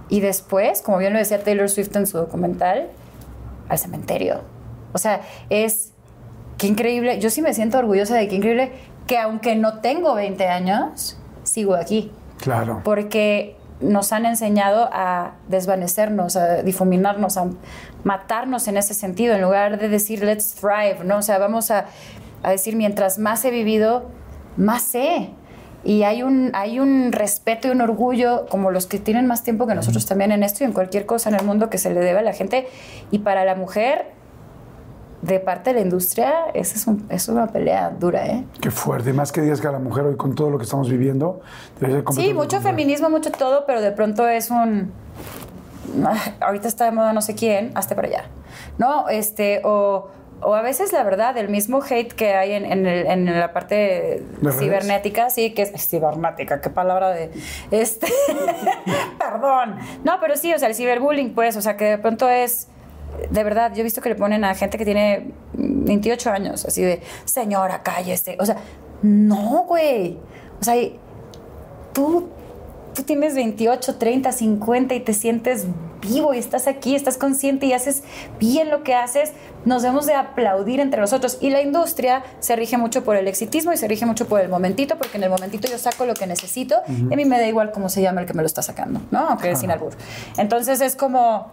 [0.08, 2.88] y después, como bien lo decía Taylor Swift en su documental,
[3.68, 4.42] al cementerio.
[4.92, 5.92] O sea, es
[6.58, 7.20] qué increíble.
[7.20, 8.72] Yo sí me siento orgullosa de qué increíble
[9.06, 12.10] que aunque no tengo 20 años, sigo aquí.
[12.38, 12.80] Claro.
[12.84, 17.48] Porque nos han enseñado a desvanecernos, a difuminarnos, a
[18.04, 21.18] matarnos en ese sentido, en lugar de decir let's thrive, ¿no?
[21.18, 21.86] O sea, vamos a,
[22.42, 24.06] a decir mientras más he vivido,
[24.56, 25.30] más sé.
[25.86, 29.66] Y hay un, hay un respeto y un orgullo, como los que tienen más tiempo
[29.68, 32.00] que nosotros también en esto y en cualquier cosa en el mundo que se le
[32.00, 32.66] debe a la gente.
[33.12, 34.06] Y para la mujer,
[35.22, 38.44] de parte de la industria, esa es, un- es una pelea dura, ¿eh?
[38.60, 39.12] Qué fuerte.
[39.12, 41.40] Más que digas que a la mujer hoy con todo lo que estamos viviendo,
[41.80, 44.90] debe ser Sí, mucho feminismo, mucho todo, pero de pronto es un.
[46.04, 48.24] "Ah, Ahorita está de moda no sé quién, hazte para allá.
[48.78, 49.08] ¿No?
[49.08, 50.08] Este, o,
[50.42, 53.52] o a veces la verdad, el mismo hate que hay en, en el- en la
[53.52, 54.22] parte
[54.58, 57.30] cibernética, sí, que es cibernética, qué palabra de.
[57.70, 58.06] Este.
[59.18, 59.76] Perdón.
[60.04, 62.68] No, pero sí, o sea, el ciberbullying, pues, o sea, que de pronto es.
[63.30, 66.82] De verdad, yo he visto que le ponen a gente que tiene 28 años, así
[66.82, 68.36] de, señora, cállese.
[68.38, 68.56] O sea,
[69.02, 70.18] no, güey.
[70.60, 70.74] O sea,
[71.92, 72.28] tú,
[72.96, 75.66] tú tienes 28, 30, 50 y te sientes
[76.00, 78.02] vivo y estás aquí, estás consciente y haces
[78.40, 79.32] bien lo que haces,
[79.64, 81.38] nos debemos de aplaudir entre nosotros.
[81.40, 84.48] Y la industria se rige mucho por el exitismo y se rige mucho por el
[84.48, 87.46] momentito, porque en el momentito yo saco lo que necesito y a mí me da
[87.46, 89.28] igual cómo se llama el que me lo está sacando, ¿no?
[89.28, 89.92] Aunque es sin albur.
[90.38, 91.52] Entonces es como,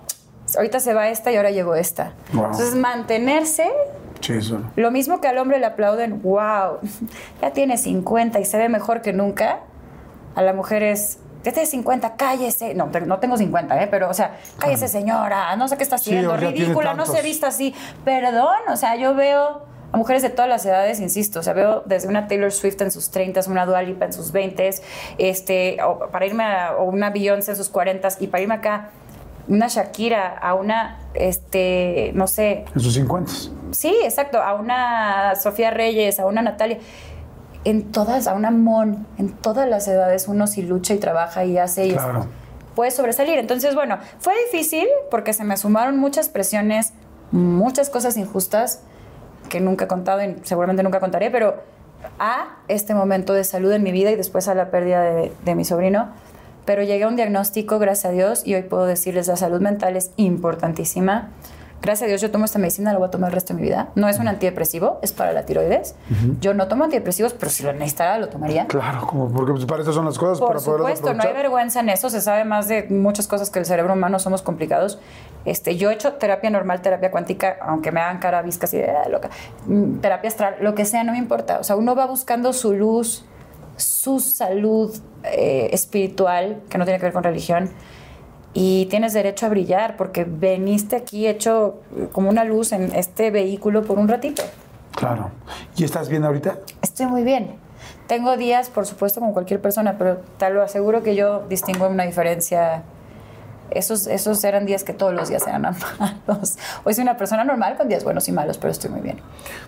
[0.55, 2.13] ahorita se va esta y ahora llegó esta.
[2.33, 2.45] Wow.
[2.45, 3.69] Entonces mantenerse
[4.77, 6.79] lo mismo que al hombre le aplauden, wow,
[7.41, 9.59] ya tiene 50 y se ve mejor que nunca.
[10.35, 12.73] A la mujer es, ya tiene 50, cállese.
[12.73, 13.87] No, no tengo 50, ¿eh?
[13.89, 17.73] Pero, o sea, cállese señora, no sé qué está haciendo, ridícula, no se vista así.
[18.05, 21.83] Perdón, o sea, yo veo a mujeres de todas las edades, insisto, o sea, veo
[21.85, 24.71] desde una Taylor Swift en sus 30, una Dua Lipa en sus 20,
[25.19, 28.89] este, o para irme a o una Beyoncé en sus 40 y para irme acá,
[29.47, 33.31] una Shakira, a una, este, no sé, En sus 50.
[33.71, 36.79] Sí, exacto, a una Sofía Reyes, a una Natalia,
[37.65, 41.57] en todas, a una Mon, en todas las edades uno sí lucha y trabaja y
[41.57, 42.25] hace y Claro.
[42.75, 43.39] puede sobresalir.
[43.39, 46.93] Entonces, bueno, fue difícil porque se me sumaron muchas presiones,
[47.31, 48.81] muchas cosas injustas
[49.49, 51.55] que nunca he contado y seguramente nunca contaré, pero
[52.19, 55.55] a este momento de salud en mi vida y después a la pérdida de, de
[55.55, 56.09] mi sobrino,
[56.65, 59.95] pero llegué a un diagnóstico, gracias a Dios, y hoy puedo decirles la salud mental
[59.97, 61.29] es importantísima.
[61.83, 63.67] Gracias a Dios yo tomo esta medicina, la voy a tomar el resto de mi
[63.67, 63.89] vida.
[63.95, 65.95] No es un antidepresivo, es para la tiroides.
[66.39, 68.67] Yo no tomo antidepresivos, pero si lo necesitara lo tomaría.
[68.67, 71.81] Claro, como porque pues, para eso son las cosas, Por para supuesto, no hay vergüenza
[71.81, 74.97] en eso, se sabe más de muchas cosas que el cerebro humano somos complicados.
[75.43, 78.89] Este, yo he hecho terapia normal, terapia cuántica, aunque me hagan cara visca así de
[78.89, 79.29] "Ah, loca,
[79.65, 81.59] mm, terapia astral, lo que sea, no me importa.
[81.59, 83.25] O sea, uno va buscando su luz,
[83.75, 84.95] su salud
[85.25, 87.69] eh, espiritual, que no tiene que ver con religión,
[88.53, 91.81] y tienes derecho a brillar porque veniste aquí hecho
[92.11, 94.43] como una luz en este vehículo por un ratito.
[94.95, 95.31] Claro.
[95.75, 96.59] ¿Y estás bien ahorita?
[96.81, 97.55] Estoy muy bien.
[98.07, 102.03] Tengo días, por supuesto, como cualquier persona, pero te lo aseguro que yo distingo una
[102.05, 102.83] diferencia.
[103.73, 105.61] Esos, esos eran días que todos los días eran
[105.99, 106.57] malos.
[106.83, 109.19] Hoy soy una persona normal con días buenos y malos, pero estoy muy bien.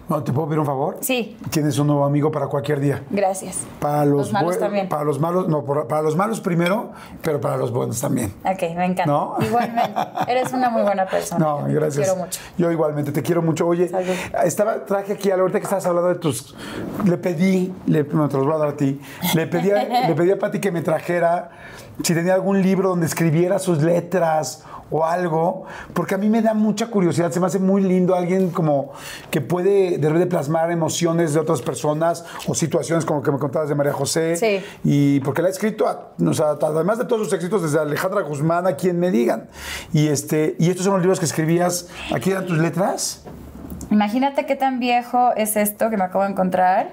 [0.08, 0.98] Bueno, ¿te puedo pedir un favor?
[1.02, 3.04] Sí, Tienes un nuevo amigo para cualquier día.
[3.10, 3.60] gracias.
[3.80, 4.90] Para los, Los malos también.
[4.90, 6.92] Para los malos, no, para los malos primero,
[7.22, 8.34] pero para los buenos también.
[8.44, 9.06] Ok, me encanta.
[9.06, 9.36] ¿No?
[9.40, 9.92] Igualmente.
[10.28, 11.44] Eres una muy buena persona.
[11.46, 12.06] No, Te gracias.
[12.08, 12.40] quiero mucho.
[12.58, 13.66] Yo igualmente, te quiero mucho.
[13.68, 14.10] Oye, Salud.
[14.44, 16.56] estaba, traje aquí, a la ahorita que estabas hablando de tus.
[17.06, 19.00] Le pedí, le, no, te los voy a dar a ti.
[19.34, 21.50] Le pedí a, le pedí a Pati que me trajera
[22.04, 25.66] si tenía algún libro donde escribiera sus letras o algo,
[25.96, 28.92] porque a mí me da mucha curiosidad, se me hace muy lindo alguien como
[29.32, 33.68] que puede de repente plasmar emociones de otras personas o situaciones como que me contabas
[33.68, 34.36] de María José.
[34.36, 34.64] Sí.
[34.84, 38.22] Y porque la ha escrito, a- o sea, además de todos sus éxitos, desde Alejandra
[38.22, 39.48] Guzmán, a quien me digan.
[39.92, 41.88] Y, este, y estos son los libros que escribías.
[42.14, 43.24] ¿Aquí eran tus letras?
[43.90, 46.90] Imagínate qué tan viejo es esto que me acabo de encontrar.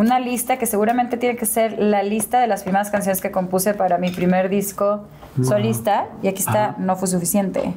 [0.00, 3.74] Una lista que seguramente tiene que ser la lista de las primeras canciones que compuse
[3.74, 5.04] para mi primer disco
[5.42, 6.06] solista.
[6.22, 7.74] Y aquí está, no fue suficiente.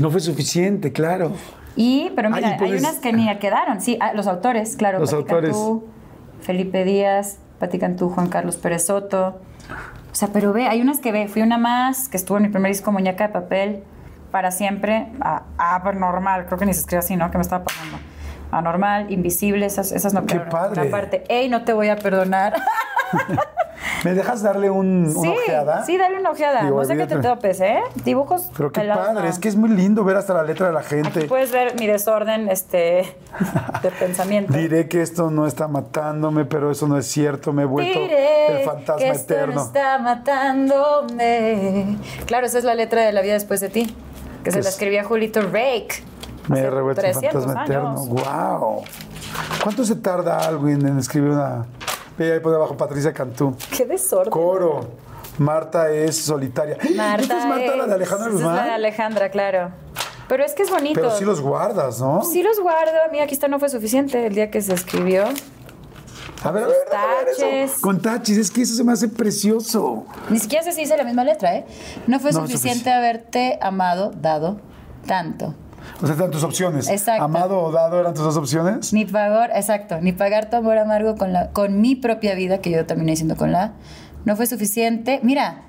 [0.00, 1.32] No fue suficiente, claro.
[1.76, 3.82] Y, pero Ah, mira, y hay unas que ni quedaron.
[3.82, 4.98] Sí, ah, los autores, claro.
[4.98, 5.50] Los Pati autores.
[5.50, 5.84] Cantú,
[6.40, 9.38] Felipe Díaz, Pati Cantú, Juan Carlos Pérez Soto.
[10.10, 11.28] O sea, pero ve, hay unas que ve.
[11.28, 13.82] Fui una más que estuvo en mi primer disco, Muñeca de Papel,
[14.30, 15.08] para siempre.
[15.20, 17.30] Ah, Anormal, creo que ni se escribe así, ¿no?
[17.30, 17.98] ¿Qué me estaba pasando?
[18.50, 20.88] Anormal, Invisible, esas, esas no Qué padre.
[20.88, 22.54] Aparte, ey, no te voy a perdonar.
[24.04, 25.84] ¿Me dejas darle un, sí, una ojeada?
[25.84, 26.62] sí, dale una ojeada.
[26.64, 27.80] Digo, no sé qué te topes, ¿eh?
[28.04, 28.50] Dibujos.
[28.56, 29.28] Pero qué pelados, padre, no.
[29.28, 31.24] es que es muy lindo ver hasta la letra de la Aquí gente.
[31.24, 33.04] puedes ver mi desorden este,
[33.82, 34.52] de pensamiento.
[34.52, 37.52] Diré que esto no está matándome, pero eso no es cierto.
[37.52, 39.54] Me he vuelto Diré el fantasma que esto eterno.
[39.56, 41.96] no está matándome.
[42.26, 43.94] Claro, esa es la letra de La vida después de ti,
[44.44, 46.02] que se Que la es- escribía Julito Rake.
[46.48, 48.06] Me he revuelto el 300 fantasma eterno.
[48.06, 48.82] ¡Wow!
[49.62, 51.66] ¿Cuánto se tarda alguien en escribir una.?
[52.16, 53.54] Ve ahí por abajo Patricia Cantú.
[53.76, 54.30] Qué desorden.
[54.30, 54.80] Coro.
[55.38, 56.76] Marta es solitaria.
[56.96, 58.70] Marta ¿Esta es Marta la de Alejandra esa Es la de Guzmán?
[58.70, 59.70] Alejandra, claro.
[60.26, 61.00] Pero es que es bonito.
[61.00, 62.22] Pero sí los guardas, ¿no?
[62.24, 62.92] Sí los guardo.
[63.06, 65.24] A mí aquí está no fue suficiente el día que se escribió.
[66.44, 67.80] A ver, a ver, déjame ver eso.
[67.80, 70.04] Con taches, es que eso se me hace precioso.
[70.28, 71.66] Ni siquiera si dice la misma letra, ¿eh?
[72.06, 74.60] No fue No, suficiente sufici- haberte amado, dado
[75.06, 75.54] tanto.
[76.00, 76.88] O sea, están tus opciones.
[76.88, 77.24] Exacto.
[77.24, 78.92] Amado o dado eran tus dos opciones.
[78.92, 82.70] Ni pagar, exacto, ni pagar tu amor amargo con, la, con mi propia vida, que
[82.70, 83.72] yo terminé diciendo con la,
[84.24, 85.20] no fue suficiente.
[85.22, 85.62] Mira,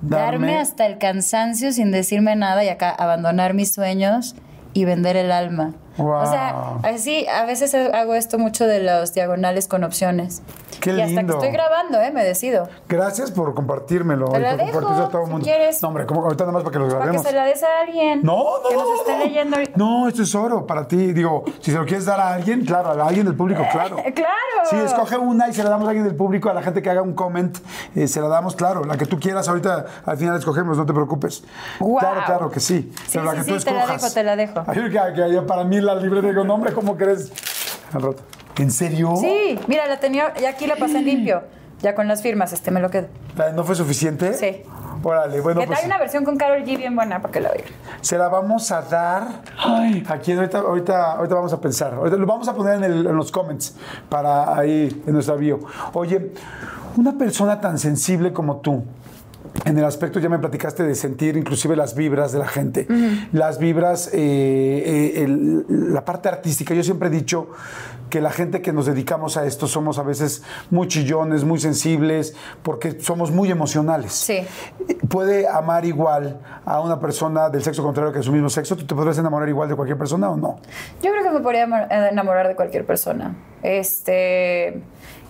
[0.00, 4.34] darme, Darme- hasta el cansancio sin decirme nada y acá abandonar mis sueños
[4.74, 5.74] y vender el alma.
[5.96, 6.22] Wow.
[6.22, 10.42] O sea, así, a veces hago esto mucho de los diagonales con opciones.
[10.80, 11.34] Qué y hasta que lindo.
[11.34, 12.10] estoy grabando, ¿eh?
[12.10, 12.68] Me decido.
[12.88, 14.28] Gracias por compartírmelo.
[14.30, 15.44] Te y la por dejo, compartirlo a todo el si mundo.
[15.44, 15.82] quieres.
[15.82, 16.22] No, hombre, ¿cómo?
[16.24, 17.26] ahorita nada más para que los Para que grabemos.
[17.26, 18.20] se la des a alguien.
[18.22, 19.24] No, no, Que no, nos no, esté no.
[19.24, 19.56] leyendo.
[19.76, 21.12] No, esto es oro para ti.
[21.12, 23.96] Digo, si se lo quieres dar a alguien, claro, a alguien del público, claro.
[24.14, 24.30] ¡Claro!
[24.70, 26.90] Sí, escoge una y se la damos a alguien del público, a la gente que
[26.90, 27.56] haga un comment,
[27.94, 30.92] eh, se la damos, claro, la que tú quieras, ahorita al final escogemos, no te
[30.92, 31.44] preocupes.
[31.80, 31.98] Guau.
[31.98, 32.90] Claro, claro que sí.
[32.94, 34.02] Sí, pero la sí, que sí, tú te la escojas.
[34.02, 34.62] dejo, te la dejo.
[34.66, 37.30] Ay, que, que para mí la libre digo, no, hombre, ¿cómo crees?
[37.92, 38.22] Al rato.
[38.58, 39.14] ¿En serio?
[39.16, 41.42] Sí, mira, la tenía, y aquí la pasé en limpio.
[41.80, 43.08] Ya con las firmas, este me lo quedo.
[43.54, 44.34] ¿No fue suficiente?
[44.34, 44.62] Sí.
[45.02, 47.50] Órale, bueno, que pues hay una versión con Carol G bien buena para que la
[47.50, 47.66] oigan.
[48.02, 49.26] se la vamos a dar.
[49.58, 51.94] Ay, aquí ahorita, ahorita, ahorita vamos a pensar.
[51.94, 53.74] Ahorita lo vamos a poner en, el- en los comments
[54.08, 55.58] para ahí en nuestra bio.
[55.94, 56.30] Oye,
[56.96, 58.84] una persona tan sensible como tú.
[59.64, 62.86] En el aspecto, ya me platicaste de sentir inclusive las vibras de la gente,
[63.32, 64.18] las vibras, eh,
[65.16, 66.72] eh, el- la parte artística.
[66.74, 67.48] Yo siempre he dicho
[68.08, 72.34] que la gente que nos dedicamos a esto somos a veces muy chillones, muy sensibles,
[72.62, 74.12] porque somos muy emocionales.
[74.12, 74.38] Sí.
[75.08, 78.76] ¿Puede amar igual a una persona del sexo contrario que de su mismo sexo?
[78.76, 80.58] ¿Tú te podrías enamorar igual de cualquier persona o no?
[81.02, 83.34] Yo creo que me podría eh, enamorar de cualquier persona.
[83.62, 84.82] Este.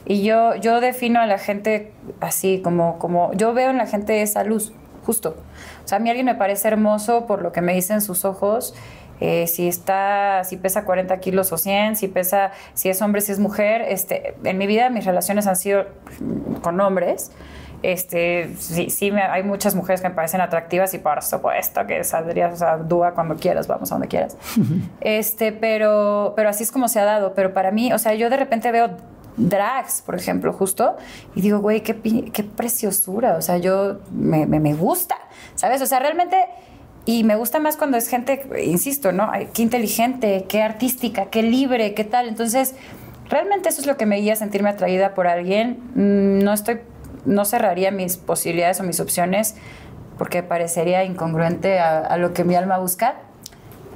[0.05, 3.33] Y yo, yo defino a la gente así, como, como.
[3.35, 4.73] Yo veo en la gente esa luz,
[5.07, 5.37] justo.
[5.85, 8.75] O sea, a mí alguien me parece hermoso por lo que me dicen sus ojos.
[9.21, 13.31] eh, si está, si pesa 40 kilos o 100, si pesa, si es hombre, si
[13.31, 13.83] es mujer.
[13.89, 15.85] Este, en mi vida mis relaciones han sido
[16.63, 17.31] con hombres.
[17.85, 22.03] Este, sí, sí me- hay muchas mujeres que me parecen atractivas y por supuesto que
[22.05, 24.37] saldrías, o sea, dúa cuando quieras, vamos a donde quieras.
[25.01, 27.35] este, pero, pero así es como se ha dado.
[27.35, 28.91] Pero para mí, o sea, yo de repente veo
[29.37, 30.97] drags, por ejemplo, justo,
[31.35, 31.95] y digo, güey, qué,
[32.45, 33.37] preciosura.
[33.37, 35.17] O sea, yo me, me, gusta,
[35.55, 35.83] ¿sabes?
[35.83, 36.37] O sea, realmente.
[37.05, 39.29] Y me gusta más cuando es gente, insisto, ¿no?
[39.55, 42.29] Qué inteligente, qué artística, qué libre, qué tal.
[42.29, 42.77] Entonces,
[43.29, 45.81] realmente eso es lo que me guía a sentirme atraída por alguien.
[45.97, 46.79] Mm, No estoy,
[47.25, 49.57] no cerraría mis posibilidades o mis opciones
[50.17, 53.17] porque parecería incongruente a, a lo que mi alma busca.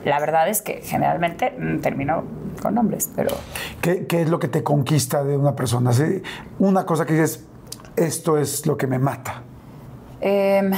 [0.05, 2.25] La verdad es que generalmente mm, termino
[2.67, 3.31] con hombres, pero
[3.81, 5.93] ¿Qué, qué es lo que te conquista de una persona?
[6.59, 7.45] Una cosa que dices,
[7.95, 9.43] esto es lo que me mata.
[10.21, 10.73] Em,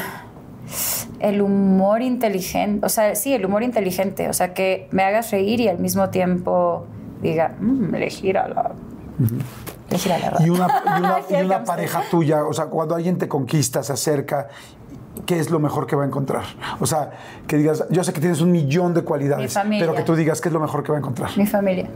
[1.20, 5.60] el humor inteligente, o sea, sí, el humor inteligente, o sea, que me hagas reír
[5.60, 6.84] y al mismo tiempo
[7.22, 8.72] diga, "Mm, le gira la,
[9.90, 10.66] le gira la Y una,
[11.30, 14.48] y una- y pareja tuya, o sea, cuando alguien te conquista, se acerca,
[15.28, 16.44] ¿qué es lo mejor que va a encontrar?
[16.80, 17.10] O sea,
[17.46, 20.48] que digas, yo sé que tienes un millón de cualidades, pero que tú digas, ¿qué
[20.48, 21.36] es lo mejor que va a encontrar?
[21.36, 21.90] Mi familia.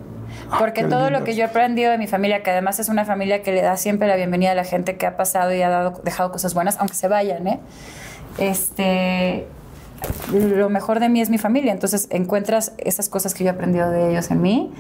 [0.59, 3.07] Porque Ah, todo lo que yo he aprendido de mi familia, que además es una
[3.07, 5.71] familia que le da siempre la bienvenida a la gente que ha pasado y ha
[5.71, 7.61] dado, dejado cosas buenas, aunque se vayan, ¿eh?
[8.37, 9.47] Este,
[10.31, 11.73] lo mejor de mí es mi familia.
[11.73, 14.75] Entonces encuentras esas cosas que yo he aprendido de ellos en mí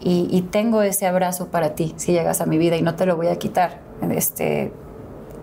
[0.00, 3.06] y, y tengo ese abrazo para ti si llegas a mi vida y no te
[3.06, 3.78] lo voy a quitar.
[4.10, 4.72] Este,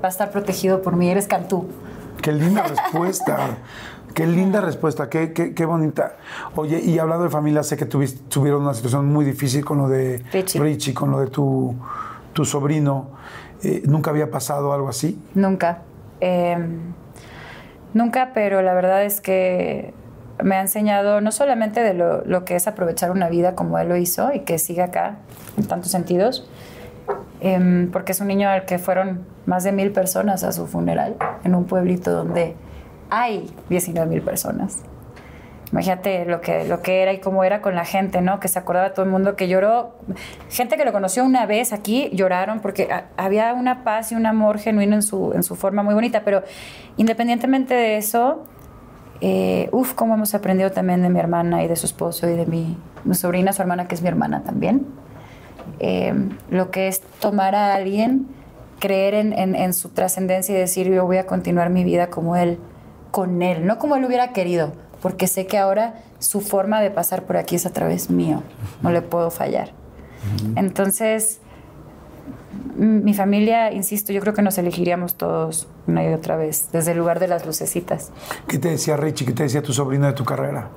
[0.04, 1.10] va a estar protegido por mí.
[1.10, 1.70] Eres Cantú.
[2.22, 3.58] Qué linda respuesta.
[4.14, 6.18] Qué linda respuesta, qué, qué, qué bonita.
[6.56, 9.88] Oye, y hablando de familia, sé que tuviste, tuvieron una situación muy difícil con lo
[9.88, 10.94] de Richie.
[10.94, 11.76] con lo de tu,
[12.34, 13.12] tu sobrino.
[13.64, 15.22] Eh, ¿Nunca había pasado algo así?
[15.36, 15.84] Nunca.
[16.22, 16.58] Eh,
[17.94, 19.94] nunca, pero la verdad es que
[20.44, 23.90] me ha enseñado no solamente de lo, lo que es aprovechar una vida como él
[23.90, 25.18] lo hizo y que siga acá
[25.58, 26.50] en tantos sentidos,
[27.42, 31.16] em, porque es un niño al que fueron más de mil personas a su funeral
[31.44, 32.56] en un pueblito donde
[33.10, 34.84] hay 19 mil personas.
[35.72, 38.40] Imagínate lo que, lo que era y cómo era con la gente, ¿no?
[38.40, 39.92] Que se acordaba todo el mundo que lloró.
[40.50, 44.26] Gente que lo conoció una vez aquí lloraron porque a- había una paz y un
[44.26, 46.24] amor genuino en su, en su forma muy bonita.
[46.26, 46.42] Pero
[46.98, 48.44] independientemente de eso,
[49.22, 52.48] eh, uf, cómo hemos aprendido también de mi hermana y de su esposo y de
[52.48, 54.88] mi, mi sobrina, su hermana, que es mi hermana también.
[55.80, 56.14] Eh,
[56.50, 58.28] lo que es tomar a alguien,
[58.80, 62.36] creer en, en- en su trascendencia y decir yo voy a continuar mi vida como
[62.36, 62.60] él,
[63.12, 64.72] con él, no como él hubiera querido,
[65.02, 68.44] porque sé que ahora su forma de pasar por aquí es a través mío,
[68.82, 69.72] no le puedo fallar.
[70.56, 71.40] Entonces,
[72.76, 76.98] mi familia, insisto, yo creo que nos elegiríamos todos una y otra vez, desde el
[76.98, 78.12] lugar de las lucecitas.
[78.48, 79.26] ¿Qué te decía Richie?
[79.26, 80.68] ¿Qué te decía tu sobrino de tu carrera?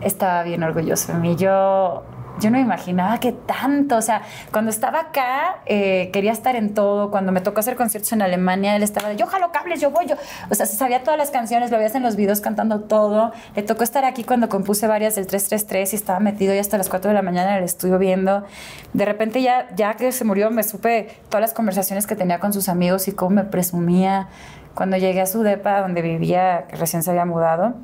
[0.00, 1.36] estaba bien orgulloso de mí.
[1.36, 2.02] Yo,
[2.40, 7.10] yo no imaginaba que tanto, o sea, cuando estaba acá eh, quería estar en todo.
[7.10, 10.06] Cuando me tocó hacer conciertos en Alemania, él estaba de yo jalo cables, yo voy,
[10.06, 10.16] yo.
[10.50, 13.32] O sea, se sabía todas las canciones, lo veías en los videos cantando todo.
[13.54, 16.88] Le tocó estar aquí cuando compuse varias del 333 y estaba metido ya hasta las
[16.88, 18.44] 4 de la mañana en el estudio viendo.
[18.92, 22.52] De repente ya, ya que se murió, me supe todas las conversaciones que tenía con
[22.52, 24.28] sus amigos y cómo me presumía.
[24.74, 27.74] Cuando llegué a su depa, donde vivía, que recién se había mudado,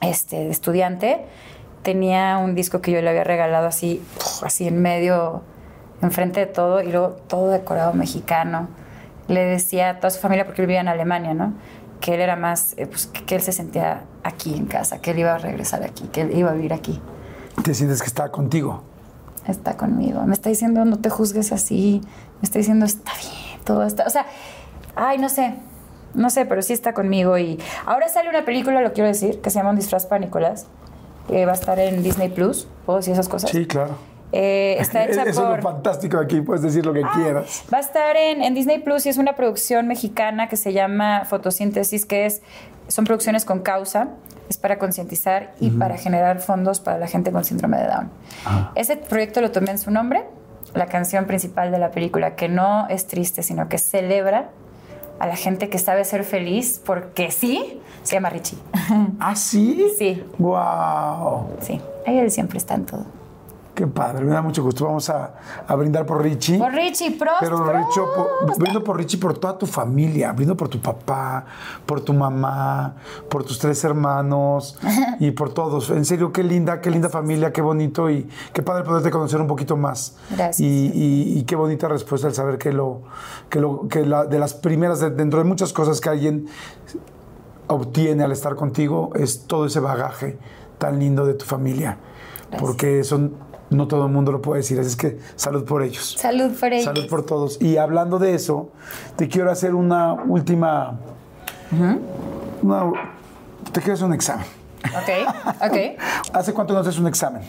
[0.00, 1.26] este, de estudiante,
[1.82, 4.02] tenía un disco que yo le había regalado así,
[4.42, 5.42] así en medio,
[6.00, 8.68] enfrente de todo, y luego todo decorado mexicano.
[9.28, 11.54] Le decía a toda su familia, porque él vivía en Alemania, ¿no?
[12.00, 15.12] Que él era más, eh, pues que que él se sentía aquí en casa, que
[15.12, 17.00] él iba a regresar aquí, que él iba a vivir aquí.
[17.62, 18.82] ¿Te sientes que está contigo?
[19.46, 20.22] Está conmigo.
[20.22, 22.00] Me está diciendo, no te juzgues así.
[22.40, 24.04] Me está diciendo, está bien, todo está.
[24.06, 24.26] O sea,
[24.96, 25.54] ay, no sé.
[26.14, 27.38] No sé, pero sí está conmigo.
[27.38, 30.66] Y ahora sale una película, lo quiero decir, que se llama Un disfraz para Nicolás.
[31.30, 32.66] Va a estar en Disney Plus.
[32.86, 33.50] ¿Puedo decir esas cosas?
[33.50, 33.94] Sí, claro.
[34.32, 37.64] Eh, está hecha Eso es lo fantástico aquí, puedes decir lo que Ah, quieras.
[37.72, 41.24] Va a estar en, en Disney Plus y es una producción mexicana que se llama
[41.26, 42.42] Fotosíntesis, que es,
[42.88, 44.08] son producciones con causa,
[44.48, 48.10] es para concientizar y para generar fondos para la gente con síndrome de Down.
[48.74, 50.24] Ese proyecto lo tomé en su nombre,
[50.74, 54.50] la canción principal de la película, que no es triste, sino que celebra
[55.22, 58.58] a la gente que sabe ser feliz, porque sí, se llama Richie.
[59.20, 59.86] ¿Ah, sí?
[59.96, 60.20] Sí.
[60.36, 61.46] ¡Wow!
[61.60, 63.06] Sí, ahí él siempre está en todo.
[63.74, 64.84] Qué padre, me da mucho gusto.
[64.84, 65.32] Vamos a,
[65.66, 66.58] a brindar por Richie.
[66.58, 70.68] Por Richie, Prost, Pero Richie, por- brindo por Richie por toda tu familia, brindo por
[70.68, 71.46] tu papá,
[71.86, 72.96] por tu mamá,
[73.30, 74.78] por tus tres hermanos
[75.20, 75.88] y por todos.
[75.88, 79.46] En serio, qué linda, qué linda familia, qué bonito y qué padre poderte conocer un
[79.46, 80.16] poquito más.
[80.30, 80.60] Gracias.
[80.60, 83.00] Y, y- y qué bonita respuesta el saber que lo,
[83.48, 86.46] que lo, que la, de las primeras, de- dentro de muchas cosas que alguien
[87.68, 90.38] obtiene al estar contigo, es todo ese bagaje
[90.78, 91.96] tan lindo de tu familia.
[92.50, 92.60] Gracias.
[92.60, 93.32] Porque son
[93.72, 96.16] no todo el mundo lo puede decir, así es que salud por ellos.
[96.18, 96.84] Salud por ellos.
[96.84, 97.60] Salud por todos.
[97.60, 98.70] Y hablando de eso,
[99.16, 100.98] te quiero hacer una última.
[102.62, 102.92] una-
[103.72, 104.46] te quiero hacer un examen.
[104.84, 105.76] Ok, ok.
[106.34, 107.42] ¿Hace cuánto no haces un examen?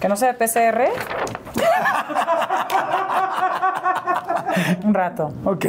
[0.00, 0.84] Que no sea PCR.
[4.84, 5.32] Un rato.
[5.44, 5.66] Ok.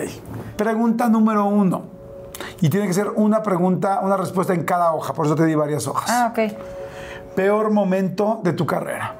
[0.56, 1.84] Pregunta número uno.
[2.62, 5.56] Y tiene que ser una pregunta, una respuesta en cada hoja, por eso te di
[5.56, 6.10] varias hojas.
[6.10, 6.54] Ah, ok.
[7.36, 9.16] Peor momento de tu carrera.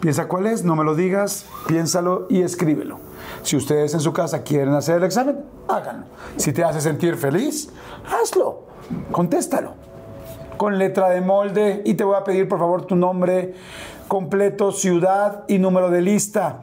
[0.00, 2.98] Piensa cuál es, no me lo digas, piénsalo y escríbelo.
[3.42, 6.06] Si ustedes en su casa quieren hacer el examen, háganlo.
[6.36, 7.70] Si te hace sentir feliz,
[8.06, 8.66] hazlo.
[9.10, 9.74] Contéstalo.
[10.56, 13.54] Con letra de molde y te voy a pedir por favor tu nombre
[14.08, 16.60] completo, ciudad y número de lista.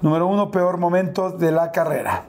[0.00, 2.24] Número uno, peor momento de la carrera.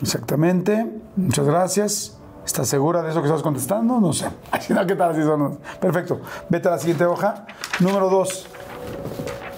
[0.00, 0.86] Exactamente.
[1.16, 2.15] Muchas gracias.
[2.46, 3.98] ¿Estás segura de eso que estás contestando?
[4.00, 4.28] No sé.
[4.86, 5.14] ¿qué tal?
[5.16, 6.20] Si son- Perfecto.
[6.48, 7.44] Vete a la siguiente hoja.
[7.80, 8.46] Número dos.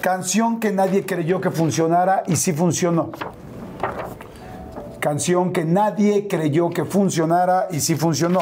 [0.01, 3.11] Canción que nadie creyó que funcionara y sí funcionó.
[4.99, 8.41] Canción que nadie creyó que funcionara y sí funcionó.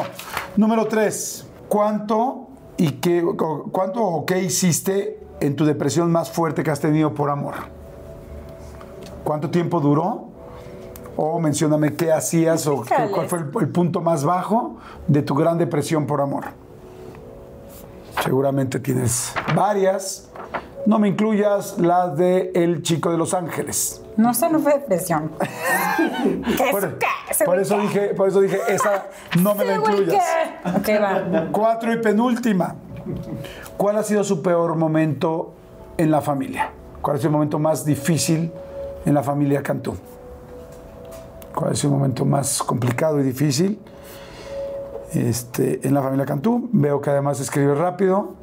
[0.56, 1.46] Número tres.
[1.68, 2.48] ¿Cuánto
[2.78, 3.22] y qué,
[3.70, 7.54] cuánto o qué hiciste en tu depresión más fuerte que has tenido por amor?
[9.24, 10.27] ¿Cuánto tiempo duró?
[11.20, 14.76] O mencióname qué hacías o qué- cuál fue el, el punto más bajo
[15.08, 16.44] de tu gran depresión por amor.
[18.22, 20.28] Seguramente tienes varias.
[20.86, 24.00] No me incluyas las de El Chico de Los Ángeles.
[24.16, 25.30] No, eso no fue depresión.
[26.56, 27.34] ¿Qué Por, es qué?
[27.34, 29.06] ¿Se por eso dije, por eso dije, esa
[29.42, 30.24] no me la ¿Se incluyas.
[30.64, 30.78] ubica?
[30.78, 31.48] Ok, va.
[31.52, 32.74] Cuatro y penúltima.
[33.76, 35.52] ¿Cuál ha sido su peor momento
[35.96, 36.70] en la familia?
[37.02, 38.50] ¿Cuál ha sido el momento más difícil
[39.04, 39.96] en la familia Cantú?
[41.58, 43.80] ¿Cuál sido el momento más complicado y difícil
[45.12, 46.68] este, en la familia Cantú?
[46.72, 48.34] Veo que además escribe rápido.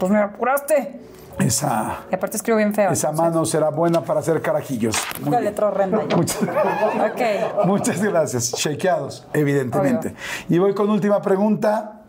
[0.00, 0.98] Pues me apuraste.
[1.38, 2.90] Esa, Y aparte escribo bien feo.
[2.90, 4.96] esa mano será buena para hacer carajillos.
[5.22, 5.44] Bien.
[5.44, 5.98] letra horrenda.
[6.16, 7.66] Muchas, Ok.
[7.66, 8.50] muchas gracias.
[8.54, 10.16] Shakeados, evidentemente.
[10.48, 12.00] Y voy con última pregunta.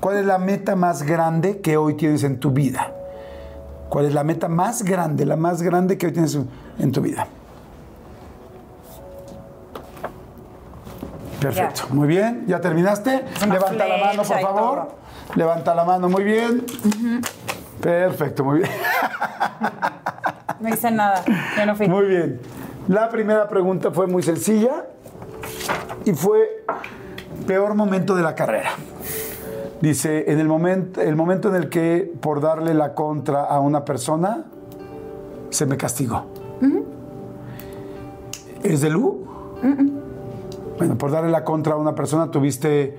[0.00, 2.94] ¿Cuál es la meta más grande que hoy tienes en tu vida?
[3.90, 6.38] ¿Cuál es la meta más grande, la más grande que hoy tienes
[6.78, 7.26] en tu vida?
[11.40, 12.44] Perfecto, muy bien.
[12.46, 13.24] ¿Ya terminaste?
[13.48, 14.88] Levanta la mano, por favor.
[15.34, 16.64] Levanta la mano, muy bien.
[17.80, 18.70] Perfecto, muy bien.
[20.60, 21.22] No hice nada.
[21.56, 21.86] Yo no fui.
[21.86, 22.40] Muy bien.
[22.88, 24.86] La primera pregunta fue muy sencilla
[26.04, 26.64] y fue
[27.46, 28.70] peor momento de la carrera.
[29.80, 33.84] Dice, en el momento, el momento en el que por darle la contra a una
[33.84, 34.46] persona
[35.50, 36.26] se me castigó.
[38.64, 39.24] ¿Es de Lu?
[40.78, 42.96] Bueno, por darle la contra a una persona tuviste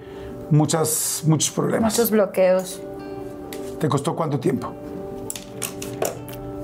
[0.52, 1.94] muchas, muchos problemas.
[1.94, 2.82] Muchos bloqueos.
[3.80, 4.74] ¿Te costó cuánto tiempo?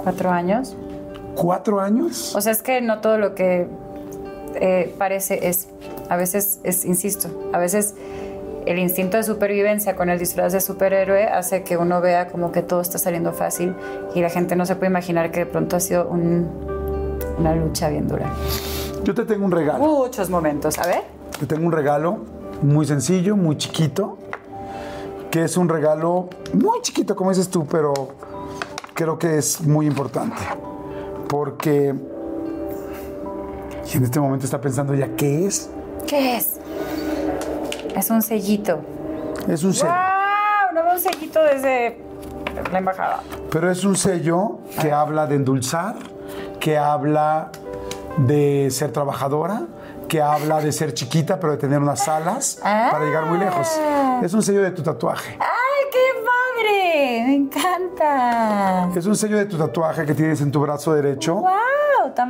[0.03, 0.75] Cuatro años.
[1.35, 2.35] ¿Cuatro años?
[2.35, 3.67] O sea, es que no todo lo que
[4.55, 5.67] eh, parece es.
[6.09, 7.95] A veces es, insisto, a veces
[8.65, 12.61] el instinto de supervivencia con el disfraz de superhéroe hace que uno vea como que
[12.61, 13.75] todo está saliendo fácil
[14.13, 16.49] y la gente no se puede imaginar que de pronto ha sido un-
[17.39, 18.31] una lucha bien dura.
[19.05, 19.79] Yo te tengo un regalo.
[19.79, 20.77] Muchos momentos.
[20.79, 21.03] A ver.
[21.39, 22.17] Te tengo un regalo
[22.61, 24.17] muy sencillo, muy chiquito,
[25.29, 27.93] que es un regalo muy chiquito, como dices tú, pero
[28.95, 30.41] creo que es muy importante.
[31.29, 31.93] Porque
[33.93, 35.69] y en este momento está pensando ya qué es.
[36.07, 36.53] ¿Qué es?
[37.95, 38.79] Es un sellito.
[39.47, 39.93] Es un sello.
[39.93, 40.73] ¡Wow!
[40.73, 41.99] No veo un sellito desde
[42.71, 43.21] la embajada.
[43.51, 45.95] Pero es un sello que habla de endulzar,
[46.59, 47.51] que habla
[48.17, 49.63] de ser trabajadora,
[50.07, 53.67] que habla de ser chiquita, pero de tener unas alas para llegar muy lejos.
[54.23, 55.31] Es un sello de tu tatuaje.
[55.39, 57.23] ¡Ay, qué padre!
[57.27, 58.89] Me encanta.
[58.95, 61.35] Es un sello de tu tatuaje que tienes en tu brazo derecho.
[61.35, 61.51] ¡Wow!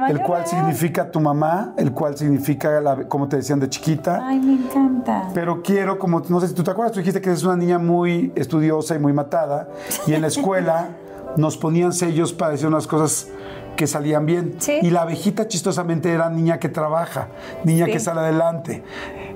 [0.07, 0.47] El cual real.
[0.47, 4.21] significa tu mamá, el cual significa, la- como te decían de chiquita.
[4.25, 5.27] Ay, me encanta.
[5.33, 7.77] Pero quiero, como no sé si tú te acuerdas, tú dijiste que eres una niña
[7.77, 9.67] muy estudiosa y muy matada.
[10.07, 10.89] Y en la escuela
[11.37, 13.27] nos ponían sellos para decir unas cosas
[13.75, 14.55] que salían bien.
[14.59, 14.79] Sí.
[14.81, 17.27] Y la abejita chistosamente era niña que trabaja,
[17.63, 17.91] niña Sí.
[17.91, 18.83] que sale adelante.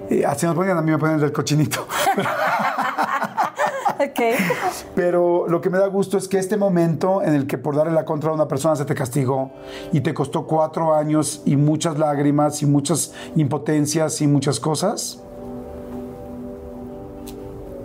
[0.10, 1.86] Eh, así nos ponían, a mí me ponían el del cochinito.
[4.02, 4.20] Ok.
[4.96, 7.92] Pero lo que me da gusto es que este momento en el que por darle
[7.92, 9.52] la contra a una persona se te castigó
[9.92, 15.22] y te costó cuatro años y muchas lágrimas y muchas impotencias y muchas cosas,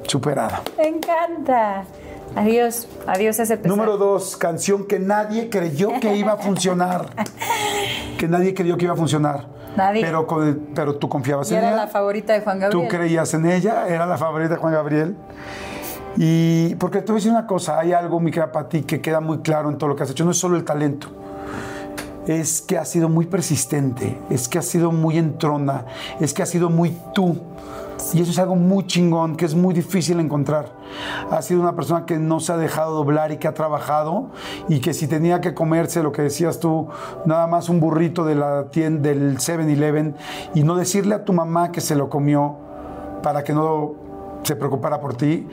[0.06, 0.62] superada.
[0.78, 1.84] Me encanta.
[2.36, 2.88] Adiós.
[3.06, 3.76] Adiós ese pesar.
[3.76, 7.10] Número dos, canción que nadie creyó que iba a funcionar.
[8.18, 9.46] que nadie creyó que iba a funcionar.
[9.76, 10.02] Nadie.
[10.02, 10.26] Pero,
[10.74, 11.76] pero tú confiabas en era ella.
[11.76, 12.88] la favorita de Juan Tú Gabriel.
[12.88, 15.16] creías en ella, era la favorita de Juan Gabriel.
[16.16, 19.20] Y porque te voy a decir una cosa, hay algo, mi querida Pati, que queda
[19.20, 20.24] muy claro en todo lo que has hecho.
[20.24, 21.08] No es solo el talento,
[22.28, 25.86] es que has sido muy persistente, es que has sido muy entrona,
[26.20, 27.40] es que has sido muy tú.
[28.12, 30.72] Y eso es algo muy chingón, que es muy difícil encontrar.
[31.30, 34.30] Has sido una persona que no se ha dejado doblar y que ha trabajado
[34.68, 36.88] y que si tenía que comerse lo que decías tú,
[37.24, 40.14] nada más un burrito de la tienda, del 7-Eleven
[40.54, 42.56] y no decirle a tu mamá que se lo comió
[43.22, 43.94] para que no
[44.42, 45.48] se preocupara por ti,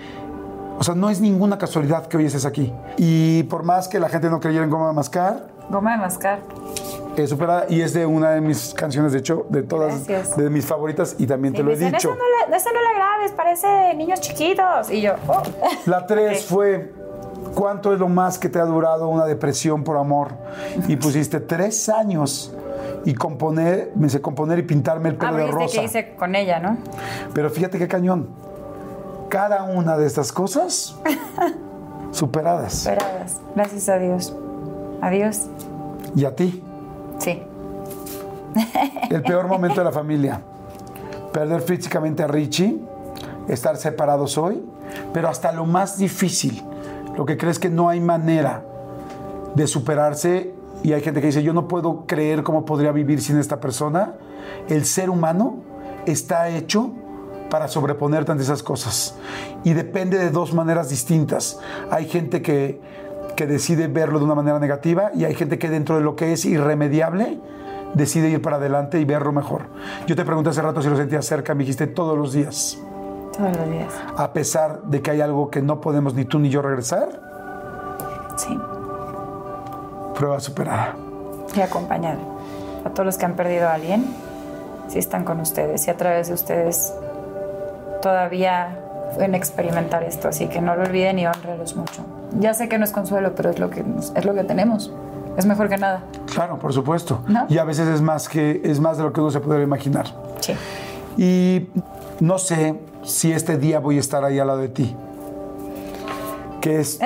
[0.78, 2.74] o sea, no es ninguna casualidad que hoy estés aquí.
[2.98, 6.40] Y por más que la gente no creyera en Goma Mascar, Goma de mascar.
[7.18, 10.38] Es superada y es de una de mis canciones, de hecho, de todas, Gracias.
[10.38, 12.10] de mis favoritas y también te Y lo he dicen, dicho.
[12.10, 14.90] Eso no, la, eso no la grabes, parece de niños chiquitos.
[14.92, 15.42] Y yo, oh.
[15.86, 16.48] La tres Ok.
[16.50, 16.94] fue
[17.56, 20.30] ¿cuánto es lo más que te ha durado una depresión por amor?
[20.88, 22.56] Y pusiste tres años
[23.04, 25.80] y componer, me sé componer y pintarme el Ah, pelo de pero viste rosa.
[25.80, 26.78] que hice con ella, ¿no?
[27.34, 28.30] Pero fíjate qué cañón.
[29.28, 30.96] Cada una de estas cosas
[32.12, 32.86] superadas.
[32.86, 33.40] Esperadas.
[33.56, 34.36] Gracias a Dios.
[35.02, 35.48] Adiós.
[36.16, 36.64] Y a ti,
[37.22, 37.44] Sí.
[39.10, 40.42] el peor momento de la familia.
[41.32, 42.80] Perder físicamente a Richie,
[43.48, 44.64] estar separados hoy,
[45.14, 46.62] pero hasta lo más difícil,
[47.16, 48.64] lo que crees que no hay manera
[49.56, 50.54] de superarse
[50.84, 54.16] y hay gente que dice, yo no puedo creer cómo podría vivir sin esta persona.
[54.68, 55.58] El ser humano
[56.06, 56.92] está hecho
[57.52, 59.16] para sobreponerte ante esas cosas.
[59.64, 61.60] Y depende de dos maneras distintas.
[61.92, 62.82] Hay gente que,
[63.42, 66.32] que decide verlo de una manera negativa y hay gente que dentro de lo que
[66.32, 67.40] es irremediable
[67.96, 69.64] decide ir para adelante y verlo mejor.
[70.06, 72.78] Yo te pregunté hace rato si lo sentías cerca, me dijiste todos los días.
[73.36, 73.92] Todos los días.
[74.16, 77.10] A pesar de que hay algo que no podemos ni tú ni yo regresar,
[78.38, 78.56] Sí.
[80.14, 80.94] prueba superada.
[81.56, 82.18] Y acompañar
[82.86, 84.06] a todos los que han perdido a alguien.
[84.88, 86.94] Sí están con ustedes y a través de ustedes
[88.04, 88.78] todavía
[89.14, 90.28] pueden experimentar esto.
[90.28, 92.04] Así que no lo olviden y honrenlos mucho.
[92.40, 93.84] Ya sé que no es consuelo, pero es lo que,
[94.16, 94.94] es lo que tenemos.
[95.38, 96.04] Es mejor que nada.
[96.34, 97.22] Claro, por supuesto.
[97.28, 97.46] ¿No?
[97.50, 100.06] Y a veces es más que es más de lo que uno se puede imaginar.
[100.40, 100.54] Sí.
[101.18, 101.70] Y
[102.20, 104.96] no sé si este día voy a estar ahí al lado de ti.
[106.60, 107.00] Que es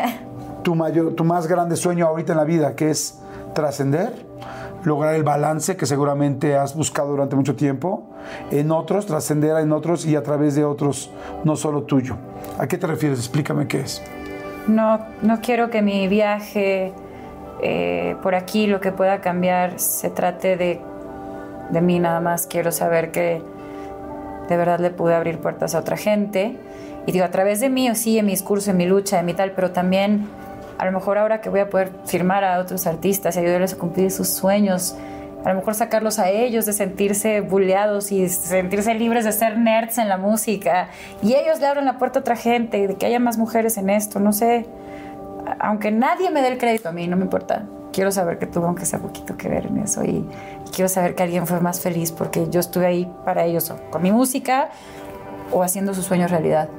[0.63, 3.19] tu, mayor, tu más grande sueño ahorita en la vida, que es
[3.53, 4.24] trascender,
[4.85, 8.03] lograr el balance que seguramente has buscado durante mucho tiempo,
[8.51, 11.11] en otros, trascender en otros y a través de otros,
[11.43, 12.17] no solo tuyo.
[12.57, 13.19] ¿A qué te refieres?
[13.19, 14.01] Explícame qué es.
[14.67, 16.93] No, no quiero que mi viaje
[17.61, 20.81] eh, por aquí, lo que pueda cambiar, se trate de,
[21.69, 22.47] de mí nada más.
[22.47, 23.41] Quiero saber que
[24.47, 26.57] de verdad le pude abrir puertas a otra gente.
[27.05, 29.25] Y digo, a través de mí, o sí, en mi discurso, en mi lucha, en
[29.25, 30.27] mi tal, pero también
[30.77, 33.77] a lo mejor ahora que voy a poder firmar a otros artistas y ayudarles a
[33.77, 34.95] cumplir sus sueños,
[35.45, 39.99] a lo mejor sacarlos a ellos de sentirse bulleados y sentirse libres de ser nerds
[39.99, 40.89] en la música.
[41.21, 43.91] Y ellos le abren la puerta a otra gente, de que haya más mujeres en
[43.91, 44.65] esto, no sé.
[45.59, 47.63] Aunque nadie me dé el crédito a mí, no me importa.
[47.93, 51.13] Quiero saber que tuvo aunque sea poquito que ver en eso y, y quiero saber
[51.13, 54.69] que alguien fue más feliz porque yo estuve ahí para ellos, o con mi música
[55.51, 56.69] o haciendo sus sueños realidad.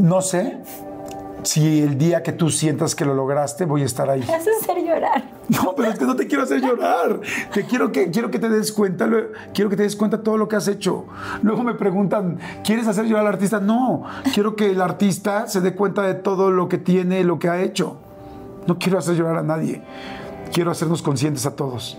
[0.00, 0.58] No sé
[1.42, 4.22] si el día que tú sientas que lo lograste, voy a estar ahí.
[4.26, 5.24] Me hace hacer llorar.
[5.48, 7.20] No, pero es que no te quiero hacer llorar.
[7.52, 10.22] Te quiero que, quiero que te des cuenta, lo- quiero que te des cuenta de
[10.22, 11.06] todo lo que has hecho.
[11.42, 13.60] Luego me preguntan, ¿quieres hacer llorar al artista?
[13.60, 14.04] No,
[14.34, 17.60] quiero que el artista se dé cuenta de todo lo que tiene, lo que ha
[17.62, 17.98] hecho.
[18.66, 19.82] No quiero hacer llorar a nadie.
[20.52, 21.98] Quiero hacernos conscientes a todos.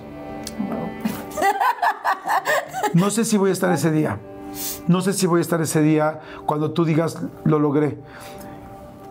[2.94, 4.20] No sé si voy a estar ese día.
[4.88, 7.98] No sé si voy a estar ese día cuando tú digas, lo logré.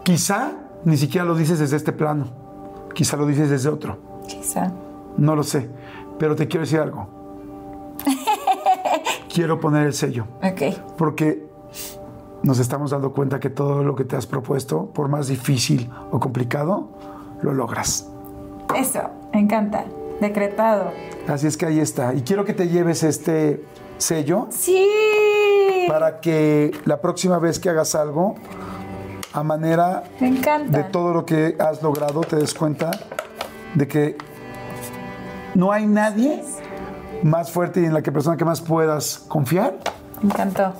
[0.08, 0.52] Quizá
[0.86, 2.28] ni siquiera lo dices desde este plano.
[2.94, 3.98] Quizá lo dices desde otro.
[4.26, 4.72] Quizá.
[5.18, 5.68] No lo sé,
[6.18, 7.06] pero te quiero decir algo.
[9.30, 10.78] quiero poner el sello, Ok.
[10.96, 11.46] porque
[12.42, 16.18] nos estamos dando cuenta que todo lo que te has propuesto, por más difícil o
[16.18, 16.88] complicado,
[17.42, 18.08] lo logras.
[18.74, 19.00] Eso,
[19.34, 19.84] me encanta.
[20.22, 20.90] Decretado.
[21.28, 22.14] Así es que ahí está.
[22.14, 23.62] Y quiero que te lleves este
[23.98, 24.88] sello Sí.
[25.86, 28.36] para que la próxima vez que hagas algo,
[29.32, 30.78] a manera Me encanta.
[30.78, 32.90] de todo lo que has logrado, te des cuenta
[33.74, 34.16] de que
[35.54, 36.42] no hay nadie
[37.22, 39.74] más fuerte y en la que persona que más puedas confiar
[40.22, 40.72] Me encantó.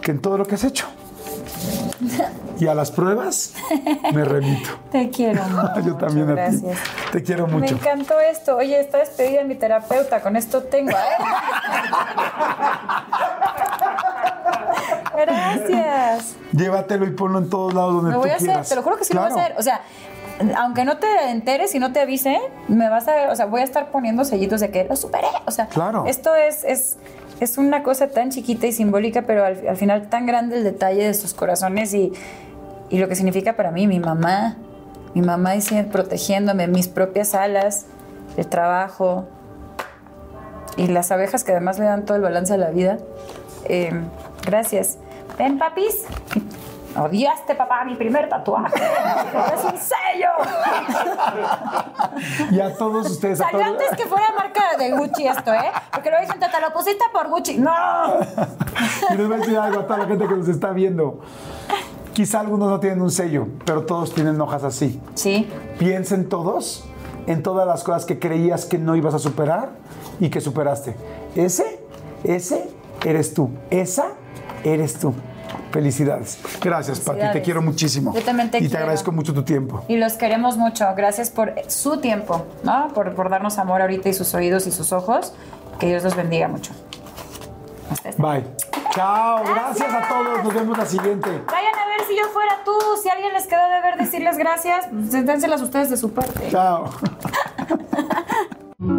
[0.00, 0.86] que en todo lo que has hecho.
[2.58, 3.54] Y a las pruebas
[4.12, 4.70] me remito.
[4.90, 5.80] Te quiero mucho.
[5.86, 6.40] Yo también a ti.
[6.62, 6.78] Gracias.
[7.12, 7.74] Te quiero Me mucho.
[7.74, 8.56] encantó esto.
[8.56, 10.20] Oye, está despedida mi terapeuta.
[10.20, 10.90] Con esto tengo.
[10.90, 10.94] ¿eh?
[15.26, 16.36] Gracias.
[16.52, 18.68] Llévatelo y ponlo en todos lados donde Lo tú voy a hacer, quieras.
[18.68, 19.54] te lo juro que sí lo voy a hacer.
[19.58, 19.80] O sea,
[20.58, 23.60] aunque no te enteres y no te avise, me vas a ver, o sea, voy
[23.60, 25.28] a estar poniendo sellitos de que lo superé.
[25.46, 26.04] O sea, Claro.
[26.06, 26.96] esto es, es,
[27.40, 31.06] es una cosa tan chiquita y simbólica, pero al, al final tan grande el detalle
[31.06, 32.12] de sus corazones y,
[32.90, 34.56] y lo que significa para mí mi mamá.
[35.14, 37.84] Mi mamá dice, protegiéndome, mis propias alas,
[38.38, 39.26] el trabajo
[40.78, 42.96] y las abejas que además le dan todo el balance a la vida.
[43.66, 43.92] Eh,
[44.46, 44.96] gracias.
[45.38, 46.04] Ven, papis.
[46.94, 48.74] Odiaste, papá, mi primer tatuaje.
[48.76, 50.28] es un sello.
[52.50, 53.72] Y a todos ustedes, a Salió todos.
[53.82, 55.72] antes que fuera marca de Gucci esto, ¿eh?
[55.90, 57.56] Porque luego dicen, te lo pusiste por Gucci.
[57.58, 57.72] ¡No!
[59.10, 61.20] Y les voy a decir algo a toda la gente que nos está viendo.
[62.12, 65.00] Quizá algunos no tienen un sello, pero todos tienen hojas así.
[65.14, 66.84] Sí, Piensen todos
[67.26, 69.70] en todas las cosas que creías que no ibas a superar
[70.20, 70.94] y que superaste.
[71.36, 71.80] Ese,
[72.22, 72.68] ese
[73.02, 73.50] eres tú.
[73.70, 74.08] Esa
[74.64, 75.14] eres tú.
[75.70, 76.38] Felicidades.
[76.60, 77.06] Gracias, Pati.
[77.18, 77.44] Te Felicidades.
[77.44, 78.12] quiero muchísimo.
[78.14, 78.82] Yo también te y te quiero.
[78.84, 79.84] agradezco mucho tu tiempo.
[79.88, 80.86] y los queremos mucho.
[80.96, 82.88] Gracias por su tiempo, ¿no?
[82.94, 85.32] Por, por darnos amor ahorita y sus oídos y sus ojos.
[85.78, 86.72] Que Dios los bendiga mucho.
[88.18, 88.44] Bye.
[88.94, 89.42] Chao.
[89.44, 90.44] Gracias a todos.
[90.44, 91.28] Nos vemos la siguiente.
[91.46, 92.72] Vayan a ver si yo fuera tú.
[93.02, 96.48] Si alguien les quedó de ver decirles gracias, pues dénselas ustedes de su parte.
[96.50, 96.90] Chao.
[98.82, 98.98] Listening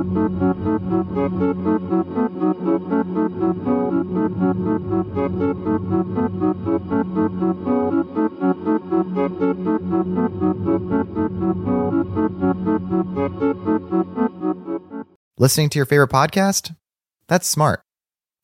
[15.67, 16.73] to your favorite podcast?
[17.27, 17.81] That's smart.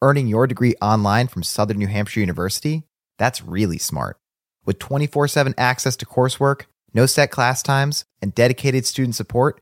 [0.01, 2.83] Earning your degree online from Southern New Hampshire University?
[3.17, 4.17] That's really smart.
[4.65, 6.63] With 24 7 access to coursework,
[6.93, 9.61] no set class times, and dedicated student support,